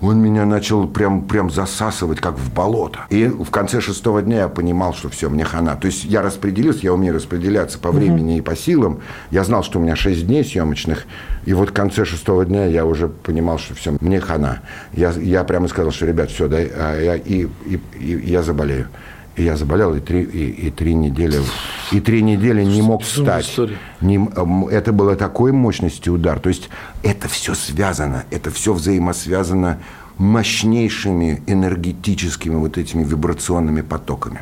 он 0.01 0.21
меня 0.21 0.45
начал 0.45 0.89
прям, 0.89 1.23
прям 1.23 1.51
засасывать, 1.51 2.21
как 2.21 2.37
в 2.37 2.53
болото. 2.53 3.01
И 3.11 3.27
в 3.27 3.51
конце 3.51 3.81
шестого 3.81 4.23
дня 4.23 4.39
я 4.39 4.49
понимал, 4.49 4.93
что 4.93 5.09
все, 5.09 5.29
мне 5.29 5.45
хана. 5.45 5.77
То 5.77 5.87
есть 5.87 6.05
я 6.05 6.21
распределился, 6.21 6.81
я 6.83 6.93
умею 6.93 7.15
распределяться 7.15 7.79
по 7.79 7.93
времени 7.93 8.33
угу. 8.33 8.39
и 8.39 8.41
по 8.41 8.57
силам. 8.57 9.01
Я 9.31 9.45
знал, 9.45 9.63
что 9.63 9.79
у 9.79 9.83
меня 9.83 9.95
шесть 9.95 10.27
дней 10.27 10.45
съемочных. 10.45 11.05
И 11.45 11.55
вот 11.55 11.71
в 11.71 11.73
конце 11.73 12.05
шестого 12.05 12.45
дня 12.45 12.67
я 12.67 12.85
уже 12.85 13.09
понимал, 13.09 13.59
что 13.59 13.75
все, 13.75 13.97
мне 14.01 14.21
хана. 14.21 14.61
Я, 14.93 15.13
я 15.13 15.45
прямо 15.45 15.69
сказал, 15.69 15.93
что, 15.93 16.07
ребят, 16.07 16.31
все, 16.31 16.49
да, 16.49 16.59
я, 16.59 17.15
и, 17.17 17.47
и, 17.67 17.81
и 17.99 18.31
я 18.31 18.43
заболею. 18.43 18.89
И 19.39 19.45
я 19.45 19.57
заболел, 19.57 19.95
и 19.95 20.01
три, 20.01 20.23
и, 20.23 20.67
и 20.67 20.71
три 20.71 20.95
недели, 20.95 21.41
и 21.93 22.01
три 22.01 22.23
недели 22.23 22.65
не 22.65 22.83
мог 22.83 23.05
встать. 23.05 23.57
Не, 24.01 24.29
это 24.71 24.93
было 24.93 25.15
такой 25.15 25.53
мощности 25.53 26.09
удар. 26.09 26.41
То 26.41 26.49
есть 26.49 26.69
это 27.05 27.29
все 27.29 27.55
связано, 27.55 28.25
это 28.33 28.51
все 28.51 28.73
взаимосвязано 28.73 29.79
мощнейшими 30.19 31.41
энергетическими 31.47 32.57
вот 32.57 32.79
этими 32.79 33.05
вибрационными 33.05 33.83
потоками. 33.83 34.41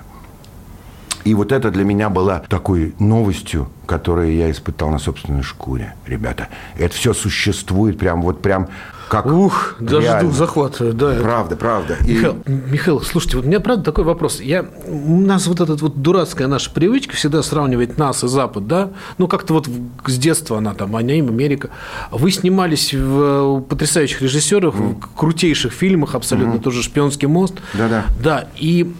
И 1.24 1.34
вот 1.34 1.52
это 1.52 1.70
для 1.70 1.84
меня 1.84 2.08
было 2.08 2.42
такой 2.48 2.94
новостью, 2.98 3.68
которую 3.84 4.34
я 4.34 4.50
испытал 4.50 4.88
на 4.90 4.98
собственной 4.98 5.42
шкуре, 5.42 5.94
ребята. 6.06 6.48
Это 6.78 6.94
все 6.94 7.12
существует 7.12 7.98
прям 7.98 8.22
вот 8.22 8.40
прям 8.40 8.68
как 9.08 9.26
Ух, 9.26 9.76
даже 9.78 10.02
реально. 10.02 10.28
дух 10.28 10.36
захватывает, 10.36 10.96
да. 10.96 11.14
Правда, 11.20 11.56
правда. 11.56 11.96
Михаил, 12.00 12.36
И... 12.44 12.50
Михаил, 12.50 13.00
слушайте, 13.00 13.36
вот 13.36 13.46
у 13.46 13.48
меня 13.48 13.60
правда 13.60 13.84
такой 13.84 14.04
вопрос. 14.04 14.40
Я, 14.40 14.66
у 14.86 15.20
нас 15.20 15.46
вот 15.46 15.60
эта 15.60 15.74
вот 15.76 16.02
дурацкая 16.02 16.48
наша 16.48 16.70
привычка 16.70 17.14
всегда 17.14 17.42
сравнивать 17.42 17.98
нас 17.98 18.24
и 18.24 18.28
Запад, 18.28 18.66
да? 18.66 18.90
Ну, 19.18 19.28
как-то 19.28 19.54
вот 19.54 19.68
с 20.06 20.18
детства 20.18 20.58
она 20.58 20.74
там, 20.74 20.96
они, 20.96 21.20
Америка. 21.20 21.70
Вы 22.10 22.32
снимались 22.32 22.92
в 22.92 23.60
потрясающих 23.62 24.22
режиссерах, 24.22 24.74
mm. 24.74 25.00
в 25.00 25.18
крутейших 25.18 25.72
фильмах, 25.72 26.14
абсолютно 26.14 26.54
mm-hmm. 26.54 26.62
тоже 26.62 26.82
«Шпионский 26.82 27.28
мост». 27.28 27.54
Да-да. 27.74 28.06
Да, 28.20 28.48
и 28.56 28.92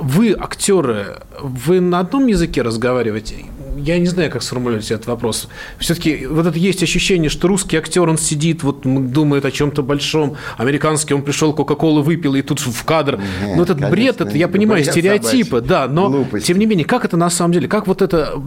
вы, 0.00 0.32
актеры, 0.32 1.18
вы 1.40 1.80
на 1.80 2.00
одном 2.00 2.26
языке 2.26 2.62
разговариваете? 2.62 3.46
Я 3.78 3.98
не 3.98 4.06
знаю, 4.06 4.30
как 4.30 4.42
сформулировать 4.42 4.90
этот 4.90 5.06
вопрос. 5.06 5.48
Все-таки 5.78 6.26
вот 6.26 6.46
это 6.46 6.58
есть 6.58 6.82
ощущение, 6.82 7.30
что 7.30 7.48
русский 7.48 7.76
актер, 7.76 8.08
он 8.08 8.18
сидит, 8.18 8.62
вот 8.62 8.82
думает 8.82 9.44
о 9.44 9.50
чем-то 9.50 9.82
большом, 9.82 10.36
американский, 10.56 11.14
он 11.14 11.22
пришел, 11.22 11.52
Кока-Колу 11.52 12.02
выпил, 12.02 12.34
и 12.34 12.42
тут 12.42 12.60
в 12.60 12.84
кадр. 12.84 13.16
Нет, 13.16 13.56
ну, 13.56 13.62
этот 13.62 13.78
конечно, 13.78 13.90
бред, 13.90 14.20
это, 14.20 14.36
я 14.36 14.48
понимаю, 14.48 14.84
стереотипы, 14.84 15.56
собачий. 15.56 15.68
да, 15.68 15.88
но 15.88 16.10
Глупости. 16.10 16.46
тем 16.46 16.58
не 16.58 16.66
менее, 16.66 16.84
как 16.84 17.04
это 17.04 17.16
на 17.16 17.30
самом 17.30 17.52
деле, 17.52 17.68
как 17.68 17.86
вот 17.86 18.02
это, 18.02 18.40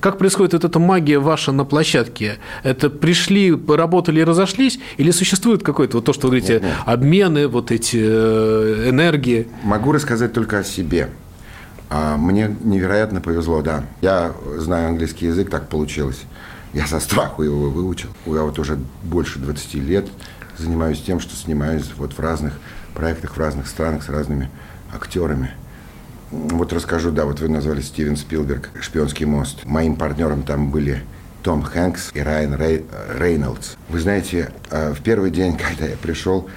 как 0.00 0.18
происходит 0.18 0.52
вот 0.52 0.64
эта 0.64 0.78
магия 0.78 1.18
ваша 1.18 1.52
на 1.52 1.64
площадке? 1.64 2.36
Это 2.62 2.90
пришли, 2.90 3.54
работали 3.68 4.20
и 4.20 4.24
разошлись, 4.24 4.78
или 4.96 5.10
существует 5.10 5.62
какой-то, 5.62 5.98
вот 5.98 6.04
то, 6.04 6.12
что 6.12 6.28
вы 6.28 6.40
говорите, 6.40 6.54
нет, 6.54 6.62
нет. 6.62 6.72
обмены, 6.84 7.48
вот 7.48 7.70
эти 7.70 7.98
э, 8.00 8.90
энергии? 8.90 9.46
Могу 9.62 9.92
рассказать 9.92 10.32
только 10.32 10.58
о 10.58 10.64
себе. 10.64 11.08
А 11.88 12.16
мне 12.16 12.54
невероятно 12.62 13.20
повезло, 13.20 13.62
да. 13.62 13.84
Я 14.00 14.32
знаю 14.56 14.88
английский 14.88 15.26
язык, 15.26 15.50
так 15.50 15.68
получилось. 15.68 16.22
Я 16.72 16.86
со 16.86 17.00
страху 17.00 17.42
его 17.42 17.70
выучил. 17.70 18.10
Я 18.26 18.42
вот 18.42 18.58
уже 18.58 18.78
больше 19.02 19.38
20 19.38 19.74
лет 19.74 20.08
занимаюсь 20.58 21.00
тем, 21.00 21.20
что 21.20 21.34
снимаюсь 21.36 21.90
вот 21.96 22.12
в 22.12 22.20
разных 22.20 22.58
проектах, 22.94 23.36
в 23.36 23.40
разных 23.40 23.66
странах 23.68 24.02
с 24.02 24.08
разными 24.08 24.50
актерами. 24.92 25.52
Вот 26.30 26.72
расскажу, 26.72 27.12
да, 27.12 27.24
вот 27.24 27.40
вы 27.40 27.48
назвали 27.48 27.80
Стивен 27.80 28.16
Спилберг 28.16 28.70
«Шпионский 28.80 29.26
мост». 29.26 29.64
Моим 29.64 29.94
партнером 29.96 30.42
там 30.42 30.70
были 30.70 31.04
том 31.46 31.62
Хэнкс 31.62 32.10
и 32.14 32.20
Райан 32.20 32.56
Рей, 32.56 32.84
Рейнольдс. 33.16 33.76
Вы 33.88 34.00
знаете, 34.00 34.50
э, 34.70 34.92
в 34.92 35.00
первый 35.02 35.30
день, 35.30 35.56
когда 35.70 35.86
я 35.86 35.96
пришел, 35.96 36.48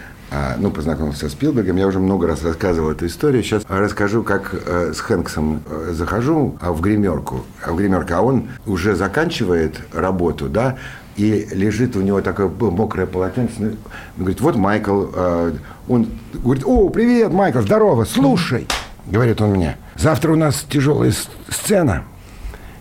ну, 0.59 0.69
познакомился 0.69 1.27
с 1.27 1.31
Спилбергом. 1.31 1.77
Я 1.77 1.87
уже 1.87 1.99
много 1.99 2.27
раз 2.27 2.43
рассказывал 2.43 2.91
эту 2.91 3.07
историю. 3.07 3.41
Сейчас 3.41 3.63
расскажу, 3.67 4.23
как 4.23 4.53
э, 4.53 4.93
с 4.93 4.99
Хэнксом 4.99 5.61
э, 5.67 5.91
захожу 5.93 6.55
а 6.61 6.71
в 6.71 6.81
гримерку. 6.81 7.45
А 7.65 7.71
в 7.71 7.75
гримерку, 7.75 8.13
а 8.13 8.21
он 8.21 8.49
уже 8.65 8.95
заканчивает 8.95 9.79
работу, 9.93 10.47
да, 10.47 10.77
и 11.15 11.47
лежит 11.51 11.95
у 11.95 12.01
него 12.01 12.21
такое 12.21 12.47
мокрое 12.47 13.07
полотенце. 13.07 13.53
Он 13.59 13.77
говорит, 14.17 14.41
вот 14.41 14.55
Майкл. 14.55 15.05
Э, 15.15 15.53
он 15.87 16.07
говорит, 16.33 16.63
о, 16.65 16.89
привет, 16.89 17.33
Майкл, 17.33 17.61
здорово, 17.61 18.05
слушай, 18.05 18.67
говорит 19.07 19.41
он 19.41 19.51
мне, 19.51 19.77
завтра 19.95 20.31
у 20.31 20.35
нас 20.35 20.63
тяжелая 20.69 21.11
сцена. 21.49 22.03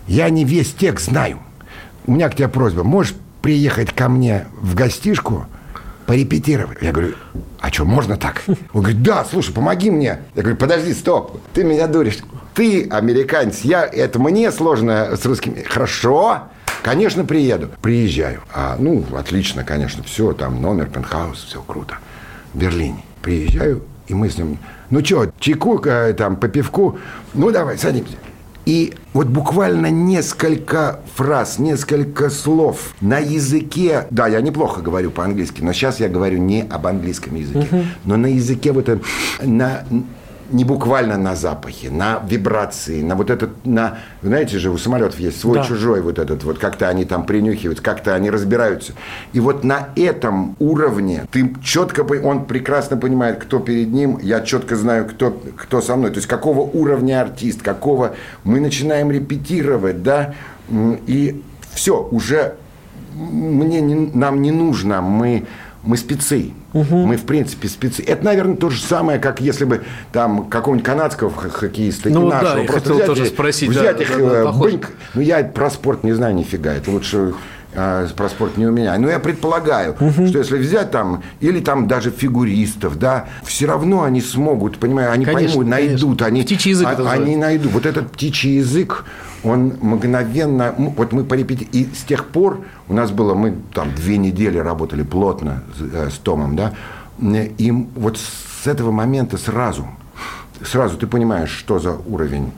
Я 0.07 0.29
не 0.29 0.45
весь 0.45 0.73
текст 0.73 1.07
знаю. 1.09 1.39
У 2.05 2.11
меня 2.11 2.29
к 2.29 2.35
тебе 2.35 2.47
просьба, 2.47 2.83
можешь 2.83 3.15
приехать 3.41 3.93
ко 3.93 4.07
мне 4.07 4.45
в 4.61 4.75
гостишку– 4.75 5.47
порепетировать. 6.09 6.79
Я 6.81 6.91
говорю, 6.91 7.13
а 7.59 7.71
что, 7.71 7.85
можно 7.85 8.17
так? 8.17 8.41
Он 8.73 8.81
говорит, 8.81 9.03
да, 9.03 9.23
слушай, 9.23 9.53
помоги 9.53 9.91
мне. 9.91 10.17
Я 10.33 10.41
говорю, 10.41 10.57
подожди, 10.57 10.91
стоп, 10.95 11.39
ты 11.53 11.63
меня 11.63 11.85
дуришь. 11.85 12.17
Ты 12.55 12.89
американец, 12.89 13.59
я, 13.59 13.85
это 13.85 14.17
мне 14.17 14.51
сложно 14.51 15.15
с 15.15 15.23
русским. 15.23 15.55
Хорошо, 15.67 16.45
конечно, 16.81 17.25
приеду. 17.25 17.69
Приезжаю. 17.83 18.41
А, 18.51 18.75
ну, 18.79 19.05
отлично, 19.15 19.63
конечно, 19.63 20.01
все, 20.01 20.33
там 20.33 20.59
номер, 20.63 20.87
пентхаус, 20.87 21.43
все 21.43 21.61
круто. 21.61 21.99
В 22.55 22.57
Берлине. 22.57 23.05
Приезжаю, 23.21 23.83
и 24.07 24.15
мы 24.15 24.31
с 24.31 24.37
ним, 24.39 24.57
ну 24.89 25.05
что, 25.05 25.31
чайку, 25.39 25.77
там, 26.17 26.37
по 26.37 26.47
пивку, 26.47 26.97
ну, 27.35 27.51
давай, 27.51 27.77
садимся. 27.77 28.15
И 28.69 28.93
вот 29.13 29.25
буквально 29.25 29.89
несколько 29.89 30.99
фраз, 31.15 31.57
несколько 31.57 32.29
слов 32.29 32.93
на 33.01 33.17
языке, 33.17 34.05
да, 34.11 34.27
я 34.27 34.41
неплохо 34.41 34.81
говорю 34.81 35.09
по-английски, 35.09 35.63
но 35.63 35.73
сейчас 35.73 35.99
я 35.99 36.07
говорю 36.07 36.37
не 36.37 36.61
об 36.69 36.85
английском 36.85 37.33
языке, 37.33 37.67
uh-huh. 37.71 37.85
но 38.05 38.15
на 38.15 38.27
языке 38.27 38.71
вот 38.71 38.87
на 39.41 39.85
не 40.51 40.63
буквально 40.63 41.17
на 41.17 41.35
запахе, 41.35 41.89
на 41.89 42.21
вибрации, 42.27 43.01
на 43.01 43.15
вот 43.15 43.29
этот, 43.29 43.65
на, 43.65 43.99
знаете 44.21 44.57
же, 44.59 44.69
у 44.69 44.77
самолетов 44.77 45.19
есть 45.19 45.39
свой 45.39 45.59
да. 45.59 45.63
чужой 45.63 46.01
вот 46.01 46.19
этот, 46.19 46.43
вот 46.43 46.57
как-то 46.57 46.87
они 46.89 47.05
там 47.05 47.25
принюхиваются, 47.25 47.83
как-то 47.83 48.15
они 48.15 48.29
разбираются. 48.29 48.93
И 49.33 49.39
вот 49.39 49.63
на 49.63 49.89
этом 49.95 50.55
уровне 50.59 51.25
ты 51.31 51.55
четко, 51.63 52.01
он 52.01 52.45
прекрасно 52.45 52.97
понимает, 52.97 53.39
кто 53.39 53.59
перед 53.59 53.89
ним, 53.91 54.19
я 54.21 54.41
четко 54.41 54.75
знаю, 54.75 55.05
кто, 55.05 55.31
кто 55.55 55.81
со 55.81 55.95
мной, 55.95 56.11
то 56.11 56.17
есть 56.17 56.27
какого 56.27 56.61
уровня 56.61 57.21
артист, 57.21 57.61
какого 57.61 58.15
мы 58.43 58.59
начинаем 58.59 59.11
репетировать, 59.11 60.03
да, 60.03 60.33
и 60.69 61.41
все, 61.73 62.07
уже 62.11 62.55
мне 63.13 63.81
не, 63.81 63.95
нам 63.95 64.41
не 64.41 64.51
нужно, 64.51 65.01
мы, 65.01 65.45
мы 65.83 65.97
спецы, 65.97 66.53
Угу. 66.73 66.95
Мы, 66.95 67.17
в 67.17 67.25
принципе, 67.25 67.67
спецы. 67.67 68.03
Это, 68.03 68.23
наверное, 68.23 68.55
то 68.55 68.69
же 68.69 68.81
самое, 68.81 69.19
как 69.19 69.41
если 69.41 69.65
бы 69.65 69.83
там 70.11 70.49
какого-нибудь 70.49 70.85
канадского 70.85 71.31
хоккеиста 71.31 72.09
ну, 72.09 72.27
нашего. 72.27 72.55
Да, 72.55 72.61
я 72.61 72.67
просто 72.67 72.89
хотел 72.93 73.05
тоже 73.05 73.25
спросить. 73.25 73.69
Взять 73.69 73.97
да, 73.97 74.03
их, 74.03 74.17
да, 74.17 74.43
да, 74.43 74.51
бынк. 74.51 74.89
Ну, 75.15 75.21
я 75.21 75.43
про 75.43 75.69
спорт 75.69 76.03
не 76.03 76.13
знаю 76.13 76.35
нифига. 76.35 76.73
Это 76.73 76.91
лучше 76.91 77.33
а, 77.75 78.07
про 78.15 78.29
спорт 78.29 78.57
не 78.57 78.65
у 78.65 78.71
меня. 78.71 78.97
Но 78.97 79.09
я 79.09 79.19
предполагаю, 79.19 79.95
угу. 79.99 80.27
что 80.27 80.39
если 80.39 80.57
взять 80.57 80.91
там, 80.91 81.23
или 81.39 81.59
там 81.59 81.87
даже 81.87 82.09
фигуристов, 82.09 82.97
да, 82.97 83.27
все 83.43 83.67
равно 83.67 84.03
они 84.03 84.21
смогут, 84.21 84.79
понимаю, 84.79 85.11
они 85.11 85.25
конечно, 85.25 85.49
поймут, 85.49 85.67
найдут. 85.67 86.21
Они, 86.21 86.41
птичий 86.41 86.71
язык 86.71 86.87
а, 86.87 87.11
Они 87.11 87.35
найдут. 87.35 87.71
Вот 87.71 87.85
этот 87.85 88.11
птичий 88.11 88.55
язык, 88.57 89.05
он 89.43 89.73
мгновенно, 89.81 90.73
вот 90.77 91.11
мы 91.11 91.23
порепетировали, 91.23 91.77
и 91.77 91.95
с 91.95 92.03
тех 92.03 92.25
пор 92.25 92.61
у 92.87 92.93
нас 92.93 93.11
было, 93.11 93.35
мы 93.35 93.55
там 93.73 93.93
две 93.93 94.17
недели 94.17 94.57
работали 94.57 95.03
плотно 95.03 95.63
с, 95.77 95.81
э, 95.81 96.09
с 96.09 96.17
Томом, 96.17 96.55
да, 96.55 96.73
и 97.21 97.71
вот 97.95 98.17
с 98.17 98.65
этого 98.65 98.91
момента 98.91 99.37
сразу, 99.37 99.87
сразу 100.63 100.97
ты 100.97 101.05
понимаешь, 101.05 101.51
что 101.51 101.79
за 101.79 101.91
уровень, 101.91 102.51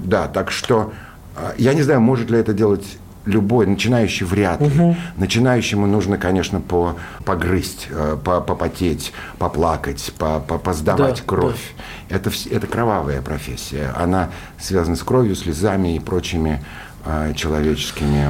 да, 0.00 0.28
так 0.28 0.50
что 0.50 0.92
а, 1.36 1.54
я 1.58 1.74
не 1.74 1.82
знаю, 1.82 2.00
может 2.00 2.30
ли 2.30 2.38
это 2.38 2.52
делать 2.52 2.84
любой 3.28 3.66
начинающий 3.66 4.26
вряд 4.26 4.60
ли. 4.60 4.66
Угу. 4.66 4.96
Начинающему 5.16 5.86
нужно, 5.86 6.16
конечно, 6.16 6.60
по, 6.60 6.96
погрызть, 7.24 7.88
э, 7.90 8.16
по, 8.22 8.40
попотеть, 8.40 9.12
поплакать, 9.38 10.12
по, 10.18 10.40
по, 10.40 10.58
поздавать 10.58 11.18
да, 11.18 11.22
кровь. 11.26 11.74
Да. 12.08 12.16
Это, 12.16 12.30
это 12.50 12.66
кровавая 12.66 13.20
профессия. 13.20 13.92
Она 13.96 14.30
связана 14.58 14.96
с 14.96 15.02
кровью, 15.02 15.36
слезами 15.36 15.96
и 15.96 16.00
прочими 16.00 16.64
э, 17.04 17.34
человеческими 17.36 18.28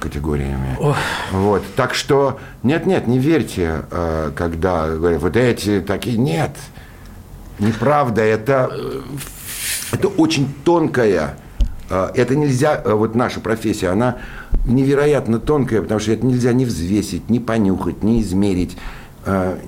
категориями. 0.00 0.76
Ох. 0.80 0.96
Вот. 1.30 1.62
Так 1.76 1.94
что 1.94 2.40
нет-нет, 2.62 3.06
не 3.06 3.18
верьте, 3.18 3.82
э, 3.90 4.32
когда 4.34 4.88
говорят, 4.88 5.22
вот 5.22 5.36
эти 5.36 5.80
такие. 5.80 6.18
Нет, 6.18 6.56
неправда. 7.60 8.22
Это, 8.22 8.70
это 9.92 10.08
очень 10.08 10.52
тонкая 10.64 11.36
это 12.14 12.34
нельзя, 12.34 12.80
э, 12.82 12.92
вот 12.92 13.14
наша 13.14 13.40
профессия, 13.40 13.88
она 13.88 14.18
невероятно 14.64 15.38
тонкая, 15.38 15.82
потому 15.82 16.00
что 16.00 16.12
это 16.12 16.24
нельзя 16.24 16.52
ни 16.52 16.64
взвесить, 16.64 17.28
ни 17.28 17.38
понюхать, 17.38 18.02
ни 18.02 18.22
измерить, 18.22 18.76
э, 19.26 19.58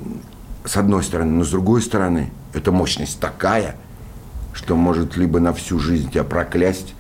с 0.65 0.77
одной 0.77 1.03
стороны. 1.03 1.33
Но 1.33 1.45
с 1.45 1.51
другой 1.51 1.83
стороны, 1.83 2.31
эта 2.55 2.73
мощность 2.73 3.21
такая, 3.21 3.77
что 4.53 4.77
может 4.77 5.17
либо 5.17 5.41
на 5.41 5.53
всю 5.53 5.79
жизнь 5.79 6.11
тебя 6.11 6.25
проклясть, 6.25 6.95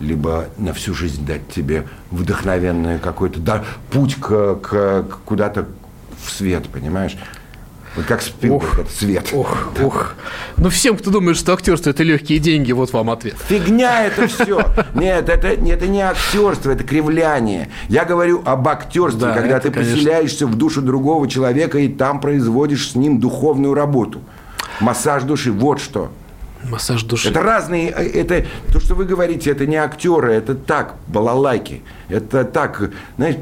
либо 0.00 0.46
на 0.58 0.72
всю 0.72 0.94
жизнь 0.94 1.24
дать 1.26 1.48
тебе 1.48 1.86
вдохновенный 2.10 2.98
какой-то 2.98 3.40
да, 3.40 3.64
путь 3.90 4.16
к, 4.16 4.56
к 4.56 5.06
куда-то 5.24 5.68
в 6.22 6.30
свет, 6.30 6.68
понимаешь? 6.68 7.16
Вот 7.96 8.04
как 8.06 8.22
Спилберг, 8.22 8.78
ох, 8.78 8.90
свет. 8.90 9.28
Ох, 9.32 9.72
да. 9.76 9.86
ох. 9.86 10.14
Ну, 10.56 10.68
всем, 10.68 10.96
кто 10.96 11.10
думает, 11.10 11.36
что 11.36 11.52
актерство– 11.52 11.90
это 11.90 12.04
легкие 12.04 12.38
деньги, 12.38 12.70
вот 12.70 12.92
вам 12.92 13.10
ответ. 13.10 13.34
Фигня 13.48 14.04
это 14.06 14.28
все. 14.28 14.64
Нет, 14.94 15.28
это, 15.28 15.48
это 15.48 15.86
не 15.88 16.00
актерство, 16.00 16.70
это 16.70 16.84
кривляние. 16.84 17.68
Я 17.88 18.04
говорю 18.04 18.42
об 18.44 18.68
актерстве, 18.68 19.20
да, 19.20 19.34
когда 19.34 19.58
ты 19.58 19.70
конечно. 19.70 19.94
поселяешься 19.96 20.46
в 20.46 20.54
душу 20.54 20.82
другого 20.82 21.28
человека 21.28 21.78
и 21.78 21.88
там 21.88 22.20
производишь 22.20 22.90
с 22.90 22.94
ним 22.94 23.18
духовную 23.18 23.74
работу. 23.74 24.20
Массаж 24.78 25.24
души, 25.24 25.50
вот 25.50 25.80
что. 25.80 26.12
Массаж 26.68 27.02
души. 27.04 27.30
Это 27.30 27.42
разные, 27.42 27.88
это 27.88 28.44
то, 28.72 28.80
что 28.80 28.94
вы 28.94 29.04
говорите, 29.04 29.50
это 29.50 29.66
не 29.66 29.76
актеры, 29.76 30.32
это 30.32 30.54
так, 30.54 30.96
балалайки. 31.06 31.82
Это 32.08 32.44
так, 32.44 32.90
знаешь, 33.16 33.36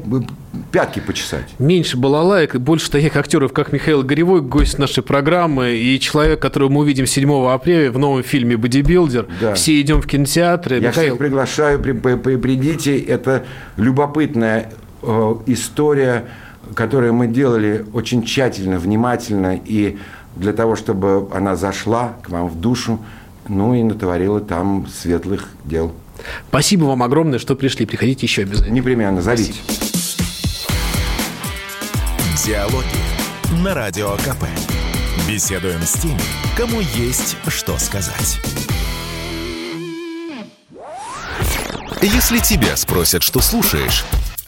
пятки 0.71 0.99
почесать. 0.99 1.45
Меньше 1.59 1.97
балалайк 1.97 2.55
больше 2.55 2.89
таких 2.89 3.15
актеров, 3.15 3.51
как 3.51 3.71
Михаил 3.71 4.03
Горевой, 4.03 4.41
гость 4.41 4.79
нашей 4.79 5.03
программы, 5.03 5.75
и 5.75 5.99
человек, 5.99 6.41
которого 6.41 6.69
мы 6.69 6.81
увидим 6.81 7.05
7 7.05 7.49
апреля 7.49 7.91
в 7.91 7.97
новом 7.97 8.23
фильме 8.23 8.57
«Бодибилдер». 8.57 9.27
Да. 9.41 9.53
Все 9.53 9.79
идем 9.81 10.01
в 10.01 10.07
кинотеатры. 10.07 10.75
Я 10.77 10.89
Михаил... 10.89 11.15
всех 11.15 11.17
приглашаю, 11.17 11.79
при, 11.79 11.91
при, 11.91 12.15
при, 12.15 12.35
придите. 12.37 12.97
Это 12.99 13.43
любопытная 13.75 14.71
э, 15.01 15.35
история, 15.47 16.25
которую 16.75 17.13
мы 17.13 17.27
делали 17.27 17.85
очень 17.93 18.23
тщательно, 18.23 18.79
внимательно 18.79 19.59
и 19.63 19.97
для 20.35 20.53
того, 20.53 20.75
чтобы 20.75 21.27
она 21.33 21.55
зашла 21.55 22.13
к 22.21 22.29
вам 22.29 22.47
в 22.47 22.59
душу, 22.59 22.99
ну 23.47 23.73
и 23.73 23.83
натворила 23.83 24.39
там 24.39 24.87
светлых 24.87 25.49
дел. 25.65 25.93
Спасибо 26.49 26.85
вам 26.85 27.03
огромное, 27.03 27.39
что 27.39 27.55
пришли. 27.55 27.85
Приходите 27.85 28.25
еще 28.25 28.43
обязательно. 28.43 28.73
Непременно, 28.73 29.21
зовите. 29.21 29.59
Диалоги 32.45 33.63
на 33.63 33.73
Радио 33.73 34.11
КП. 34.17 34.45
Беседуем 35.27 35.81
с 35.81 35.93
теми, 35.93 36.19
кому 36.57 36.79
есть 36.79 37.37
что 37.47 37.77
сказать. 37.77 38.39
Если 42.01 42.39
тебя 42.39 42.77
спросят, 42.77 43.23
что 43.23 43.41
слушаешь, 43.41 44.05